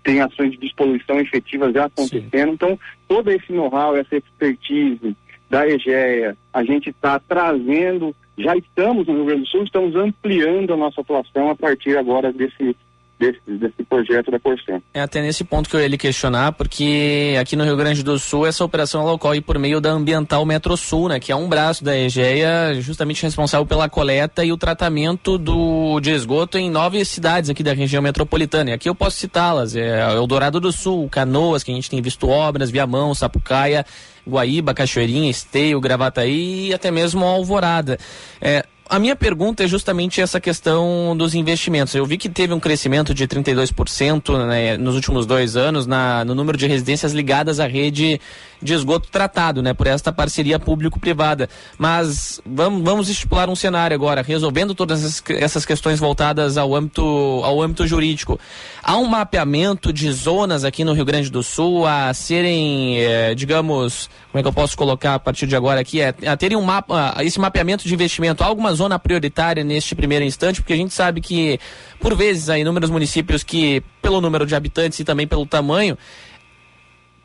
tem 0.03 0.21
ações 0.21 0.51
de 0.51 0.57
despoluição 0.57 1.19
efetivas 1.19 1.73
já 1.73 1.85
acontecendo. 1.85 2.49
Sim. 2.49 2.53
Então, 2.53 2.79
todo 3.07 3.31
esse 3.31 3.51
know-how, 3.51 3.95
essa 3.95 4.15
expertise 4.15 5.15
da 5.49 5.67
EGEA, 5.67 6.37
a 6.53 6.63
gente 6.63 6.89
está 6.89 7.19
trazendo, 7.19 8.15
já 8.37 8.55
estamos 8.55 9.07
no 9.07 9.15
Rio 9.15 9.25
Grande 9.25 9.41
do 9.41 9.47
Sul, 9.47 9.63
estamos 9.63 9.95
ampliando 9.95 10.73
a 10.73 10.77
nossa 10.77 11.01
atuação 11.01 11.49
a 11.49 11.55
partir 11.55 11.97
agora 11.97 12.31
desse 12.31 12.75
desse, 13.21 13.39
desse 13.45 13.83
projeto 13.87 14.31
da 14.31 14.39
Corsan. 14.39 14.81
É 14.93 15.01
até 15.01 15.21
nesse 15.21 15.43
ponto 15.43 15.69
que 15.69 15.75
eu 15.75 15.79
ia 15.79 15.87
lhe 15.87 15.97
questionar, 15.97 16.51
porque 16.53 17.37
aqui 17.39 17.55
no 17.55 17.63
Rio 17.63 17.77
Grande 17.77 18.01
do 18.01 18.17
Sul 18.17 18.47
essa 18.47 18.65
operação 18.65 19.01
ela 19.01 19.13
ocorre 19.13 19.39
por 19.39 19.59
meio 19.59 19.79
da 19.79 19.91
Ambiental 19.91 20.43
Metrosul, 20.43 21.09
né, 21.09 21.19
que 21.19 21.31
é 21.31 21.35
um 21.35 21.47
braço 21.47 21.83
da 21.83 21.95
EGEA 21.95 22.81
justamente 22.81 23.21
responsável 23.21 23.65
pela 23.65 23.87
coleta 23.87 24.43
e 24.43 24.51
o 24.51 24.57
tratamento 24.57 25.37
do, 25.37 25.99
de 25.99 26.09
esgoto 26.11 26.57
em 26.57 26.69
nove 26.69 27.05
cidades 27.05 27.49
aqui 27.49 27.61
da 27.61 27.73
região 27.73 28.01
metropolitana. 28.01 28.71
E 28.71 28.73
aqui 28.73 28.89
eu 28.89 28.95
posso 28.95 29.17
citá-las, 29.17 29.75
é 29.75 30.01
Eldorado 30.15 30.59
do 30.59 30.71
Sul, 30.71 31.07
Canoas, 31.07 31.63
que 31.63 31.71
a 31.71 31.75
gente 31.75 31.89
tem 31.89 32.01
visto 32.01 32.27
obras, 32.27 32.71
Viamão, 32.71 33.13
Sapucaia, 33.13 33.85
Guaíba, 34.27 34.73
Cachoeirinha, 34.73 35.29
Esteio, 35.29 35.79
Gravataí 35.79 36.69
e 36.69 36.73
até 36.73 36.89
mesmo 36.89 37.25
Alvorada. 37.25 37.97
É, 38.39 38.65
a 38.91 38.99
minha 38.99 39.15
pergunta 39.15 39.63
é 39.63 39.67
justamente 39.69 40.19
essa 40.19 40.37
questão 40.37 41.15
dos 41.15 41.33
investimentos. 41.33 41.95
Eu 41.95 42.05
vi 42.05 42.17
que 42.17 42.27
teve 42.27 42.53
um 42.53 42.59
crescimento 42.59 43.13
de 43.13 43.25
32% 43.25 44.45
né, 44.45 44.75
nos 44.75 44.95
últimos 44.95 45.25
dois 45.25 45.55
anos 45.55 45.87
na, 45.87 46.25
no 46.25 46.35
número 46.35 46.57
de 46.57 46.67
residências 46.67 47.13
ligadas 47.13 47.61
à 47.61 47.67
rede 47.67 48.19
de 48.61 48.73
esgoto 48.73 49.09
tratado, 49.09 49.61
né, 49.61 49.73
por 49.73 49.87
esta 49.87 50.11
parceria 50.11 50.59
público-privada. 50.59 51.49
Mas 51.77 52.41
vamos, 52.45 52.83
vamos 52.83 53.09
estipular 53.09 53.49
um 53.49 53.55
cenário 53.55 53.95
agora, 53.95 54.21
resolvendo 54.21 54.75
todas 54.75 55.23
essas, 55.29 55.65
questões 55.65 55.97
voltadas 55.97 56.57
ao 56.57 56.75
âmbito, 56.75 57.01
ao 57.45 57.61
âmbito 57.61 57.87
jurídico. 57.87 58.37
Há 58.83 58.97
um 58.97 59.05
mapeamento 59.05 59.93
de 59.93 60.11
zonas 60.11 60.65
aqui 60.65 60.83
no 60.83 60.91
Rio 60.91 61.05
Grande 61.05 61.29
do 61.29 61.41
Sul 61.41 61.87
a 61.87 62.13
serem, 62.13 62.99
eh, 62.99 63.33
digamos, 63.35 64.09
como 64.31 64.39
é 64.39 64.41
que 64.41 64.47
eu 64.47 64.53
posso 64.53 64.77
colocar 64.77 65.15
a 65.15 65.19
partir 65.19 65.47
de 65.47 65.55
agora 65.55 65.79
aqui, 65.79 66.01
é, 66.01 66.13
a 66.27 66.37
terem 66.37 66.57
um 66.57 66.61
mapa, 66.61 67.15
esse 67.21 67.39
mapeamento 67.39 67.87
de 67.87 67.93
investimento, 67.93 68.43
alguma 68.43 68.73
zona 68.81 68.97
prioritária 68.97 69.63
neste 69.63 69.93
primeiro 69.93 70.25
instante, 70.25 70.59
porque 70.59 70.73
a 70.73 70.75
gente 70.75 70.93
sabe 70.93 71.21
que, 71.21 71.59
por 71.99 72.15
vezes, 72.15 72.49
há 72.49 72.57
inúmeros 72.57 72.89
municípios 72.89 73.43
que, 73.43 73.83
pelo 74.01 74.19
número 74.19 74.45
de 74.45 74.55
habitantes 74.55 74.99
e 74.99 75.03
também 75.03 75.27
pelo 75.27 75.45
tamanho, 75.45 75.95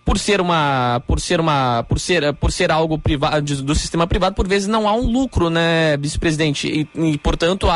por 0.07 0.21
ser 0.21 0.41
uma 0.41 1.03
por 1.05 1.21
ser 1.21 1.41
uma 1.41 1.83
por 1.83 1.99
ser 1.99 2.33
por 2.35 2.53
ser 2.53 2.71
algo 2.71 2.97
privado 2.97 3.45
do 3.65 3.75
sistema 3.75 4.07
privado 4.07 4.37
por 4.37 4.47
vezes 4.47 4.69
não 4.69 4.89
há 4.89 4.93
um 4.93 5.11
lucro 5.11 5.51
né 5.51 5.97
vice-presidente? 5.97 6.69
E, 6.69 6.89
e, 7.09 7.19
portanto 7.19 7.67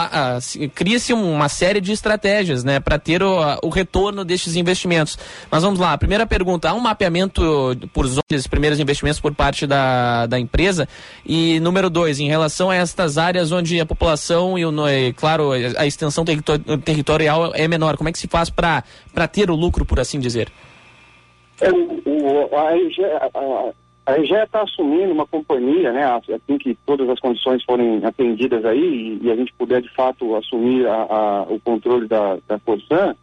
cria-se 0.72 1.12
uma 1.12 1.48
série 1.48 1.80
de 1.80 1.90
estratégias 1.90 2.62
né 2.62 2.78
para 2.78 3.00
ter 3.00 3.20
o, 3.20 3.36
o, 3.64 3.68
retorno 3.68 4.24
destes 4.24 4.54
investimentos. 4.54 5.18
Mas 5.50 5.64
vamos 5.64 5.80
lá 5.80 5.98
primeira 5.98 6.24
pergunta 6.24 6.70
há 6.70 6.72
um 6.72 6.78
mapeamento 6.78 7.76
por 7.92 8.06
zonas 8.06 8.46
primeiros 8.48 8.78
investimentos 8.78 9.18
por 9.18 9.34
parte 9.34 9.66
da, 9.66 10.26
da 10.26 10.38
empresa? 10.38 10.88
E 11.26 11.58
número 11.58 11.90
dois 11.90 12.20
em 12.20 12.28
relação 12.28 12.70
a 12.70 12.76
estas 12.76 13.18
áreas 13.18 13.50
onde 13.50 13.80
a 13.80 13.86
população 13.86 14.56
e, 14.56 14.64
o, 14.64 14.88
e 14.88 15.12
claro 15.14 15.50
a 15.50 15.84
extensão 15.84 16.24
territorial 16.24 17.50
é 17.56 17.66
menor 17.66 17.96
como 17.96 18.08
é 18.08 18.12
que 18.12 18.18
se 18.20 18.28
faz 18.28 18.48
para 18.48 18.84
para 19.12 19.26
ter 19.26 19.50
o 19.50 19.56
lucro 19.56 19.84
por 19.84 19.98
assim 19.98 20.20
dizer 20.20 20.48
é, 21.60 21.70
o, 21.70 22.50
o, 22.52 22.56
a 22.56 22.76
EGE 22.76 23.04
a, 24.06 24.44
está 24.44 24.62
assumindo 24.62 25.12
uma 25.12 25.26
companhia, 25.26 25.92
né, 25.92 26.04
assim 26.04 26.58
que 26.58 26.76
todas 26.86 27.08
as 27.08 27.20
condições 27.20 27.62
forem 27.64 28.04
atendidas 28.04 28.64
aí 28.64 29.18
e, 29.22 29.26
e 29.26 29.30
a 29.30 29.36
gente 29.36 29.52
puder 29.54 29.80
de 29.80 29.92
fato 29.94 30.34
assumir 30.36 30.86
a, 30.86 31.02
a, 31.02 31.42
o 31.42 31.60
controle 31.60 32.08
da, 32.08 32.38
da 32.48 32.58
Corsan, 32.58 33.14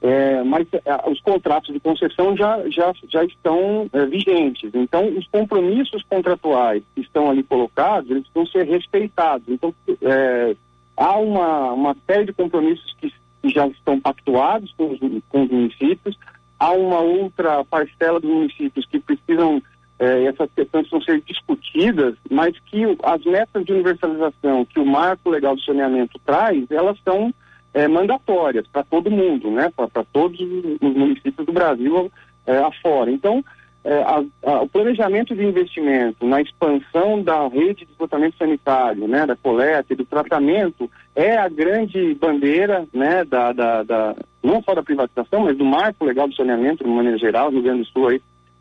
é, 0.00 0.44
mas 0.44 0.66
é, 0.72 1.10
os 1.10 1.20
contratos 1.20 1.72
de 1.72 1.80
concessão 1.80 2.36
já, 2.36 2.62
já, 2.70 2.92
já 3.08 3.24
estão 3.24 3.88
é, 3.92 4.06
vigentes. 4.06 4.70
Então, 4.72 5.08
os 5.08 5.26
compromissos 5.26 6.04
contratuais 6.04 6.82
que 6.94 7.00
estão 7.00 7.28
ali 7.28 7.42
colocados, 7.42 8.08
eles 8.10 8.24
vão 8.32 8.46
ser 8.46 8.64
respeitados. 8.64 9.48
Então, 9.48 9.74
é, 10.02 10.54
há 10.96 11.18
uma, 11.18 11.72
uma 11.72 11.96
série 12.06 12.26
de 12.26 12.32
compromissos 12.32 12.94
que, 13.00 13.12
que 13.42 13.48
já 13.48 13.66
estão 13.66 13.98
pactuados 14.00 14.72
com 14.76 14.92
os, 14.92 15.00
com 15.28 15.42
os 15.42 15.50
municípios, 15.50 16.16
há 16.58 16.72
uma 16.72 17.00
outra 17.00 17.64
parcela 17.64 18.20
dos 18.20 18.30
municípios 18.30 18.86
que 18.86 18.98
precisam, 18.98 19.62
eh, 19.98 20.24
essas 20.24 20.50
questões 20.54 20.88
precisam 20.88 21.02
ser 21.02 21.22
discutidas, 21.22 22.14
mas 22.30 22.58
que 22.66 22.84
as 23.02 23.24
metas 23.24 23.64
de 23.64 23.72
universalização 23.72 24.64
que 24.64 24.80
o 24.80 24.86
marco 24.86 25.30
legal 25.30 25.54
do 25.54 25.62
saneamento 25.62 26.18
traz, 26.24 26.70
elas 26.70 26.98
são 27.04 27.32
eh, 27.74 27.88
mandatórias 27.88 28.66
para 28.66 28.82
todo 28.82 29.10
mundo, 29.10 29.50
né? 29.50 29.70
Para 29.74 30.04
todos 30.12 30.40
os 30.40 30.80
municípios 30.80 31.46
do 31.46 31.52
Brasil 31.52 32.10
eh, 32.46 32.58
afora. 32.58 33.10
Então, 33.10 33.44
é, 33.84 34.02
a, 34.02 34.22
a, 34.44 34.62
o 34.62 34.68
planejamento 34.68 35.34
de 35.34 35.44
investimento 35.44 36.26
na 36.26 36.40
expansão 36.40 37.22
da 37.22 37.46
rede 37.48 37.84
de 37.84 37.92
esgotamento 37.92 38.36
sanitário, 38.36 39.06
né, 39.06 39.24
da 39.24 39.36
coleta 39.36 39.92
e 39.92 39.96
do 39.96 40.04
tratamento, 40.04 40.90
é 41.14 41.36
a 41.36 41.48
grande 41.48 42.14
bandeira, 42.14 42.86
né, 42.92 43.24
da, 43.24 43.52
da, 43.52 43.82
da, 43.82 44.16
não 44.42 44.62
só 44.62 44.74
da 44.74 44.82
privatização, 44.82 45.40
mas 45.40 45.56
do 45.56 45.64
marco 45.64 46.04
legal 46.04 46.28
do 46.28 46.34
saneamento, 46.34 46.84
de 46.84 46.90
maneira 46.90 47.18
geral, 47.18 47.50
no 47.50 47.60
Rio 47.60 47.62
Grande 47.62 47.82
do 47.82 47.88
Sul 47.88 48.08
aí, 48.08 48.20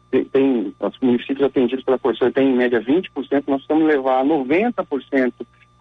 tem, 0.10 0.24
tem 0.26 0.74
os 0.80 1.00
municípios 1.02 1.44
atendidos 1.44 1.84
pela 1.84 2.00
Corsair 2.00 2.32
tem 2.32 2.50
em 2.50 2.56
média 2.56 2.80
20%, 2.82 3.10
nós 3.48 3.62
estamos 3.62 3.86
levar 3.86 4.22
a 4.22 4.26
90% 4.26 5.34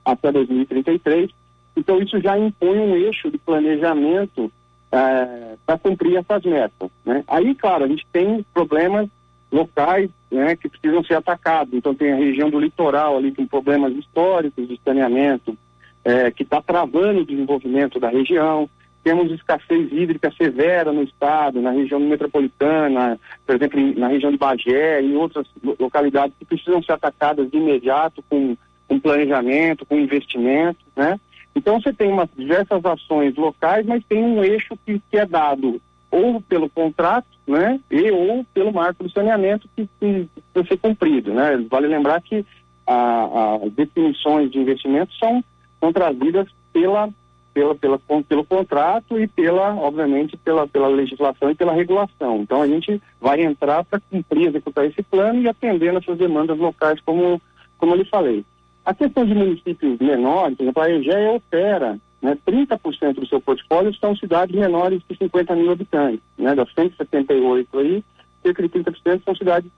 até 0.04 0.32
2033, 0.32 1.30
então 1.76 2.00
isso 2.00 2.20
já 2.20 2.38
impõe 2.38 2.78
um 2.78 2.96
eixo 2.96 3.30
de 3.30 3.38
planejamento 3.38 4.50
é, 4.90 5.54
para 5.64 5.78
cumprir 5.78 6.16
essas 6.16 6.42
metas. 6.44 6.90
Né? 7.04 7.22
Aí, 7.28 7.54
claro, 7.54 7.84
a 7.84 7.88
gente 7.88 8.06
tem 8.12 8.44
problemas 8.54 9.08
locais 9.50 10.10
né, 10.30 10.56
que 10.56 10.68
precisam 10.68 11.04
ser 11.04 11.14
atacados. 11.14 11.72
Então 11.74 11.94
tem 11.94 12.12
a 12.12 12.16
região 12.16 12.50
do 12.50 12.58
litoral 12.60 13.16
ali 13.16 13.32
com 13.32 13.46
problemas 13.46 13.94
históricos 13.94 14.68
de 14.68 14.80
saneamento, 14.84 15.56
é, 16.04 16.30
que 16.30 16.42
está 16.42 16.60
travando 16.60 17.20
o 17.20 17.26
desenvolvimento 17.26 17.98
da 17.98 18.08
região. 18.08 18.68
temos 19.02 19.30
escassez 19.30 19.92
hídrica 19.92 20.32
severa 20.32 20.92
no 20.92 21.02
estado, 21.04 21.60
na 21.60 21.70
região 21.70 22.00
metropolitana, 22.00 23.18
por 23.46 23.54
exemplo, 23.54 23.78
em, 23.78 23.94
na 23.94 24.08
região 24.08 24.32
de 24.32 24.36
Bagé 24.36 25.00
e 25.00 25.14
outras 25.14 25.46
lo- 25.62 25.76
localidades 25.78 26.34
que 26.36 26.44
precisam 26.44 26.82
ser 26.82 26.92
atacadas 26.92 27.48
de 27.48 27.56
imediato 27.56 28.22
com, 28.28 28.56
com 28.88 28.98
planejamento, 28.98 29.86
com 29.86 29.96
investimento, 29.96 30.80
né? 30.96 31.20
Então 31.54 31.80
você 31.80 31.92
tem 31.92 32.12
umas 32.12 32.28
diversas 32.36 32.84
ações 32.84 33.34
locais, 33.36 33.86
mas 33.86 34.04
tem 34.04 34.22
um 34.22 34.44
eixo 34.44 34.76
que, 34.84 35.00
que 35.10 35.16
é 35.16 35.24
dado 35.24 35.80
ou 36.10 36.40
pelo 36.40 36.68
contrato, 36.68 37.26
né, 37.46 37.80
e 37.90 38.10
ou 38.10 38.44
pelo 38.52 38.72
marco 38.72 39.04
do 39.04 39.10
saneamento 39.10 39.68
que, 39.76 39.88
que 40.00 40.28
ser 40.66 40.76
cumprido, 40.78 41.32
né? 41.32 41.64
Vale 41.70 41.86
lembrar 41.86 42.20
que 42.20 42.44
as 42.86 43.72
definições 43.72 44.50
de 44.50 44.58
investimento 44.58 45.12
são, 45.14 45.42
são 45.80 45.92
trazidas 45.92 46.48
pela, 46.72 47.08
pela, 47.52 47.74
pela, 47.74 47.98
pelo 48.28 48.44
contrato 48.44 49.18
e 49.18 49.26
pela, 49.26 49.74
obviamente, 49.74 50.36
pela, 50.36 50.68
pela 50.68 50.88
legislação 50.88 51.50
e 51.50 51.54
pela 51.54 51.72
regulação. 51.72 52.42
Então 52.42 52.62
a 52.62 52.66
gente 52.66 53.00
vai 53.20 53.42
entrar 53.42 53.84
para 53.84 54.00
cumprir, 54.10 54.48
executar 54.48 54.86
esse 54.86 55.02
plano 55.02 55.40
e 55.40 55.48
atendendo 55.48 55.98
essas 55.98 56.16
demandas 56.16 56.58
locais, 56.58 57.00
como, 57.00 57.40
como 57.78 57.92
eu 57.92 57.98
lhe 57.98 58.04
falei. 58.04 58.44
A 58.84 58.94
questão 58.94 59.26
de 59.26 59.34
municípios 59.34 59.98
menores, 59.98 60.56
por 60.56 60.62
exemplo, 60.62 60.82
a 60.82 60.90
EGEA 60.90 61.32
opera, 61.32 61.98
né, 62.26 62.36
30% 62.44 63.14
do 63.14 63.26
seu 63.28 63.40
portfólio 63.40 63.94
são 63.94 64.16
cidades 64.16 64.54
menores 64.56 65.00
de 65.08 65.16
50 65.16 65.54
mil 65.54 65.70
habitantes, 65.70 66.20
né, 66.36 66.56
das 66.56 66.72
178 66.74 67.78
aí, 67.78 68.04
cerca 68.42 68.62
de 68.62 68.68
30% 68.68 69.22
são 69.24 69.36
cidades 69.36 69.70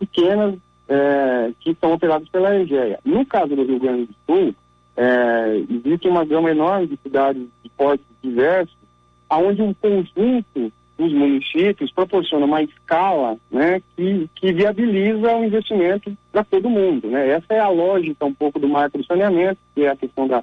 pequenas 0.00 0.56
eh, 0.88 1.52
que 1.60 1.76
são 1.80 1.92
operadas 1.92 2.28
pela 2.28 2.56
EGEA. 2.56 2.98
No 3.04 3.24
caso 3.24 3.54
do 3.54 3.62
Rio 3.62 3.78
Grande 3.78 4.06
do 4.06 4.14
Sul, 4.26 4.54
eh, 4.96 5.62
existe 5.70 6.08
uma 6.08 6.24
gama 6.24 6.50
enorme 6.50 6.88
de 6.88 6.96
cidades 6.96 7.46
de 7.62 7.68
portes 7.70 8.04
diversos, 8.20 8.76
onde 9.30 9.62
um 9.62 9.72
conjunto 9.72 10.72
dos 10.98 11.12
municípios 11.12 11.92
proporciona 11.92 12.46
uma 12.46 12.62
escala 12.62 13.36
né, 13.48 13.80
que, 13.96 14.28
que 14.34 14.52
viabiliza 14.52 15.36
o 15.36 15.44
investimento 15.44 16.12
para 16.32 16.42
todo 16.42 16.68
mundo. 16.68 17.06
Né? 17.08 17.28
Essa 17.28 17.54
é 17.54 17.60
a 17.60 17.68
lógica 17.68 18.24
um 18.24 18.34
pouco 18.34 18.58
do 18.58 18.68
marco 18.68 18.98
do 18.98 19.06
saneamento, 19.06 19.58
que 19.72 19.84
é 19.84 19.88
a 19.88 19.96
questão 19.96 20.26
da 20.26 20.42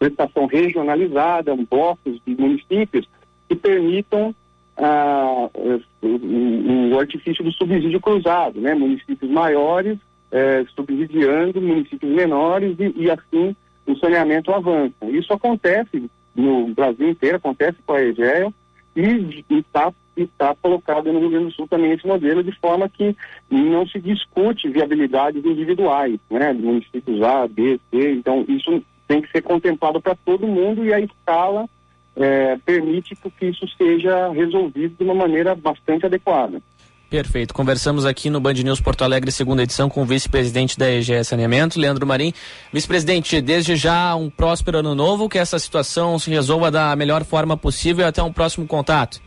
prestação 0.00 0.46
regionalizada, 0.46 1.54
um 1.54 1.64
blocos 1.64 2.18
de 2.26 2.34
municípios 2.34 3.06
que 3.46 3.54
permitam 3.54 4.34
ah, 4.78 5.48
eh, 5.54 5.80
o, 6.00 6.94
o 6.94 6.98
artifício 6.98 7.44
do 7.44 7.52
subsídio 7.52 8.00
cruzado, 8.00 8.60
né? 8.60 8.74
municípios 8.74 9.30
maiores 9.30 9.98
eh, 10.32 10.64
subsidiando 10.74 11.60
municípios 11.60 12.10
menores 12.10 12.74
e, 12.80 12.94
e 12.96 13.10
assim 13.10 13.54
o 13.86 13.94
saneamento 13.96 14.50
avança. 14.52 15.04
Isso 15.04 15.32
acontece 15.34 16.10
no 16.34 16.68
Brasil 16.68 17.10
inteiro, 17.10 17.36
acontece 17.36 17.76
com 17.86 17.92
a 17.92 18.02
EGEA 18.02 18.52
e 18.96 19.44
está 19.50 19.92
está 20.16 20.54
colocado 20.54 21.12
no 21.12 21.20
Rio 21.20 21.30
Grande 21.30 21.46
do 21.46 21.52
Sul 21.52 21.68
também 21.68 21.92
esse 21.92 22.06
modelo 22.06 22.42
de 22.42 22.52
forma 22.52 22.88
que 22.88 23.16
não 23.50 23.86
se 23.86 23.98
discute 23.98 24.68
viabilidades 24.68 25.42
individuais, 25.44 26.18
né, 26.30 26.52
municípios 26.52 27.22
A, 27.22 27.46
B, 27.48 27.80
C, 27.90 28.12
então 28.12 28.44
isso 28.48 28.82
tem 29.10 29.20
que 29.20 29.30
ser 29.32 29.42
contemplado 29.42 30.00
para 30.00 30.14
todo 30.24 30.46
mundo 30.46 30.84
e 30.84 30.94
a 30.94 31.00
escala 31.00 31.68
eh, 32.14 32.56
permite 32.64 33.16
que 33.16 33.46
isso 33.46 33.66
seja 33.76 34.28
resolvido 34.28 34.94
de 34.96 35.02
uma 35.02 35.14
maneira 35.14 35.52
bastante 35.52 36.06
adequada. 36.06 36.62
Perfeito. 37.10 37.52
Conversamos 37.52 38.06
aqui 38.06 38.30
no 38.30 38.40
Band 38.40 38.52
News 38.52 38.80
Porto 38.80 39.02
Alegre, 39.02 39.32
segunda 39.32 39.64
edição, 39.64 39.88
com 39.88 40.02
o 40.02 40.04
vice-presidente 40.04 40.78
da 40.78 40.88
EGE 40.88 41.24
Saneamento, 41.24 41.76
Leandro 41.80 42.06
Marim. 42.06 42.32
Vice-presidente, 42.72 43.40
desde 43.40 43.74
já 43.74 44.14
um 44.14 44.30
próspero 44.30 44.78
ano 44.78 44.94
novo, 44.94 45.28
que 45.28 45.38
essa 45.38 45.58
situação 45.58 46.16
se 46.16 46.30
resolva 46.30 46.70
da 46.70 46.94
melhor 46.94 47.24
forma 47.24 47.56
possível 47.56 48.04
e 48.04 48.08
até 48.08 48.22
um 48.22 48.32
próximo 48.32 48.64
contato. 48.64 49.20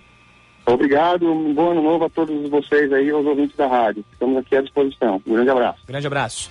Obrigado, 0.66 1.30
um 1.30 1.54
bom 1.54 1.72
ano 1.72 1.84
novo 1.84 2.06
a 2.06 2.10
todos 2.10 2.50
vocês 2.50 2.90
aí, 2.94 3.10
aos 3.10 3.26
ouvintes 3.26 3.58
da 3.58 3.68
rádio. 3.68 4.06
Estamos 4.14 4.38
aqui 4.38 4.56
à 4.56 4.62
disposição. 4.62 5.22
Um 5.28 5.34
grande 5.34 5.50
abraço. 5.50 5.80
Grande 5.86 6.08
abraço. 6.08 6.50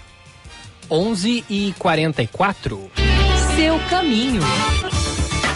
11 0.90 1.44
e 1.48 1.74
44 1.78 3.21
Seu 3.56 3.78
caminho. 3.90 4.40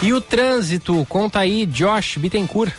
E 0.01 0.13
o 0.13 0.21
trânsito, 0.21 1.05
conta 1.09 1.39
aí, 1.39 1.65
Josh 1.65 2.17
Bittencourt. 2.17 2.71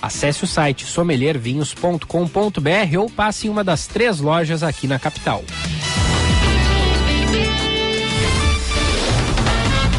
Acesse 0.01 0.43
o 0.43 0.47
site 0.47 0.85
sommeliervinhos.com.br 0.85 2.97
ou 2.97 3.09
passe 3.09 3.47
em 3.47 3.49
uma 3.49 3.63
das 3.63 3.87
três 3.87 4.19
lojas 4.19 4.63
aqui 4.63 4.87
na 4.87 4.97
capital. 4.97 5.43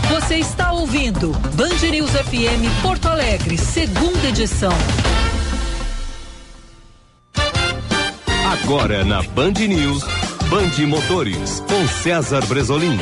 Você 0.08 0.36
está 0.36 0.72
ouvindo 0.72 1.32
Band 1.54 1.90
News 1.90 2.10
FM 2.10 2.82
Porto 2.82 3.06
Alegre, 3.06 3.58
segunda 3.58 4.28
edição. 4.28 4.72
Agora 8.62 9.04
na 9.04 9.22
Band 9.22 9.52
News, 9.52 10.04
Band 10.48 10.86
Motores, 10.86 11.60
com 11.60 11.86
César 11.88 12.44
Bresolim. 12.46 12.98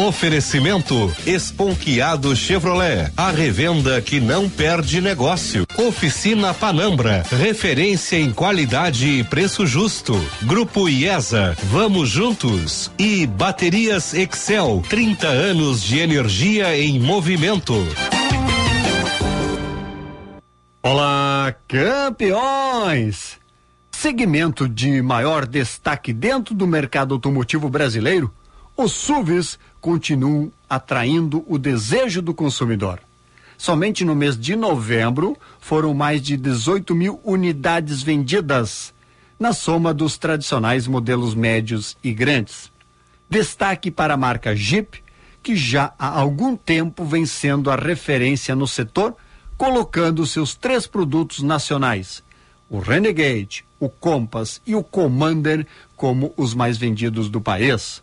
Oferecimento 0.00 1.14
Esponquiado 1.26 2.34
Chevrolet, 2.34 3.12
a 3.14 3.30
revenda 3.30 4.00
que 4.00 4.18
não 4.18 4.48
perde 4.48 4.98
negócio. 4.98 5.66
Oficina 5.76 6.54
Panambra, 6.54 7.22
referência 7.30 8.16
em 8.16 8.32
qualidade 8.32 9.06
e 9.06 9.22
preço 9.22 9.66
justo. 9.66 10.14
Grupo 10.40 10.88
IESA, 10.88 11.54
vamos 11.64 12.08
juntos. 12.08 12.90
E 12.98 13.26
Baterias 13.26 14.14
Excel, 14.14 14.82
30 14.88 15.28
anos 15.28 15.82
de 15.82 15.98
energia 15.98 16.74
em 16.78 16.98
movimento. 16.98 17.74
Olá, 20.82 21.54
campeões! 21.68 23.38
Segmento 23.90 24.66
de 24.66 25.02
maior 25.02 25.44
destaque 25.44 26.10
dentro 26.10 26.54
do 26.54 26.66
mercado 26.66 27.12
automotivo 27.12 27.68
brasileiro, 27.68 28.32
os 28.82 28.92
SUVs 28.92 29.58
continuam 29.78 30.50
atraindo 30.68 31.44
o 31.46 31.58
desejo 31.58 32.22
do 32.22 32.32
consumidor. 32.32 32.98
Somente 33.58 34.06
no 34.06 34.14
mês 34.14 34.38
de 34.38 34.56
novembro 34.56 35.36
foram 35.60 35.92
mais 35.92 36.22
de 36.22 36.34
18 36.34 36.94
mil 36.94 37.20
unidades 37.22 38.02
vendidas, 38.02 38.94
na 39.38 39.52
soma 39.52 39.92
dos 39.92 40.16
tradicionais 40.16 40.86
modelos 40.86 41.34
médios 41.34 41.94
e 42.02 42.10
grandes. 42.10 42.72
Destaque 43.28 43.90
para 43.90 44.14
a 44.14 44.16
marca 44.16 44.56
Jeep, 44.56 45.02
que 45.42 45.54
já 45.54 45.92
há 45.98 46.18
algum 46.18 46.56
tempo 46.56 47.04
vem 47.04 47.26
sendo 47.26 47.70
a 47.70 47.76
referência 47.76 48.56
no 48.56 48.66
setor, 48.66 49.14
colocando 49.58 50.26
seus 50.26 50.54
três 50.54 50.86
produtos 50.86 51.42
nacionais, 51.42 52.22
o 52.68 52.78
Renegade, 52.78 53.62
o 53.78 53.90
Compass 53.90 54.60
e 54.66 54.74
o 54.74 54.82
Commander, 54.82 55.66
como 55.96 56.32
os 56.34 56.54
mais 56.54 56.78
vendidos 56.78 57.28
do 57.28 57.42
país. 57.42 58.02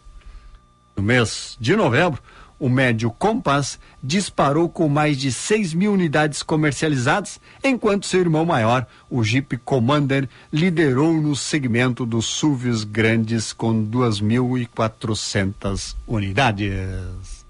No 0.98 1.04
mês 1.04 1.56
de 1.60 1.76
novembro, 1.76 2.20
o 2.60 2.68
médio 2.68 3.12
Compass 3.12 3.78
disparou 4.02 4.68
com 4.68 4.89
mais 4.89 5.16
de 5.16 5.32
6 5.32 5.76
mil 5.76 5.93
unidades 5.93 6.41
comercializadas, 6.41 7.39
enquanto 7.64 8.08
seu 8.08 8.20
irmão 8.20 8.43
maior, 8.43 8.88
o 9.08 9.24
Jeep 9.24 9.58
Commander, 9.58 10.28
liderou 10.52 11.14
no 11.14 11.36
segmento 11.36 12.04
dos 12.04 12.26
SUVs 12.26 12.84
grandes 12.84 13.54
com 13.54 13.86
2.400 13.86 15.95
unidades. 16.08 17.45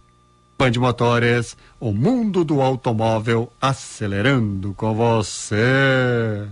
Band 0.59 0.73
Motores, 0.77 1.55
o 1.79 1.93
mundo 1.93 2.43
do 2.43 2.61
automóvel 2.61 3.49
acelerando 3.61 4.73
com 4.73 4.93
você. 4.93 6.49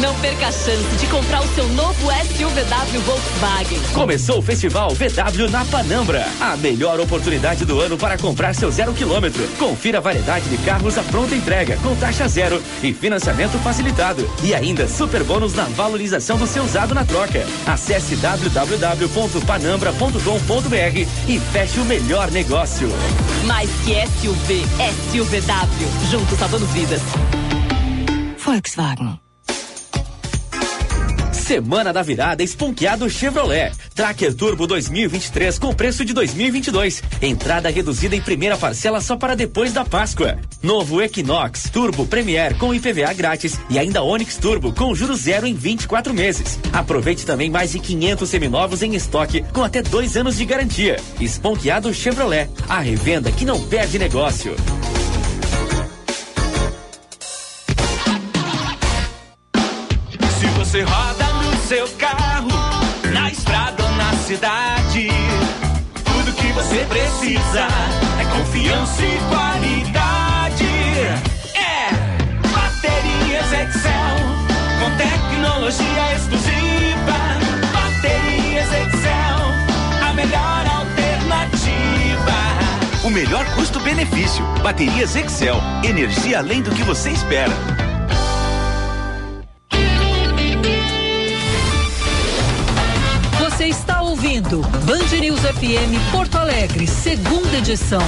Não 0.00 0.14
perca 0.20 0.48
a 0.48 0.52
chance 0.52 0.96
de 0.98 1.06
comprar 1.06 1.42
o 1.42 1.48
seu 1.54 1.66
novo 1.70 2.10
SUVW 2.10 3.00
Volkswagen. 3.00 3.80
Começou 3.94 4.40
o 4.40 4.42
Festival 4.42 4.90
VW 4.90 5.48
na 5.50 5.64
Panambra. 5.64 6.28
A 6.38 6.54
melhor 6.56 7.00
oportunidade 7.00 7.64
do 7.64 7.80
ano 7.80 7.96
para 7.96 8.18
comprar 8.18 8.54
seu 8.54 8.70
zero 8.70 8.92
quilômetro. 8.92 9.48
Confira 9.58 9.96
a 9.96 10.00
variedade 10.00 10.50
de 10.50 10.58
carros 10.58 10.98
à 10.98 11.02
pronta 11.02 11.34
entrega, 11.34 11.78
com 11.78 11.96
taxa 11.96 12.28
zero 12.28 12.62
e 12.82 12.92
financiamento 12.92 13.58
facilitado. 13.60 14.30
E 14.42 14.54
ainda 14.54 14.86
super 14.86 15.24
bônus 15.24 15.54
na 15.54 15.64
valorização 15.64 16.36
do 16.36 16.46
seu 16.46 16.62
usado 16.64 16.94
na 16.94 17.02
troca. 17.04 17.46
Acesse 17.66 18.16
www.panambra.com.br 18.16 21.08
e 21.26 21.40
feche 21.40 21.80
o 21.80 21.86
melhor 21.86 22.30
negócio. 22.30 22.90
Mais 23.46 23.70
que 23.84 23.94
SUV, 23.94 24.66
SUVW. 25.10 25.88
Juntos 26.10 26.38
salvando 26.38 26.66
vidas. 26.66 27.00
Volkswagen. 28.38 29.25
Semana 31.46 31.92
da 31.92 32.02
Virada 32.02 32.42
Esponqueado 32.42 33.08
Chevrolet. 33.08 33.70
Tracker 33.94 34.34
Turbo 34.34 34.66
2023 34.66 35.60
com 35.60 35.72
preço 35.72 36.04
de 36.04 36.12
2022. 36.12 37.00
Entrada 37.22 37.70
reduzida 37.70 38.16
em 38.16 38.20
primeira 38.20 38.58
parcela 38.58 39.00
só 39.00 39.16
para 39.16 39.36
depois 39.36 39.72
da 39.72 39.84
Páscoa. 39.84 40.40
Novo 40.60 41.00
Equinox 41.00 41.70
Turbo 41.70 42.04
Premier 42.04 42.58
com 42.58 42.74
IPVA 42.74 43.12
grátis 43.12 43.60
e 43.70 43.78
ainda 43.78 44.02
Onix 44.02 44.36
Turbo 44.38 44.72
com 44.72 44.92
juros 44.92 45.20
zero 45.20 45.46
em 45.46 45.54
24 45.54 46.12
meses. 46.12 46.58
Aproveite 46.72 47.24
também 47.24 47.48
mais 47.48 47.70
de 47.70 47.78
500 47.78 48.28
seminovos 48.28 48.82
em 48.82 48.96
estoque 48.96 49.44
com 49.52 49.62
até 49.62 49.82
dois 49.82 50.16
anos 50.16 50.36
de 50.36 50.44
garantia. 50.44 50.96
Esponqueado 51.20 51.94
Chevrolet. 51.94 52.50
A 52.68 52.80
revenda 52.80 53.30
que 53.30 53.44
não 53.44 53.62
perde 53.68 54.00
negócio. 54.00 54.56
Você 66.76 66.84
precisa 66.84 67.68
é 68.20 68.24
confiança 68.38 69.02
e 69.02 69.18
qualidade. 69.34 70.66
É 71.54 71.88
Baterias 72.52 73.50
Excel, 73.50 74.16
com 74.78 74.90
tecnologia 74.98 76.14
exclusiva. 76.14 77.16
Baterias 77.72 78.68
Excel, 78.68 79.38
a 80.06 80.12
melhor 80.12 80.66
alternativa. 80.66 82.36
O 83.04 83.10
melhor 83.10 83.46
custo-benefício. 83.54 84.44
Baterias 84.62 85.16
Excel. 85.16 85.56
Energia 85.82 86.40
além 86.40 86.60
do 86.60 86.70
que 86.72 86.82
você 86.82 87.08
espera. 87.08 87.85
Ouvindo 94.26 94.60
Band 94.84 95.20
News 95.20 95.40
FM 95.40 96.10
Porto 96.10 96.36
Alegre, 96.36 96.84
segunda 96.88 97.58
edição. 97.58 98.00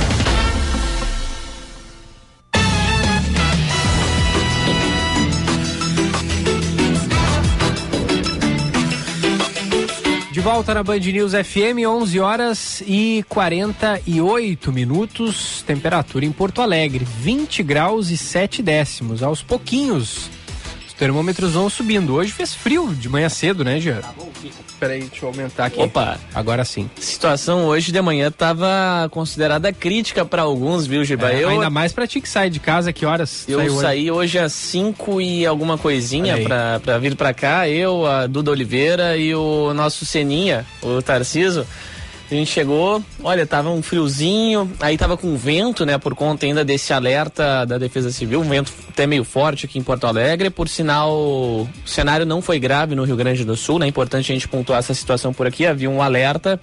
De 10.32 10.40
volta 10.40 10.74
na 10.74 10.82
Band 10.82 10.98
News 10.98 11.32
FM, 11.32 11.86
11 11.86 12.18
horas 12.18 12.82
e 12.84 13.24
48 13.28 14.72
minutos. 14.72 15.62
Temperatura 15.62 16.24
em 16.24 16.32
Porto 16.32 16.60
Alegre, 16.60 17.04
20 17.04 17.62
graus 17.62 18.10
e 18.10 18.16
7 18.16 18.60
décimos. 18.60 19.22
Aos 19.22 19.40
pouquinhos, 19.40 20.28
os 20.28 20.37
termômetros 20.98 21.52
vão 21.52 21.70
subindo. 21.70 22.14
Hoje 22.14 22.32
fez 22.32 22.54
frio 22.54 22.94
de 22.94 23.08
manhã 23.08 23.28
cedo, 23.28 23.64
né, 23.64 23.80
Jean? 23.80 24.00
Tá 24.00 24.12
bom, 24.16 24.28
Peraí, 24.78 25.00
deixa 25.00 25.24
eu 25.24 25.30
aumentar 25.30 25.66
aqui. 25.66 25.80
Opa. 25.80 26.18
Agora 26.32 26.64
sim. 26.64 26.88
Situação 27.00 27.66
hoje 27.66 27.90
de 27.90 28.00
manhã 28.00 28.28
estava 28.28 29.08
considerada 29.10 29.72
crítica 29.72 30.24
para 30.24 30.42
alguns, 30.42 30.86
viu, 30.86 31.04
Giba? 31.04 31.32
É, 31.32 31.42
eu, 31.42 31.48
Ainda 31.48 31.68
mais 31.68 31.92
pra 31.92 32.06
ti 32.06 32.20
que 32.20 32.28
sai 32.28 32.48
de 32.48 32.60
casa, 32.60 32.92
que 32.92 33.04
horas 33.04 33.44
eu 33.48 33.58
hoje? 33.58 33.80
saí 33.80 34.10
hoje 34.10 34.38
às 34.38 34.52
5 34.52 35.20
e 35.20 35.44
alguma 35.44 35.76
coisinha 35.76 36.36
pra 36.84 36.98
vir 36.98 37.16
pra 37.16 37.34
cá. 37.34 37.68
Eu, 37.68 38.06
a 38.06 38.26
Duda 38.28 38.52
Oliveira 38.52 39.16
e 39.16 39.34
o 39.34 39.74
nosso 39.74 40.06
Seninha, 40.06 40.64
o 40.80 41.02
Tarciso. 41.02 41.66
A 42.30 42.34
gente 42.34 42.50
chegou, 42.50 43.02
olha, 43.22 43.46
tava 43.46 43.70
um 43.70 43.80
friozinho, 43.80 44.70
aí 44.80 44.98
tava 44.98 45.16
com 45.16 45.34
vento, 45.34 45.86
né, 45.86 45.96
por 45.96 46.14
conta 46.14 46.44
ainda 46.44 46.62
desse 46.62 46.92
alerta 46.92 47.64
da 47.64 47.78
Defesa 47.78 48.10
Civil, 48.10 48.40
um 48.42 48.48
vento 48.48 48.70
até 48.86 49.06
meio 49.06 49.24
forte 49.24 49.64
aqui 49.64 49.78
em 49.78 49.82
Porto 49.82 50.06
Alegre. 50.06 50.50
Por 50.50 50.68
sinal, 50.68 51.10
o 51.10 51.68
cenário 51.86 52.26
não 52.26 52.42
foi 52.42 52.58
grave 52.58 52.94
no 52.94 53.04
Rio 53.04 53.16
Grande 53.16 53.46
do 53.46 53.56
Sul, 53.56 53.78
né? 53.78 53.86
É 53.86 53.88
importante 53.88 54.30
a 54.30 54.34
gente 54.34 54.46
pontuar 54.46 54.80
essa 54.80 54.92
situação 54.92 55.32
por 55.32 55.46
aqui. 55.46 55.64
Havia 55.64 55.88
um 55.88 56.02
alerta, 56.02 56.60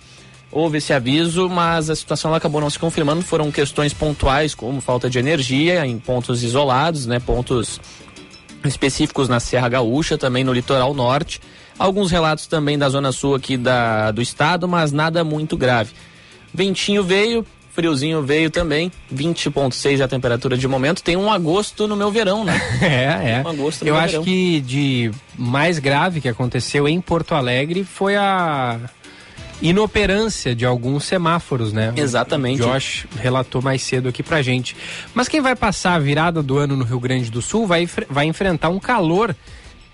houve 0.51 0.77
esse 0.77 0.93
aviso, 0.93 1.49
mas 1.49 1.89
a 1.89 1.95
situação 1.95 2.31
acabou 2.35 2.61
não 2.61 2.69
se 2.69 2.77
confirmando. 2.77 3.23
Foram 3.23 3.51
questões 3.51 3.91
pontuais, 3.91 4.53
como 4.53 4.79
falta 4.81 5.09
de 5.09 5.17
energia 5.17 5.83
em 5.83 5.97
pontos 5.97 6.43
isolados, 6.43 7.07
né? 7.07 7.19
Pontos 7.19 7.81
específicos 8.63 9.27
na 9.27 9.39
Serra 9.39 9.67
Gaúcha, 9.67 10.15
também 10.15 10.43
no 10.43 10.53
litoral 10.53 10.93
norte. 10.93 11.41
Alguns 11.77 12.11
relatos 12.11 12.47
também 12.47 12.77
da 12.77 12.87
zona 12.89 13.11
sul 13.11 13.35
aqui 13.35 13.57
da, 13.57 14.11
do 14.11 14.21
estado, 14.21 14.67
mas 14.67 14.91
nada 14.91 15.23
muito 15.23 15.57
grave. 15.57 15.91
Ventinho 16.53 17.03
veio, 17.03 17.45
friozinho 17.73 18.23
veio 18.23 18.49
também, 18.49 18.89
20.6 19.13 20.01
a 20.01 20.07
temperatura 20.07 20.57
de 20.57 20.67
momento. 20.67 21.03
Tem 21.03 21.17
um 21.17 21.29
agosto 21.29 21.85
no 21.85 21.95
meu 21.97 22.09
verão, 22.09 22.45
né? 22.45 22.59
É, 22.81 23.31
é. 23.31 23.43
Um 23.45 23.49
agosto 23.49 23.81
no 23.81 23.89
Eu 23.89 23.95
meu 23.95 24.03
acho 24.03 24.11
verão. 24.11 24.23
que 24.23 24.61
de 24.61 25.11
mais 25.37 25.77
grave 25.79 26.21
que 26.21 26.29
aconteceu 26.29 26.87
em 26.87 27.01
Porto 27.01 27.35
Alegre 27.35 27.83
foi 27.83 28.15
a 28.15 28.79
inoperância 29.61 30.55
de 30.55 30.65
alguns 30.65 31.03
semáforos, 31.03 31.73
né? 31.73 31.93
Exatamente. 31.95 32.61
O 32.61 32.65
Josh 32.71 33.05
relatou 33.19 33.61
mais 33.61 33.81
cedo 33.81 34.07
aqui 34.07 34.23
pra 34.23 34.41
gente. 34.41 34.75
Mas 35.13 35.27
quem 35.27 35.41
vai 35.41 35.55
passar 35.55 35.95
a 35.95 35.99
virada 35.99 36.41
do 36.41 36.57
ano 36.57 36.75
no 36.77 36.85
Rio 36.85 36.99
Grande 36.99 37.29
do 37.29 37.41
Sul 37.41 37.67
vai, 37.67 37.87
vai 38.09 38.25
enfrentar 38.25 38.69
um 38.69 38.79
calor 38.79 39.35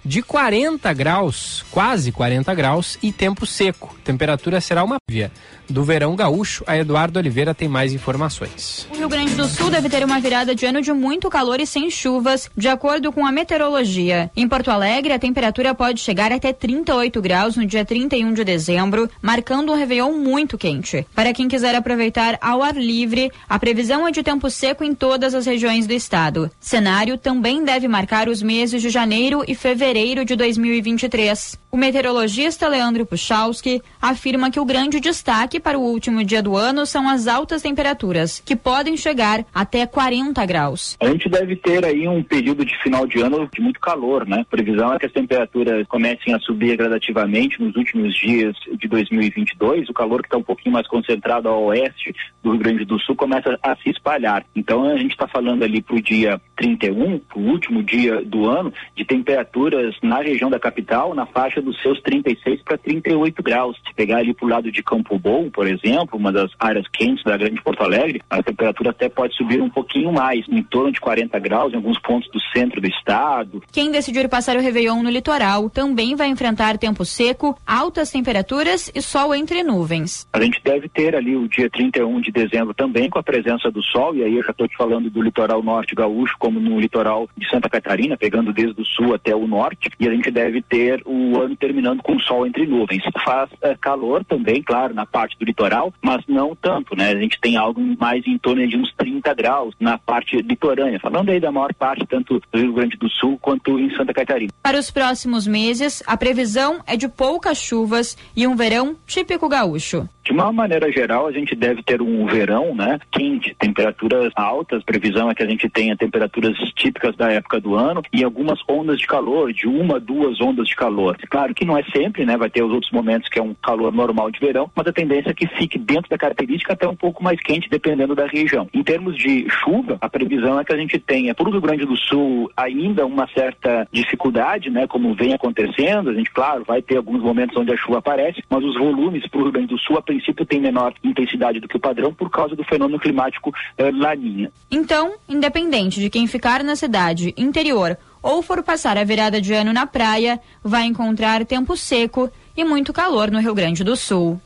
de 0.04 0.22
40 0.22 0.92
graus, 0.94 1.64
quase 1.70 2.12
40 2.12 2.54
graus 2.56 2.98
e 3.04 3.12
tempo 3.12 3.46
seco. 3.46 3.96
Temperatura 4.04 4.60
será 4.60 4.84
uma 4.84 4.98
via. 5.10 5.32
Do 5.70 5.84
verão 5.84 6.16
gaúcho, 6.16 6.64
a 6.68 6.78
Eduardo 6.78 7.20
Oliveira 7.20 7.54
tem 7.54 7.68
mais 7.68 7.94
informações. 7.94 8.88
O 8.92 8.98
Rio 8.98 9.08
Grande 9.08 9.36
do 9.36 9.46
Sul 9.48 9.70
deve 9.70 9.90
ter 9.90 10.04
uma 10.04 10.20
virada 10.20 10.54
de 10.54 10.66
ano 10.66 10.82
de 10.82 10.92
muito 10.92 11.30
calor 11.30 11.62
e 11.62 11.66
sem 11.66 11.90
chuvas, 11.90 12.50
de 12.58 12.68
acordo 12.68 13.12
com 13.12 13.26
a 13.26 13.32
meteorologia. 13.32 14.30
Em 14.36 14.48
Porto 14.48 14.70
Alegre, 14.70 15.14
a 15.14 15.20
temperatura 15.20 15.74
pode 15.74 16.02
chegar 16.02 16.32
até 16.32 16.52
38 16.52 17.22
graus 17.22 17.56
no 17.56 17.66
dia 17.66 17.86
31 17.86 18.34
de 18.34 18.44
dezembro, 18.44 19.10
marcando 19.22 19.72
um 19.72 19.76
Réveillon 19.76 20.14
muito 20.14 20.58
quente. 20.58 21.06
Para 21.16 21.34
quem 21.34 21.48
quiser 21.48 21.76
aproveitar 21.76 22.38
ao 22.42 22.62
ar 22.62 22.76
livre, 22.76 23.32
a 23.48 23.58
previsão 23.58 24.08
é 24.08 24.12
de 24.12 24.24
tempo 24.24 24.50
seco 24.50 24.84
em 24.84 24.94
todas 24.94 25.34
as 25.34 25.46
regiões 25.46 25.88
do 25.88 25.94
estado. 25.94 26.52
Cenário 26.60 27.18
também 27.18 27.64
deve 27.64 27.88
marcar 27.88 28.28
os 28.28 28.42
meses 28.42 28.82
de 28.82 28.90
janeiro 28.90 29.44
e 29.48 29.56
fevereiro 29.56 29.91
de 29.92 30.38
2023. 30.38 31.60
O 31.70 31.76
meteorologista 31.76 32.66
Leandro 32.66 33.06
Puchalski 33.06 33.82
afirma 34.02 34.50
que 34.50 34.60
o 34.60 34.64
grande 34.64 35.02
destaque 35.02 35.60
para 35.60 35.78
o 35.78 35.82
último 35.82 36.24
dia 36.24 36.42
do 36.42 36.56
ano 36.56 36.86
são 36.86 37.10
as 37.10 37.28
altas 37.28 37.62
temperaturas, 37.62 38.42
que 38.46 38.56
podem 38.56 38.96
chegar 38.96 39.46
até 39.54 39.86
40 39.86 40.46
graus. 40.46 40.96
A 41.02 41.08
gente 41.08 41.28
deve 41.28 41.58
ter 41.58 41.84
aí 41.86 42.08
um 42.08 42.24
período 42.24 42.64
de 42.64 42.78
final 42.82 43.06
de 43.06 43.20
ano 43.20 43.50
de 43.54 43.62
muito 43.62 43.82
calor, 43.82 44.26
né? 44.26 44.40
A 44.42 44.46
previsão 44.46 44.94
é 44.94 45.00
que 45.00 45.08
as 45.08 45.12
temperaturas 45.12 45.86
comecem 45.88 46.34
a 46.34 46.40
subir 46.40 46.78
gradativamente 46.78 47.62
nos 47.62 47.76
últimos 47.76 48.16
dias 48.16 48.56
de 48.80 48.88
2022. 48.88 49.90
O 49.90 49.94
calor 49.94 50.22
que 50.22 50.28
está 50.28 50.38
um 50.38 50.44
pouquinho 50.44 50.72
mais 50.72 50.88
concentrado 50.88 51.50
ao 51.50 51.66
oeste 51.66 52.16
do 52.44 52.52
Rio 52.52 52.60
Grande 52.60 52.86
do 52.86 53.00
Sul 53.00 53.16
começa 53.16 53.58
a 53.62 53.76
se 53.78 53.90
espalhar. 53.90 54.46
Então 54.56 54.84
a 54.84 54.98
gente 54.98 55.12
está 55.12 55.28
falando 55.28 55.64
ali 55.64 55.82
para 55.82 55.96
o 55.96 56.02
dia 56.02 56.42
31, 56.56 57.20
para 57.20 57.40
o 57.40 57.50
último 57.50 57.84
dia 57.84 58.22
do 58.24 58.50
ano, 58.50 58.74
de 58.96 59.06
temperaturas 59.06 59.96
na 60.02 60.22
região 60.22 60.50
da 60.50 60.60
capital 60.60 61.14
na 61.14 61.26
faixa 61.26 61.62
dos 61.62 61.80
seus 61.82 62.02
36 62.02 62.62
para 62.64 62.78
38 62.78 63.44
graus. 63.44 63.78
Se 63.88 63.94
pegar 63.94 64.18
ali 64.18 64.34
para 64.34 64.46
o 64.46 64.50
lado 64.50 64.72
de 64.72 64.84
Campo 64.84 65.18
Bom, 65.18 65.50
por 65.50 65.68
exemplo, 65.68 66.18
uma 66.18 66.32
das 66.32 66.52
áreas 66.60 66.88
quentes 66.88 67.24
da 67.24 67.38
Grande 67.38 67.62
Porto 67.62 67.84
Alegre, 67.84 68.22
a 68.30 68.42
temperatura 68.42 68.92
até 68.92 69.10
pode 69.10 69.36
subir 69.36 69.62
um 69.62 69.70
pouquinho 69.70 70.12
mais, 70.12 70.46
em 70.50 70.64
torno 70.64 70.92
de 70.92 71.00
40 71.00 71.38
graus 71.40 71.74
em 71.74 71.78
alguns 71.78 72.00
pontos 72.00 72.30
do 72.32 72.40
centro 72.54 72.82
do 72.82 72.88
estado. 72.88 73.62
Quem 73.72 73.92
decidir 73.92 74.28
passar 74.30 74.56
o 74.56 74.62
Réveillon 74.62 75.04
no 75.04 75.10
litoral 75.10 75.70
também 75.70 76.16
vai 76.16 76.28
enfrentar 76.28 76.78
tempo 76.78 77.06
seco, 77.06 77.58
altas 77.66 78.12
temperaturas 78.12 78.92
e 78.94 79.02
sol 79.02 79.34
entre 79.34 79.64
nuvens. 79.64 80.28
A 80.34 80.42
gente 80.42 80.62
deve 80.64 80.88
ter 80.90 81.16
ali 81.16 81.36
o 81.36 81.48
dia 81.48 81.70
31 81.70 82.22
de 82.22 82.31
dezembro 82.32 82.74
também 82.74 83.10
com 83.10 83.20
a 83.20 83.24
presença 83.24 83.70
do 83.70 83.82
sol, 83.84 84.16
e 84.16 84.24
aí 84.24 84.36
eu 84.36 84.44
já 84.44 84.52
estou 84.52 84.68
te 84.68 84.76
falando 84.76 85.10
do 85.10 85.22
litoral 85.22 85.62
norte 85.62 85.96
gaúcho, 85.96 86.36
como 86.40 86.60
no 86.60 86.80
litoral 86.80 87.30
de 87.38 87.50
Santa 87.50 87.70
Catarina, 87.70 88.18
pegando 88.18 88.54
desde 88.54 88.82
o 88.82 88.86
sul 88.86 89.14
até 89.14 89.36
o 89.36 89.48
norte, 89.48 89.90
e 90.00 90.08
a 90.08 90.12
gente 90.12 90.32
deve 90.32 90.62
ter 90.62 91.02
o 91.06 91.40
ano 91.40 91.56
terminando 91.56 92.02
com 92.02 92.20
sol 92.20 92.46
entre 92.46 92.66
nuvens. 92.66 93.04
Faz 93.24 93.50
é, 93.62 93.76
calor 93.76 94.24
também, 94.26 94.62
claro, 94.62 94.94
na 94.94 95.06
parte 95.06 95.38
do 95.38 95.46
litoral, 95.46 95.94
mas 96.02 96.24
não 96.28 96.56
tanto, 96.56 96.96
né? 96.96 97.12
A 97.12 97.20
gente 97.20 97.40
tem 97.40 97.58
algo 97.58 97.82
mais 98.00 98.26
em 98.26 98.38
torno 98.38 98.66
de 98.68 98.78
uns 98.78 98.94
30 98.96 99.34
graus 99.34 99.76
na 99.80 99.98
parte 99.98 100.42
litorânea, 100.42 101.00
falando 101.00 101.30
aí 101.30 101.40
da 101.40 101.52
maior 101.52 101.74
parte, 101.74 102.06
tanto 102.08 102.42
do 102.52 102.60
Rio 102.60 102.74
Grande 102.74 102.98
do 102.98 103.10
Sul 103.10 103.38
quanto 103.42 103.80
em 103.80 103.96
Santa 103.96 104.14
Catarina. 104.14 104.52
Para 104.62 104.80
os 104.80 104.92
próximos 104.92 105.48
meses, 105.48 106.04
a 106.06 106.18
previsão 106.18 106.82
é 106.86 106.96
de 106.96 107.08
poucas 107.08 107.58
chuvas 107.58 108.18
e 108.36 108.48
um 108.48 108.56
verão 108.56 108.96
típico 109.06 109.50
gaúcho. 109.50 110.08
De 110.24 110.32
uma 110.32 110.52
maneira 110.52 110.92
geral, 110.92 111.26
a 111.26 111.32
gente 111.32 111.56
deve 111.56 111.82
ter 111.82 112.02
um 112.02 112.26
verão, 112.28 112.76
né, 112.76 113.00
quente, 113.12 113.56
temperaturas 113.60 114.32
altas. 114.36 114.84
Previsão 114.84 115.30
é 115.30 115.36
que 115.36 115.42
a 115.42 115.48
gente 115.48 115.68
tenha 115.68 115.98
temperaturas 115.98 116.56
típicas 116.76 117.16
da 117.16 117.32
época 117.32 117.60
do 117.60 117.76
ano 117.76 118.02
e 118.14 118.24
algumas 118.24 118.60
ondas 118.70 119.00
de 119.00 119.08
calor, 119.08 119.52
de 119.52 119.68
uma, 119.68 120.00
duas 120.00 120.40
ondas 120.40 120.68
de 120.68 120.76
calor. 120.76 121.18
Claro 121.30 121.56
que 121.56 121.66
não 121.66 121.78
é 121.78 121.84
sempre, 121.96 122.26
né, 122.26 122.38
vai 122.38 122.50
ter 122.50 122.64
os 122.64 122.72
outros 122.72 122.92
momentos 122.92 123.30
que 123.30 123.40
é 123.40 123.42
um 123.42 123.56
calor 123.56 123.92
normal 123.92 124.30
de 124.30 124.40
verão, 124.40 124.70
mas 124.76 124.86
a 124.88 124.94
tendência 124.94 125.32
é 125.32 125.34
que 125.34 125.48
fique 125.48 125.80
dentro 125.80 126.10
da 126.10 126.18
característica 126.18 126.74
até 126.74 126.88
um 126.88 126.96
pouco 126.96 127.24
mais 127.24 127.40
quente, 127.42 127.70
dependendo 127.70 128.14
da 128.14 128.28
região. 128.28 128.68
Em 128.74 128.84
termos 128.84 129.18
de 129.18 129.48
chuva, 129.50 129.98
a 130.00 130.10
previsão 130.10 130.60
é 130.60 130.64
que 130.64 130.74
a 130.74 130.78
gente 130.78 131.00
tenha, 131.00 131.34
para 131.34 131.48
o 131.48 131.52
Rio 131.52 131.62
Grande 131.62 131.86
do 131.86 131.98
Sul, 131.98 132.52
ainda 132.56 133.06
uma 133.06 133.28
certa 133.34 133.88
dificuldade, 133.92 134.70
né, 134.70 134.86
como 134.86 135.16
vem 135.16 135.34
acontecendo. 135.34 136.12
A 136.12 136.14
gente, 136.14 136.30
claro, 136.30 136.64
vai 136.66 136.82
ter 136.82 136.98
alguns 136.98 137.22
momentos 137.24 137.58
onde 137.58 137.74
a 137.74 137.78
chuva 137.78 137.98
aparece, 137.98 138.44
mas 138.50 138.64
os 138.64 138.78
volumes 138.78 139.28
para 139.28 139.40
o 139.40 139.44
Rio 139.44 139.52
Grande 139.52 139.68
do 139.68 139.80
Sul, 139.80 139.98
a 139.98 140.02
princípio, 140.12 140.46
tem 140.46 140.60
menor 140.60 140.94
intensidade 141.04 141.60
do 141.60 141.68
que 141.68 141.78
o 141.78 141.80
padrão 141.80 142.14
por 142.14 142.30
causa 142.30 142.56
do 142.56 142.64
fenômeno 142.66 143.00
climático 143.00 143.54
eh, 143.78 143.92
Laninha. 143.92 144.52
Então, 144.70 145.14
independente 145.28 146.02
de 146.02 146.10
quem 146.10 146.28
ficar 146.28 146.64
na 146.64 146.76
cidade, 146.76 147.34
interior 147.38 147.98
ou 148.22 148.42
for 148.42 148.62
passar 148.62 148.98
a 148.98 149.04
virada 149.04 149.42
de 149.42 149.54
ano 149.54 149.74
na 149.74 149.88
praia, 149.88 150.40
vai 150.64 150.86
encontrar 150.86 151.46
tempo 151.46 151.76
seco 151.78 152.30
e 152.56 152.64
muito 152.64 152.94
calor 152.94 153.32
no 153.32 153.40
Rio 153.40 153.56
Grande 153.56 153.84
do 153.84 153.96
Sul. 153.96 154.40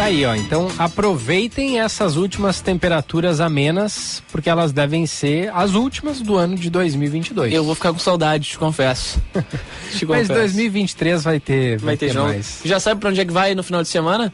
Tá 0.00 0.06
aí, 0.06 0.24
ó. 0.24 0.34
Então 0.34 0.66
aproveitem 0.78 1.78
essas 1.78 2.16
últimas 2.16 2.62
temperaturas 2.62 3.38
amenas, 3.38 4.22
porque 4.32 4.48
elas 4.48 4.72
devem 4.72 5.04
ser 5.04 5.52
as 5.54 5.74
últimas 5.74 6.22
do 6.22 6.38
ano 6.38 6.56
de 6.56 6.70
2022. 6.70 7.52
Eu 7.52 7.62
vou 7.62 7.74
ficar 7.74 7.92
com 7.92 7.98
saudade, 7.98 8.48
te 8.48 8.58
confesso. 8.58 9.20
Mas 9.34 9.98
te 9.98 10.06
confesso. 10.06 10.32
2023 10.32 11.22
vai 11.22 11.38
ter, 11.38 11.76
vai, 11.76 11.86
Vai 11.86 11.96
ter, 11.98 12.14
jogo. 12.14 12.28
mais. 12.28 12.60
Já 12.64 12.80
sabe 12.80 12.98
pra 12.98 13.10
onde 13.10 13.20
é 13.20 13.26
que 13.26 13.32
vai 13.32 13.54
no 13.54 13.62
final 13.62 13.82
de 13.82 13.88
semana? 13.90 14.32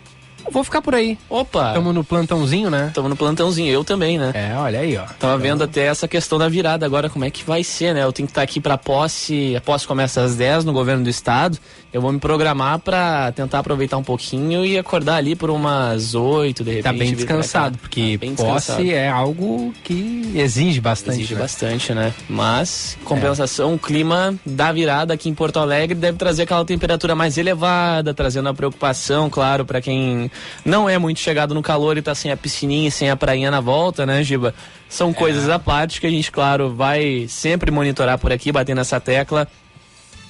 Vou 0.50 0.64
ficar 0.64 0.82
por 0.82 0.94
aí. 0.94 1.18
Opa! 1.28 1.68
Estamos 1.68 1.94
no 1.94 2.04
plantãozinho, 2.04 2.70
né? 2.70 2.86
Estamos 2.88 3.10
no 3.10 3.16
plantãozinho, 3.16 3.72
eu 3.72 3.84
também, 3.84 4.18
né? 4.18 4.32
É, 4.34 4.56
olha 4.56 4.80
aí, 4.80 4.96
ó. 4.96 5.04
Tava 5.18 5.36
vendo 5.38 5.64
até 5.64 5.86
essa 5.86 6.06
questão 6.06 6.38
da 6.38 6.48
virada 6.48 6.86
agora, 6.86 7.08
como 7.10 7.24
é 7.24 7.30
que 7.30 7.44
vai 7.44 7.62
ser, 7.64 7.94
né? 7.94 8.04
Eu 8.04 8.12
tenho 8.12 8.26
que 8.26 8.32
estar 8.32 8.42
aqui 8.42 8.60
pra 8.60 8.78
posse, 8.78 9.54
a 9.56 9.60
posse 9.60 9.86
começa 9.86 10.22
às 10.22 10.36
10 10.36 10.64
no 10.64 10.72
governo 10.72 11.04
do 11.04 11.10
estado. 11.10 11.58
Eu 11.92 12.00
vou 12.00 12.12
me 12.12 12.18
programar 12.18 12.78
pra 12.78 13.32
tentar 13.32 13.60
aproveitar 13.60 13.96
um 13.96 14.02
pouquinho 14.02 14.64
e 14.66 14.76
acordar 14.76 15.16
ali 15.16 15.34
por 15.34 15.48
umas 15.48 16.14
8, 16.14 16.62
de 16.62 16.70
repente. 16.70 16.84
Tá 16.84 16.92
bem 16.92 17.14
descansado, 17.14 17.78
porque 17.78 18.18
bem 18.18 18.34
posse 18.34 18.66
descansado. 18.72 18.90
é 18.90 19.08
algo 19.08 19.72
que 19.82 20.30
exige 20.34 20.80
bastante. 20.80 21.20
Exige 21.20 21.34
né? 21.34 21.40
bastante, 21.40 21.94
né? 21.94 22.12
Mas, 22.28 22.98
compensação, 23.04 23.74
o 23.74 23.78
clima 23.78 24.34
da 24.44 24.72
virada 24.72 25.14
aqui 25.14 25.28
em 25.28 25.34
Porto 25.34 25.58
Alegre 25.58 25.94
deve 25.94 26.18
trazer 26.18 26.42
aquela 26.42 26.64
temperatura 26.64 27.14
mais 27.14 27.38
elevada, 27.38 28.12
trazendo 28.12 28.48
a 28.48 28.54
preocupação, 28.54 29.30
claro, 29.30 29.64
para 29.64 29.80
quem 29.80 30.30
não 30.64 30.88
é 30.88 30.98
muito 30.98 31.20
chegado 31.20 31.54
no 31.54 31.62
calor 31.62 31.96
e 31.96 32.02
tá 32.02 32.14
sem 32.14 32.30
a 32.30 32.36
piscininha 32.36 32.88
e 32.88 32.90
sem 32.90 33.10
a 33.10 33.16
prainha 33.16 33.50
na 33.50 33.60
volta, 33.60 34.04
né, 34.04 34.22
Giba? 34.22 34.54
São 34.88 35.12
coisas 35.12 35.48
à 35.48 35.58
parte 35.58 36.00
que 36.00 36.06
a 36.06 36.10
gente, 36.10 36.30
claro, 36.30 36.74
vai 36.74 37.26
sempre 37.28 37.70
monitorar 37.70 38.18
por 38.18 38.32
aqui, 38.32 38.52
bater 38.52 38.74
nessa 38.74 39.00
tecla. 39.00 39.48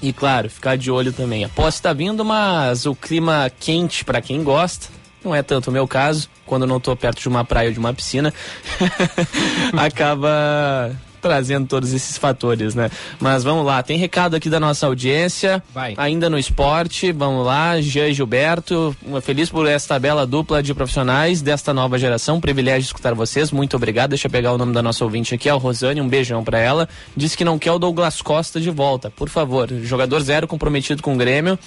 E 0.00 0.12
claro, 0.12 0.50
ficar 0.50 0.76
de 0.76 0.90
olho 0.90 1.12
também. 1.12 1.44
A 1.44 1.48
posse 1.48 1.80
tá 1.80 1.92
vindo, 1.92 2.24
mas 2.24 2.84
o 2.84 2.94
clima 2.94 3.50
quente 3.59 4.04
para 4.04 4.20
quem 4.20 4.42
gosta, 4.42 4.88
não 5.24 5.34
é 5.34 5.42
tanto 5.42 5.68
o 5.68 5.72
meu 5.72 5.88
caso, 5.88 6.28
quando 6.44 6.62
eu 6.62 6.68
não 6.68 6.78
tô 6.78 6.94
perto 6.94 7.20
de 7.20 7.28
uma 7.28 7.44
praia 7.44 7.68
ou 7.68 7.72
de 7.72 7.78
uma 7.78 7.94
piscina, 7.94 8.32
acaba 9.76 10.94
trazendo 11.27 11.66
todos 11.66 11.93
esses 11.93 12.16
fatores, 12.16 12.74
né? 12.77 12.89
Mas 13.18 13.43
vamos 13.43 13.66
lá, 13.66 13.83
tem 13.83 13.99
recado 13.99 14.37
aqui 14.37 14.49
da 14.49 14.61
nossa 14.61 14.87
audiência, 14.87 15.61
Vai. 15.74 15.95
ainda 15.97 16.31
no 16.31 16.39
esporte, 16.39 17.11
vamos 17.11 17.45
lá, 17.45 17.81
Jean 17.81 18.07
e 18.07 18.14
Gilberto, 18.14 18.97
feliz 19.22 19.51
por 19.51 19.66
esta 19.66 19.99
bela 19.99 20.24
dupla 20.24 20.62
de 20.62 20.72
profissionais 20.72 21.43
desta 21.43 21.74
nova 21.74 21.99
geração, 21.99 22.41
privilégio 22.41 22.87
escutar 22.87 23.12
vocês, 23.12 23.51
muito 23.51 23.77
obrigado, 23.77 24.11
deixa 24.11 24.29
eu 24.29 24.31
pegar 24.31 24.53
o 24.53 24.59
nome 24.59 24.72
da 24.72 24.83
nossa 24.83 25.03
ouvinte 25.03 25.35
aqui, 25.35 25.49
a 25.49 25.55
Rosane, 25.55 26.01
um 26.01 26.09
beijão 26.09 26.45
pra 26.45 26.61
ela, 26.61 26.89
disse 27.16 27.37
que 27.37 27.45
não 27.45 27.59
quer 27.59 27.72
o 27.72 27.79
Douglas 27.79 28.22
Costa 28.22 28.61
de 28.61 28.70
volta, 28.70 29.11
por 29.11 29.29
favor, 29.29 29.68
jogador 29.83 30.20
zero 30.20 30.47
comprometido 30.47 31.03
com 31.03 31.14
o 31.14 31.16
Grêmio, 31.16 31.59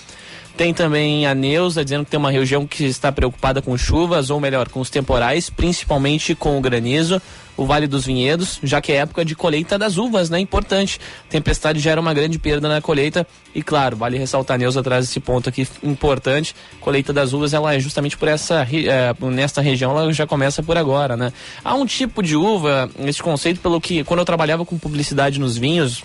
tem 0.57 0.73
também 0.73 1.25
a 1.25 1.33
Neuza 1.33 1.83
dizendo 1.83 2.05
que 2.05 2.11
tem 2.11 2.19
uma 2.19 2.31
região 2.31 2.67
que 2.67 2.83
está 2.85 3.11
preocupada 3.11 3.61
com 3.61 3.77
chuvas, 3.77 4.29
ou 4.29 4.39
melhor, 4.39 4.67
com 4.69 4.79
os 4.79 4.89
temporais, 4.89 5.49
principalmente 5.49 6.35
com 6.35 6.57
o 6.57 6.61
granizo. 6.61 7.21
O 7.55 7.65
Vale 7.65 7.87
dos 7.87 8.05
Vinhedos, 8.05 8.57
já 8.63 8.79
que 8.79 8.93
é 8.93 8.97
época 8.97 9.25
de 9.25 9.35
colheita 9.35 9.77
das 9.77 9.97
uvas, 9.97 10.29
né? 10.29 10.39
Importante. 10.39 10.97
Tempestade 11.29 11.79
gera 11.79 11.99
uma 11.99 12.13
grande 12.13 12.39
perda 12.39 12.69
na 12.69 12.81
colheita. 12.81 13.27
E 13.53 13.61
claro, 13.61 13.97
vale 13.97 14.17
ressaltar, 14.17 14.57
Neuza 14.57 14.81
traz 14.81 15.03
esse 15.05 15.19
ponto 15.19 15.49
aqui 15.49 15.67
importante. 15.83 16.55
Colheita 16.79 17.11
das 17.11 17.33
uvas, 17.33 17.53
ela 17.53 17.73
é 17.73 17.79
justamente 17.79 18.15
por 18.15 18.29
essa, 18.29 18.65
eh, 18.71 19.13
nesta 19.29 19.61
região, 19.61 19.91
ela 19.91 20.13
já 20.13 20.25
começa 20.25 20.63
por 20.63 20.77
agora, 20.77 21.17
né? 21.17 21.33
Há 21.61 21.73
um 21.73 21.85
tipo 21.85 22.23
de 22.23 22.37
uva, 22.37 22.89
esse 22.99 23.21
conceito, 23.21 23.59
pelo 23.59 23.81
que, 23.81 24.05
quando 24.05 24.19
eu 24.19 24.25
trabalhava 24.25 24.63
com 24.63 24.77
publicidade 24.77 25.37
nos 25.37 25.57
vinhos, 25.57 26.01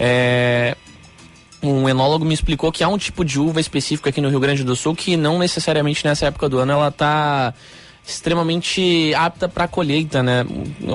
é, 0.00 0.76
um 1.62 1.88
enólogo 1.88 2.24
me 2.24 2.34
explicou 2.34 2.70
que 2.70 2.84
há 2.84 2.88
um 2.88 2.98
tipo 2.98 3.24
de 3.24 3.38
uva 3.38 3.60
específico 3.60 4.08
aqui 4.08 4.20
no 4.20 4.28
Rio 4.28 4.40
Grande 4.40 4.62
do 4.62 4.76
Sul 4.76 4.94
que 4.94 5.16
não 5.16 5.38
necessariamente 5.38 6.04
nessa 6.04 6.26
época 6.26 6.48
do 6.48 6.58
ano 6.58 6.72
ela 6.72 6.88
está 6.88 7.52
extremamente 8.08 9.12
apta 9.14 9.48
para 9.48 9.68
colheita, 9.68 10.22
né? 10.22 10.44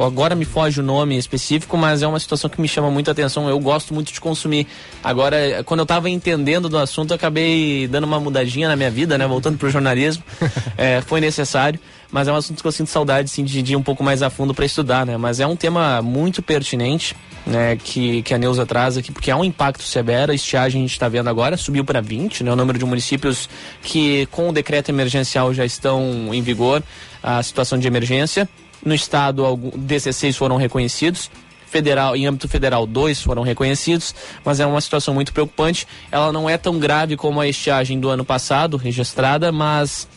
Agora 0.04 0.34
me 0.36 0.46
foge 0.46 0.80
o 0.80 0.84
nome 0.84 1.16
específico, 1.16 1.78
mas 1.78 2.02
é 2.02 2.08
uma 2.08 2.20
situação 2.20 2.50
que 2.50 2.60
me 2.60 2.68
chama 2.68 2.90
muita 2.90 3.12
atenção. 3.12 3.48
Eu 3.48 3.60
gosto 3.60 3.94
muito 3.94 4.12
de 4.12 4.20
consumir. 4.20 4.66
Agora, 5.04 5.64
quando 5.64 5.82
eu 5.82 5.84
estava 5.84 6.10
entendendo 6.10 6.68
do 6.68 6.78
assunto, 6.78 7.12
eu 7.12 7.16
acabei 7.16 7.88
dando 7.88 8.06
uma 8.06 8.20
mudadinha 8.20 8.68
na 8.68 8.76
minha 8.76 8.90
vida, 8.90 9.16
né? 9.16 9.28
Voltando 9.28 9.60
pro 9.60 9.70
jornalismo, 9.70 10.24
É, 10.76 11.02
foi 11.02 11.22
necessário. 11.22 11.80
Mas 12.14 12.28
é 12.28 12.32
um 12.32 12.36
assunto 12.36 12.62
que 12.62 12.68
eu 12.68 12.72
sinto 12.72 12.92
saudade, 12.92 13.26
assim, 13.26 13.44
de, 13.44 13.64
de 13.64 13.74
ir 13.74 13.76
um 13.76 13.82
pouco 13.82 14.04
mais 14.04 14.22
a 14.22 14.30
fundo 14.30 14.54
para 14.54 14.64
estudar, 14.64 15.04
né? 15.04 15.18
Mas 15.18 15.40
é 15.40 15.48
um 15.48 15.56
tema 15.56 16.00
muito 16.00 16.44
pertinente, 16.44 17.16
né? 17.44 17.76
Que, 17.76 18.22
que 18.22 18.36
a 18.36 18.38
Neuza 18.38 18.68
traz 18.68 18.96
aqui, 18.96 19.12
porque 19.12 19.32
há 19.32 19.36
um 19.36 19.44
impacto 19.44 19.82
severo. 19.82 20.32
A 20.32 20.36
estiagem 20.36 20.82
a 20.82 20.84
gente 20.84 20.92
está 20.92 21.10
vendo 21.10 21.28
agora, 21.28 21.58
subiu 21.58 21.84
para 21.84 22.02
20, 22.02 22.44
né? 22.44 22.52
O 22.54 22.56
número 22.56 22.78
de 22.78 22.86
municípios 22.86 23.50
que 23.82 24.28
com 24.28 24.50
o 24.50 24.54
decreto 24.54 24.90
emergencial 24.90 25.52
já 25.56 25.66
estão 25.66 26.32
em 26.32 26.42
vigor 26.44 26.84
a 27.24 27.42
situação 27.42 27.80
de 27.80 27.88
emergência. 27.88 28.48
No 28.86 28.94
estado, 28.94 29.44
algum, 29.44 29.72
16 29.72 30.38
foram 30.38 30.56
reconhecidos 30.56 31.32
federal, 31.66 32.16
em 32.16 32.28
âmbito 32.28 32.48
federal, 32.48 32.86
dois 32.86 33.20
foram 33.24 33.42
reconhecidos, 33.42 34.14
mas 34.46 34.60
é 34.60 34.66
uma 34.68 34.80
situação 34.80 35.16
muito 35.16 35.34
preocupante. 35.34 35.88
Ela 36.12 36.32
não 36.32 36.48
é 36.48 36.60
tão 36.60 36.78
grave 36.78 37.18
como 37.18 37.42
a 37.42 37.48
estiagem 37.48 38.00
do 38.00 38.08
ano 38.08 38.24
passado, 38.24 38.78
registrada, 38.78 39.52
mas 39.52 40.08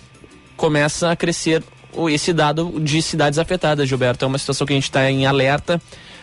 começa 0.56 1.10
a 1.10 1.16
crescer 1.16 1.62
esse 2.10 2.32
dado 2.32 2.80
de 2.80 3.00
cidades 3.00 3.38
afetadas, 3.38 3.88
Gilberto. 3.88 4.24
É 4.24 4.28
uma 4.28 4.38
situação 4.38 4.66
que 4.66 4.72
a 4.72 4.76
gente 4.76 4.84
está 4.84 5.10
em 5.10 5.26
alerta. 5.26 5.80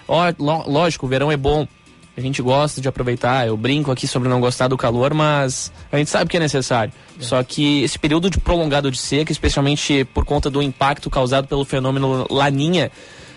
Ó, 0.08 0.22
lógico, 0.68 1.06
o 1.06 1.10
verão 1.10 1.32
é 1.32 1.38
bom. 1.38 1.68
A 2.16 2.22
gente 2.22 2.42
gosta 2.42 2.80
de 2.80 2.88
aproveitar. 2.88 3.48
Eu 3.48 3.58
brinco 3.58 3.92
aqui 3.92 4.08
sobre 4.08 4.30
não 4.30 4.40
gostar 4.40 4.68
do 4.68 4.78
calor, 4.78 5.14
mas 5.14 5.72
a 5.92 5.98
gente 5.98 6.10
sabe 6.10 6.30
que 6.30 6.38
é 6.38 6.40
necessário. 6.40 6.94
Só 7.20 7.42
que 7.44 7.82
esse 7.82 7.98
período 7.98 8.30
de 8.30 8.40
prolongado 8.40 8.92
de 8.92 8.98
seca, 8.98 9.32
especialmente 9.32 10.06
por 10.14 10.24
conta 10.24 10.50
do 10.50 10.62
impacto 10.62 11.10
causado 11.10 11.48
pelo 11.48 11.66
fenômeno 11.66 12.28
Laninha, 12.30 12.92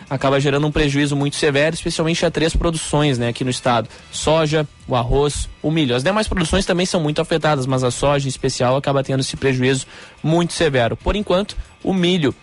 acaba 0.09 0.41
gerando 0.41 0.67
um 0.67 0.73
prejuízo 0.73 1.17
muito 1.17 1.37
severo, 1.37 1.75
especialmente 1.75 2.25
a 2.25 2.31
três 2.31 2.55
produções 2.55 3.19
né, 3.19 3.29
aqui 3.29 3.45
no 3.45 3.51
estado: 3.51 3.89
soja, 4.11 4.67
o 4.87 4.95
arroz, 4.95 5.49
o 5.63 5.71
milho. 5.71 5.95
As 5.95 6.03
demais 6.03 6.29
produções 6.29 6.65
também 6.65 6.87
são 6.87 7.01
muito 7.01 7.21
afetadas, 7.21 7.67
mas 7.67 7.85
a 7.85 7.91
soja 7.91 8.27
em 8.27 8.29
especial 8.29 8.77
acaba 8.77 9.03
tendo 9.03 9.21
esse 9.21 9.37
prejuízo 9.37 9.87
muito 10.23 10.53
severo. 10.53 10.97
Por 10.97 11.17
enquanto, 11.17 11.57
o 11.83 11.93
milho. 11.93 12.35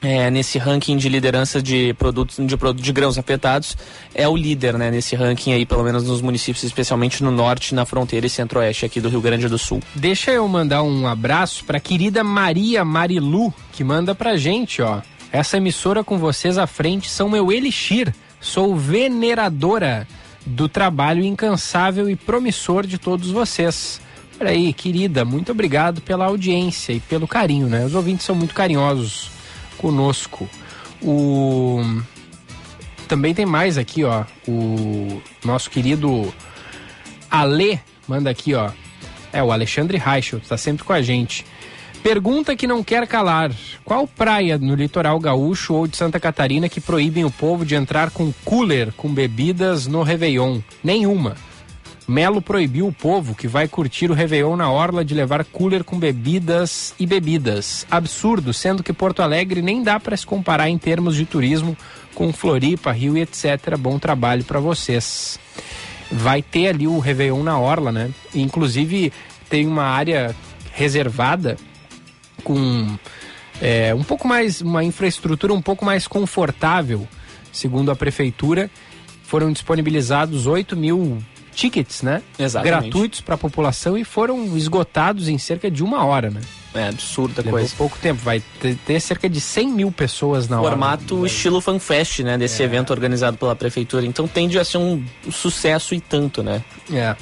é, 0.00 0.30
nesse 0.30 0.58
ranking 0.58 0.96
de 0.96 1.08
liderança 1.08 1.60
de 1.60 1.92
produtos 1.94 2.36
de, 2.36 2.56
de 2.82 2.92
grãos 2.92 3.18
afetados 3.18 3.76
é 4.14 4.28
o 4.28 4.36
líder 4.36 4.78
né, 4.78 4.92
nesse 4.92 5.16
ranking 5.16 5.52
aí 5.52 5.66
pelo 5.66 5.82
menos 5.82 6.04
nos 6.04 6.22
municípios 6.22 6.62
especialmente 6.62 7.22
no 7.22 7.32
norte 7.32 7.74
na 7.74 7.84
fronteira 7.84 8.24
e 8.24 8.30
centro-oeste 8.30 8.86
aqui 8.86 9.00
do 9.00 9.08
Rio 9.08 9.20
Grande 9.20 9.48
do 9.48 9.58
Sul 9.58 9.82
Deixa 9.96 10.30
eu 10.30 10.46
mandar 10.46 10.84
um 10.84 11.06
abraço 11.06 11.64
pra 11.64 11.80
querida 11.80 12.22
Maria 12.22 12.84
Marilu, 12.84 13.52
que 13.72 13.82
manda 13.82 14.14
pra 14.14 14.36
gente, 14.36 14.80
ó. 14.80 15.00
Essa 15.32 15.58
emissora 15.58 16.02
com 16.02 16.18
vocês 16.18 16.56
à 16.58 16.66
frente 16.66 17.10
são 17.10 17.28
meu 17.28 17.52
elixir. 17.52 18.14
Sou 18.40 18.76
veneradora 18.76 20.06
do 20.46 20.68
trabalho 20.68 21.24
incansável 21.24 22.08
e 22.08 22.16
promissor 22.16 22.86
de 22.86 22.98
todos 22.98 23.30
vocês. 23.30 24.00
Olha 24.40 24.50
aí, 24.50 24.72
querida, 24.72 25.24
muito 25.24 25.52
obrigado 25.52 26.00
pela 26.00 26.26
audiência 26.26 26.92
e 26.92 27.00
pelo 27.00 27.26
carinho, 27.26 27.66
né? 27.66 27.84
Os 27.84 27.94
ouvintes 27.94 28.24
são 28.24 28.34
muito 28.34 28.54
carinhosos 28.54 29.30
conosco. 29.76 30.48
O 31.02 31.82
também 33.08 33.34
tem 33.34 33.46
mais 33.46 33.78
aqui, 33.78 34.04
ó. 34.04 34.24
O 34.46 35.20
nosso 35.44 35.70
querido 35.70 36.32
Ale 37.30 37.80
manda 38.06 38.30
aqui, 38.30 38.54
ó. 38.54 38.70
É 39.32 39.42
o 39.42 39.50
Alexandre 39.50 39.98
Reichel, 39.98 40.40
tá 40.40 40.56
sempre 40.56 40.84
com 40.84 40.92
a 40.92 41.02
gente. 41.02 41.44
Pergunta 42.08 42.56
que 42.56 42.66
não 42.66 42.82
quer 42.82 43.06
calar: 43.06 43.52
qual 43.84 44.06
praia 44.08 44.56
no 44.56 44.74
litoral 44.74 45.20
gaúcho 45.20 45.74
ou 45.74 45.86
de 45.86 45.94
Santa 45.94 46.18
Catarina 46.18 46.66
que 46.66 46.80
proíbem 46.80 47.22
o 47.22 47.30
povo 47.30 47.66
de 47.66 47.74
entrar 47.74 48.10
com 48.10 48.32
cooler 48.46 48.94
com 48.96 49.12
bebidas 49.12 49.86
no 49.86 50.02
Réveillon? 50.02 50.60
Nenhuma. 50.82 51.36
Melo 52.08 52.40
proibiu 52.40 52.86
o 52.86 52.92
povo 52.94 53.34
que 53.34 53.46
vai 53.46 53.68
curtir 53.68 54.10
o 54.10 54.14
Réveillon 54.14 54.56
na 54.56 54.72
orla 54.72 55.04
de 55.04 55.12
levar 55.12 55.44
cooler 55.44 55.84
com 55.84 55.98
bebidas 55.98 56.94
e 56.98 57.04
bebidas. 57.04 57.86
Absurdo, 57.90 58.54
sendo 58.54 58.82
que 58.82 58.94
Porto 58.94 59.20
Alegre 59.20 59.60
nem 59.60 59.82
dá 59.82 60.00
para 60.00 60.16
se 60.16 60.24
comparar 60.24 60.70
em 60.70 60.78
termos 60.78 61.14
de 61.14 61.26
turismo 61.26 61.76
com 62.14 62.32
Floripa, 62.32 62.90
Rio 62.90 63.18
e 63.18 63.20
etc. 63.20 63.76
Bom 63.78 63.98
trabalho 63.98 64.44
para 64.44 64.60
vocês. 64.60 65.38
Vai 66.10 66.40
ter 66.40 66.68
ali 66.68 66.86
o 66.86 66.98
Réveillon 66.98 67.42
na 67.42 67.60
orla, 67.60 67.92
né? 67.92 68.10
Inclusive 68.34 69.12
tem 69.50 69.66
uma 69.66 69.84
área 69.84 70.34
reservada 70.72 71.58
com 72.42 72.98
é, 73.60 73.94
um 73.94 74.02
pouco 74.02 74.26
mais, 74.26 74.60
uma 74.60 74.84
infraestrutura 74.84 75.52
um 75.52 75.62
pouco 75.62 75.84
mais 75.84 76.06
confortável, 76.06 77.06
segundo 77.52 77.90
a 77.90 77.96
prefeitura. 77.96 78.70
Foram 79.24 79.52
disponibilizados 79.52 80.46
8 80.46 80.76
mil 80.76 81.18
tickets, 81.52 82.02
né? 82.02 82.22
Exatamente. 82.38 82.82
Gratuitos 82.82 83.20
para 83.20 83.34
a 83.34 83.38
população 83.38 83.98
e 83.98 84.04
foram 84.04 84.56
esgotados 84.56 85.28
em 85.28 85.38
cerca 85.38 85.70
de 85.70 85.82
uma 85.82 86.04
hora, 86.04 86.30
né? 86.30 86.40
É 86.78 86.88
absurda 86.88 87.42
Levou 87.42 87.52
coisa. 87.60 87.74
pouco 87.76 87.98
tempo, 87.98 88.20
vai 88.22 88.42
ter, 88.60 88.76
ter 88.86 89.00
cerca 89.00 89.28
de 89.28 89.40
100 89.40 89.68
mil 89.68 89.92
pessoas 89.92 90.48
na 90.48 90.60
hora. 90.60 90.70
Formato 90.70 91.26
estilo 91.26 91.60
fanfest, 91.60 92.20
né? 92.20 92.38
Desse 92.38 92.62
evento 92.62 92.90
organizado 92.90 93.36
pela 93.36 93.54
prefeitura. 93.56 94.04
Então 94.06 94.26
tende 94.28 94.58
a 94.58 94.64
ser 94.64 94.78
um 94.78 95.02
sucesso 95.30 95.94
e 95.94 96.00
tanto, 96.00 96.42
né? 96.42 96.62
É. 96.92 97.16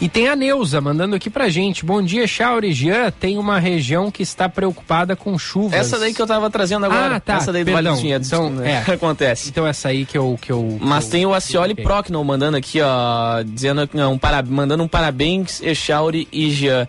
E 0.00 0.08
tem 0.08 0.28
a 0.28 0.36
Neuza 0.36 0.80
mandando 0.80 1.16
aqui 1.16 1.28
pra 1.30 1.48
gente. 1.48 1.84
Bom 1.84 2.00
dia, 2.02 2.26
Chauri 2.26 2.72
Jean. 2.72 3.10
Tem 3.10 3.38
uma 3.38 3.58
região 3.58 4.10
que 4.10 4.22
está 4.22 4.48
preocupada 4.48 5.16
com 5.16 5.38
chuvas. 5.38 5.72
Essa 5.78 5.98
daí 5.98 6.14
que 6.14 6.22
eu 6.22 6.26
tava 6.26 6.48
trazendo 6.50 6.86
agora. 6.86 7.16
Ah, 7.16 7.20
tá. 7.20 7.36
Essa 7.36 7.52
daí 7.52 7.64
do 7.64 7.72
Perdão. 7.72 7.82
Vale 7.82 7.88
dos 7.94 8.02
Vinhedos. 8.02 8.28
Então, 8.28 8.50
né? 8.50 8.84
é. 8.86 8.92
Acontece. 8.92 9.48
Então 9.48 9.66
essa 9.66 9.88
aí 9.88 10.04
que 10.04 10.16
eu. 10.16 10.38
Que 10.40 10.52
eu 10.52 10.78
Mas 10.80 11.06
que 11.06 11.10
tem 11.12 11.22
eu- 11.22 11.30
o 11.30 11.34
Acioli 11.34 11.72
ok. 11.72 11.84
Procno 11.84 12.22
mandando 12.24 12.56
aqui, 12.56 12.80
ó, 12.80 13.42
dizendo 13.42 13.88
não, 13.94 14.12
um 14.14 14.18
para, 14.18 14.42
mandando 14.42 14.82
um 14.82 14.88
parabéns, 14.88 15.60
Echauri 15.62 16.28
e 16.32 16.50
Jean. 16.50 16.86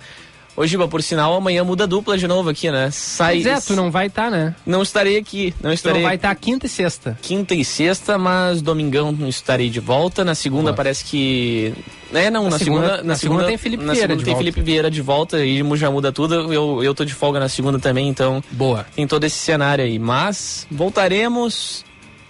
Ô, 0.61 0.67
Giba, 0.67 0.89
por 0.89 1.01
sinal, 1.01 1.33
amanhã 1.35 1.63
muda 1.63 1.85
a 1.85 1.87
dupla 1.87 2.17
de 2.17 2.27
novo 2.27 2.49
aqui, 2.49 2.69
né? 2.69 2.89
Sai. 2.91 3.35
Pois 3.41 3.45
é, 3.45 3.61
tu 3.61 3.77
não 3.77 3.89
vai 3.89 4.07
estar, 4.07 4.29
né? 4.29 4.53
Não 4.65 4.81
estarei 4.81 5.17
aqui, 5.17 5.53
não 5.63 5.69
Tu 5.71 5.75
estarei. 5.75 6.01
não 6.01 6.07
vai 6.09 6.17
estar 6.17 6.35
quinta 6.35 6.65
e 6.65 6.69
sexta. 6.69 7.17
Quinta 7.21 7.55
e 7.55 7.63
sexta, 7.63 8.17
mas 8.17 8.61
domingão 8.61 9.09
não 9.09 9.29
estarei 9.29 9.69
de 9.69 9.79
volta. 9.79 10.25
Na 10.25 10.35
segunda 10.35 10.73
parece 10.73 11.05
que. 11.05 11.73
É, 12.13 12.29
não, 12.29 12.43
Na 12.43 12.49
na, 12.49 12.59
segunda- 12.59 12.87
segunda, 12.87 13.03
na 13.03 13.15
segunda 13.15 13.45
tem 13.45 13.57
Felipe 13.57 13.85
na 13.85 13.93
Vieira 13.93 14.07
segunda 14.09 14.19
de 14.19 14.25
tem 14.25 14.33
volta. 14.33 14.43
Felipe 14.51 14.61
Vieira 14.61 14.91
de 14.91 15.01
volta 15.01 15.45
e 15.45 15.77
já 15.77 15.89
muda 15.89 16.11
tudo. 16.11 16.51
Eu, 16.53 16.83
eu 16.83 16.93
tô 16.93 17.05
de 17.05 17.13
folga 17.13 17.39
na 17.39 17.47
segunda 17.47 17.79
também, 17.79 18.09
então. 18.09 18.43
Boa. 18.51 18.85
Tem 18.93 19.07
todo 19.07 19.23
esse 19.23 19.37
cenário 19.37 19.85
aí. 19.85 19.97
Mas 19.97 20.67
voltaremos 20.69 21.85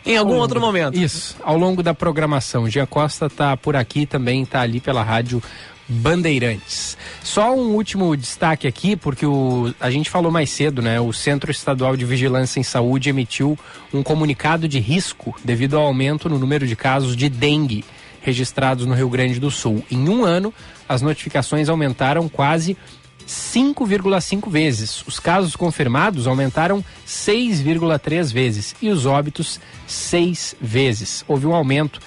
em 0.05 0.17
algum 0.17 0.33
Ao 0.35 0.39
outro 0.41 0.59
longo- 0.59 0.71
momento. 0.73 0.95
Isso, 0.95 1.35
ao 1.43 1.57
longo 1.57 1.81
da 1.81 1.95
programação. 1.95 2.69
Gia 2.69 2.85
Costa 2.85 3.27
tá 3.27 3.57
por 3.57 3.75
aqui 3.75 4.05
também, 4.05 4.45
tá 4.45 4.61
ali 4.61 4.79
pela 4.79 5.01
rádio 5.01 5.41
Bandeirantes. 5.89 6.95
Só 7.23 7.55
um 7.55 7.73
último 7.73 8.15
destaque 8.15 8.67
aqui, 8.67 8.95
porque 8.95 9.25
o, 9.25 9.73
a 9.79 9.89
gente 9.89 10.09
falou 10.09 10.31
mais 10.31 10.51
cedo, 10.51 10.81
né? 10.81 11.01
O 11.01 11.11
Centro 11.11 11.49
Estadual 11.49 11.97
de 11.97 12.05
Vigilância 12.05 12.59
em 12.59 12.63
Saúde 12.63 13.09
emitiu 13.09 13.57
um 13.91 14.03
comunicado 14.03 14.67
de 14.67 14.79
risco 14.79 15.35
devido 15.43 15.75
ao 15.77 15.85
aumento 15.85 16.29
no 16.29 16.37
número 16.37 16.67
de 16.67 16.75
casos 16.75 17.15
de 17.15 17.27
dengue 17.27 17.83
registrados 18.21 18.85
no 18.85 18.93
Rio 18.93 19.09
Grande 19.09 19.39
do 19.39 19.49
Sul. 19.49 19.83
Em 19.89 20.07
um 20.07 20.23
ano, 20.23 20.53
as 20.87 21.01
notificações 21.01 21.69
aumentaram 21.69 22.29
quase 22.29 22.77
5,5 23.27 24.49
vezes. 24.49 25.03
Os 25.07 25.19
casos 25.19 25.55
confirmados 25.55 26.27
aumentaram 26.27 26.83
6,3 27.07 28.33
vezes 28.33 28.75
e 28.81 28.89
os 28.89 29.05
óbitos 29.05 29.59
6 29.87 30.55
vezes. 30.59 31.23
Houve 31.27 31.47
um 31.47 31.53
aumento 31.53 31.99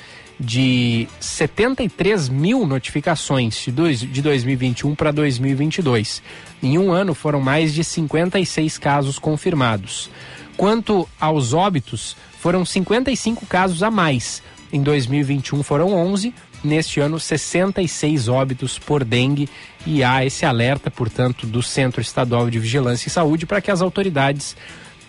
de 0.42 1.08
73 1.20 2.28
mil 2.28 2.66
notificações 2.66 3.54
de, 3.64 3.70
dois, 3.70 4.00
de 4.00 4.20
2021 4.20 4.94
para 4.94 5.12
2022. 5.12 6.22
Em 6.62 6.78
um 6.78 6.92
ano 6.92 7.14
foram 7.14 7.40
mais 7.40 7.72
de 7.72 7.84
56 7.84 8.76
casos 8.78 9.18
confirmados. 9.18 10.10
Quanto 10.56 11.08
aos 11.20 11.52
óbitos, 11.54 12.16
foram 12.38 12.64
55 12.64 13.46
casos 13.46 13.82
a 13.82 13.90
mais. 13.90 14.42
Em 14.72 14.82
2021 14.82 15.62
foram 15.62 15.92
11, 15.92 16.34
neste 16.64 16.98
ano 16.98 17.20
66 17.20 18.28
óbitos 18.28 18.78
por 18.78 19.04
dengue 19.04 19.48
e 19.86 20.02
há 20.02 20.24
esse 20.24 20.44
alerta, 20.44 20.90
portanto, 20.90 21.46
do 21.46 21.62
Centro 21.62 22.00
Estadual 22.00 22.50
de 22.50 22.58
Vigilância 22.58 23.08
e 23.08 23.10
Saúde 23.10 23.46
para 23.46 23.60
que 23.60 23.70
as 23.70 23.80
autoridades 23.80 24.56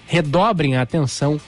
redobrem 0.05 0.75
a 0.75 0.81
atenção 0.81 1.39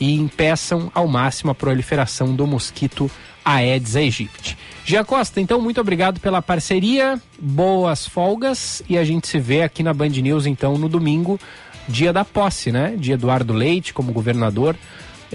e 0.00 0.14
impeçam 0.14 0.90
ao 0.94 1.06
máximo 1.06 1.50
a 1.50 1.54
proliferação 1.54 2.34
do 2.34 2.46
mosquito 2.46 3.10
Aedes 3.44 3.96
aegypti. 3.96 4.56
Gia 4.84 5.04
Costa, 5.04 5.40
então, 5.40 5.60
muito 5.60 5.80
obrigado 5.80 6.20
pela 6.20 6.42
parceria, 6.42 7.20
boas 7.38 8.06
folgas 8.06 8.82
e 8.88 8.98
a 8.98 9.04
gente 9.04 9.26
se 9.26 9.38
vê 9.38 9.62
aqui 9.62 9.82
na 9.82 9.94
Band 9.94 10.10
News, 10.10 10.46
então, 10.46 10.76
no 10.76 10.88
domingo, 10.88 11.40
dia 11.88 12.12
da 12.12 12.24
posse, 12.24 12.70
né? 12.70 12.94
De 12.96 13.12
Eduardo 13.12 13.52
Leite 13.52 13.94
como 13.94 14.12
governador. 14.12 14.76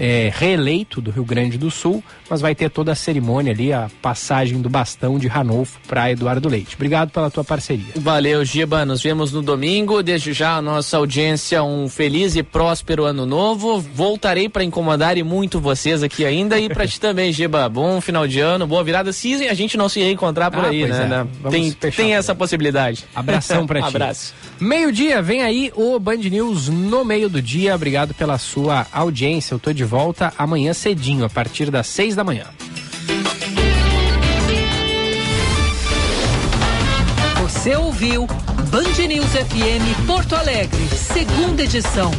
É, 0.00 0.32
reeleito 0.34 0.98
do 1.00 1.10
Rio 1.10 1.24
Grande 1.26 1.58
do 1.58 1.70
Sul, 1.70 2.02
mas 2.30 2.40
vai 2.40 2.54
ter 2.54 2.70
toda 2.70 2.92
a 2.92 2.94
cerimônia 2.94 3.52
ali, 3.52 3.70
a 3.70 3.90
passagem 4.00 4.60
do 4.62 4.70
bastão 4.70 5.18
de 5.18 5.28
Ranolfo 5.28 5.78
para 5.86 6.10
Eduardo 6.10 6.48
Leite. 6.48 6.74
Obrigado 6.74 7.10
pela 7.10 7.30
tua 7.30 7.44
parceria. 7.44 7.92
Valeu, 7.96 8.42
Giba. 8.44 8.86
Nos 8.86 9.02
vemos 9.02 9.30
no 9.30 9.42
domingo. 9.42 10.02
Desde 10.02 10.32
já, 10.32 10.56
a 10.56 10.62
nossa 10.62 10.96
audiência, 10.96 11.62
um 11.62 11.86
feliz 11.88 12.34
e 12.34 12.42
próspero 12.42 13.04
ano 13.04 13.26
novo. 13.26 13.78
Voltarei 13.78 14.48
para 14.48 14.64
incomodar 14.64 15.18
e 15.18 15.22
muito 15.22 15.60
vocês 15.60 16.02
aqui 16.02 16.24
ainda. 16.24 16.58
E 16.58 16.68
para 16.70 16.86
ti 16.86 16.98
também, 17.00 17.30
Giba. 17.32 17.68
Bom 17.68 18.00
final 18.00 18.26
de 18.26 18.40
ano, 18.40 18.66
boa 18.66 18.82
virada. 18.82 19.12
Se 19.12 19.46
a 19.46 19.54
gente 19.54 19.76
não 19.76 19.88
se 19.88 20.00
reencontrar 20.00 20.50
por 20.50 20.64
Ah, 20.64 20.68
aí, 20.68 20.86
né? 20.86 21.26
é. 21.44 21.50
Tem, 21.50 21.70
tem 21.72 22.14
essa 22.14 22.34
possibilidade. 22.34 23.04
Abração 23.14 23.66
pra 23.66 23.82
ti. 23.82 23.88
Abraço. 23.88 24.32
Meio-dia, 24.58 25.20
vem 25.20 25.42
aí 25.42 25.70
o 25.74 25.98
Band 25.98 26.16
News 26.16 26.68
no 26.68 27.04
meio 27.04 27.28
do 27.28 27.42
dia. 27.42 27.74
Obrigado 27.74 28.14
pela 28.14 28.38
sua 28.38 28.86
audiência. 28.92 29.54
Eu 29.54 29.58
tô 29.58 29.72
de 29.72 29.84
volta 29.90 30.32
amanhã 30.38 30.72
cedinho, 30.72 31.24
a 31.24 31.28
partir 31.28 31.68
das 31.68 31.88
seis 31.88 32.14
da 32.14 32.22
manhã. 32.22 32.44
Você 37.42 37.74
ouviu 37.74 38.24
Band 38.70 39.08
News 39.08 39.32
FM 39.32 40.06
Porto 40.06 40.36
Alegre, 40.36 40.86
segunda 40.96 41.64
edição. 41.64 42.12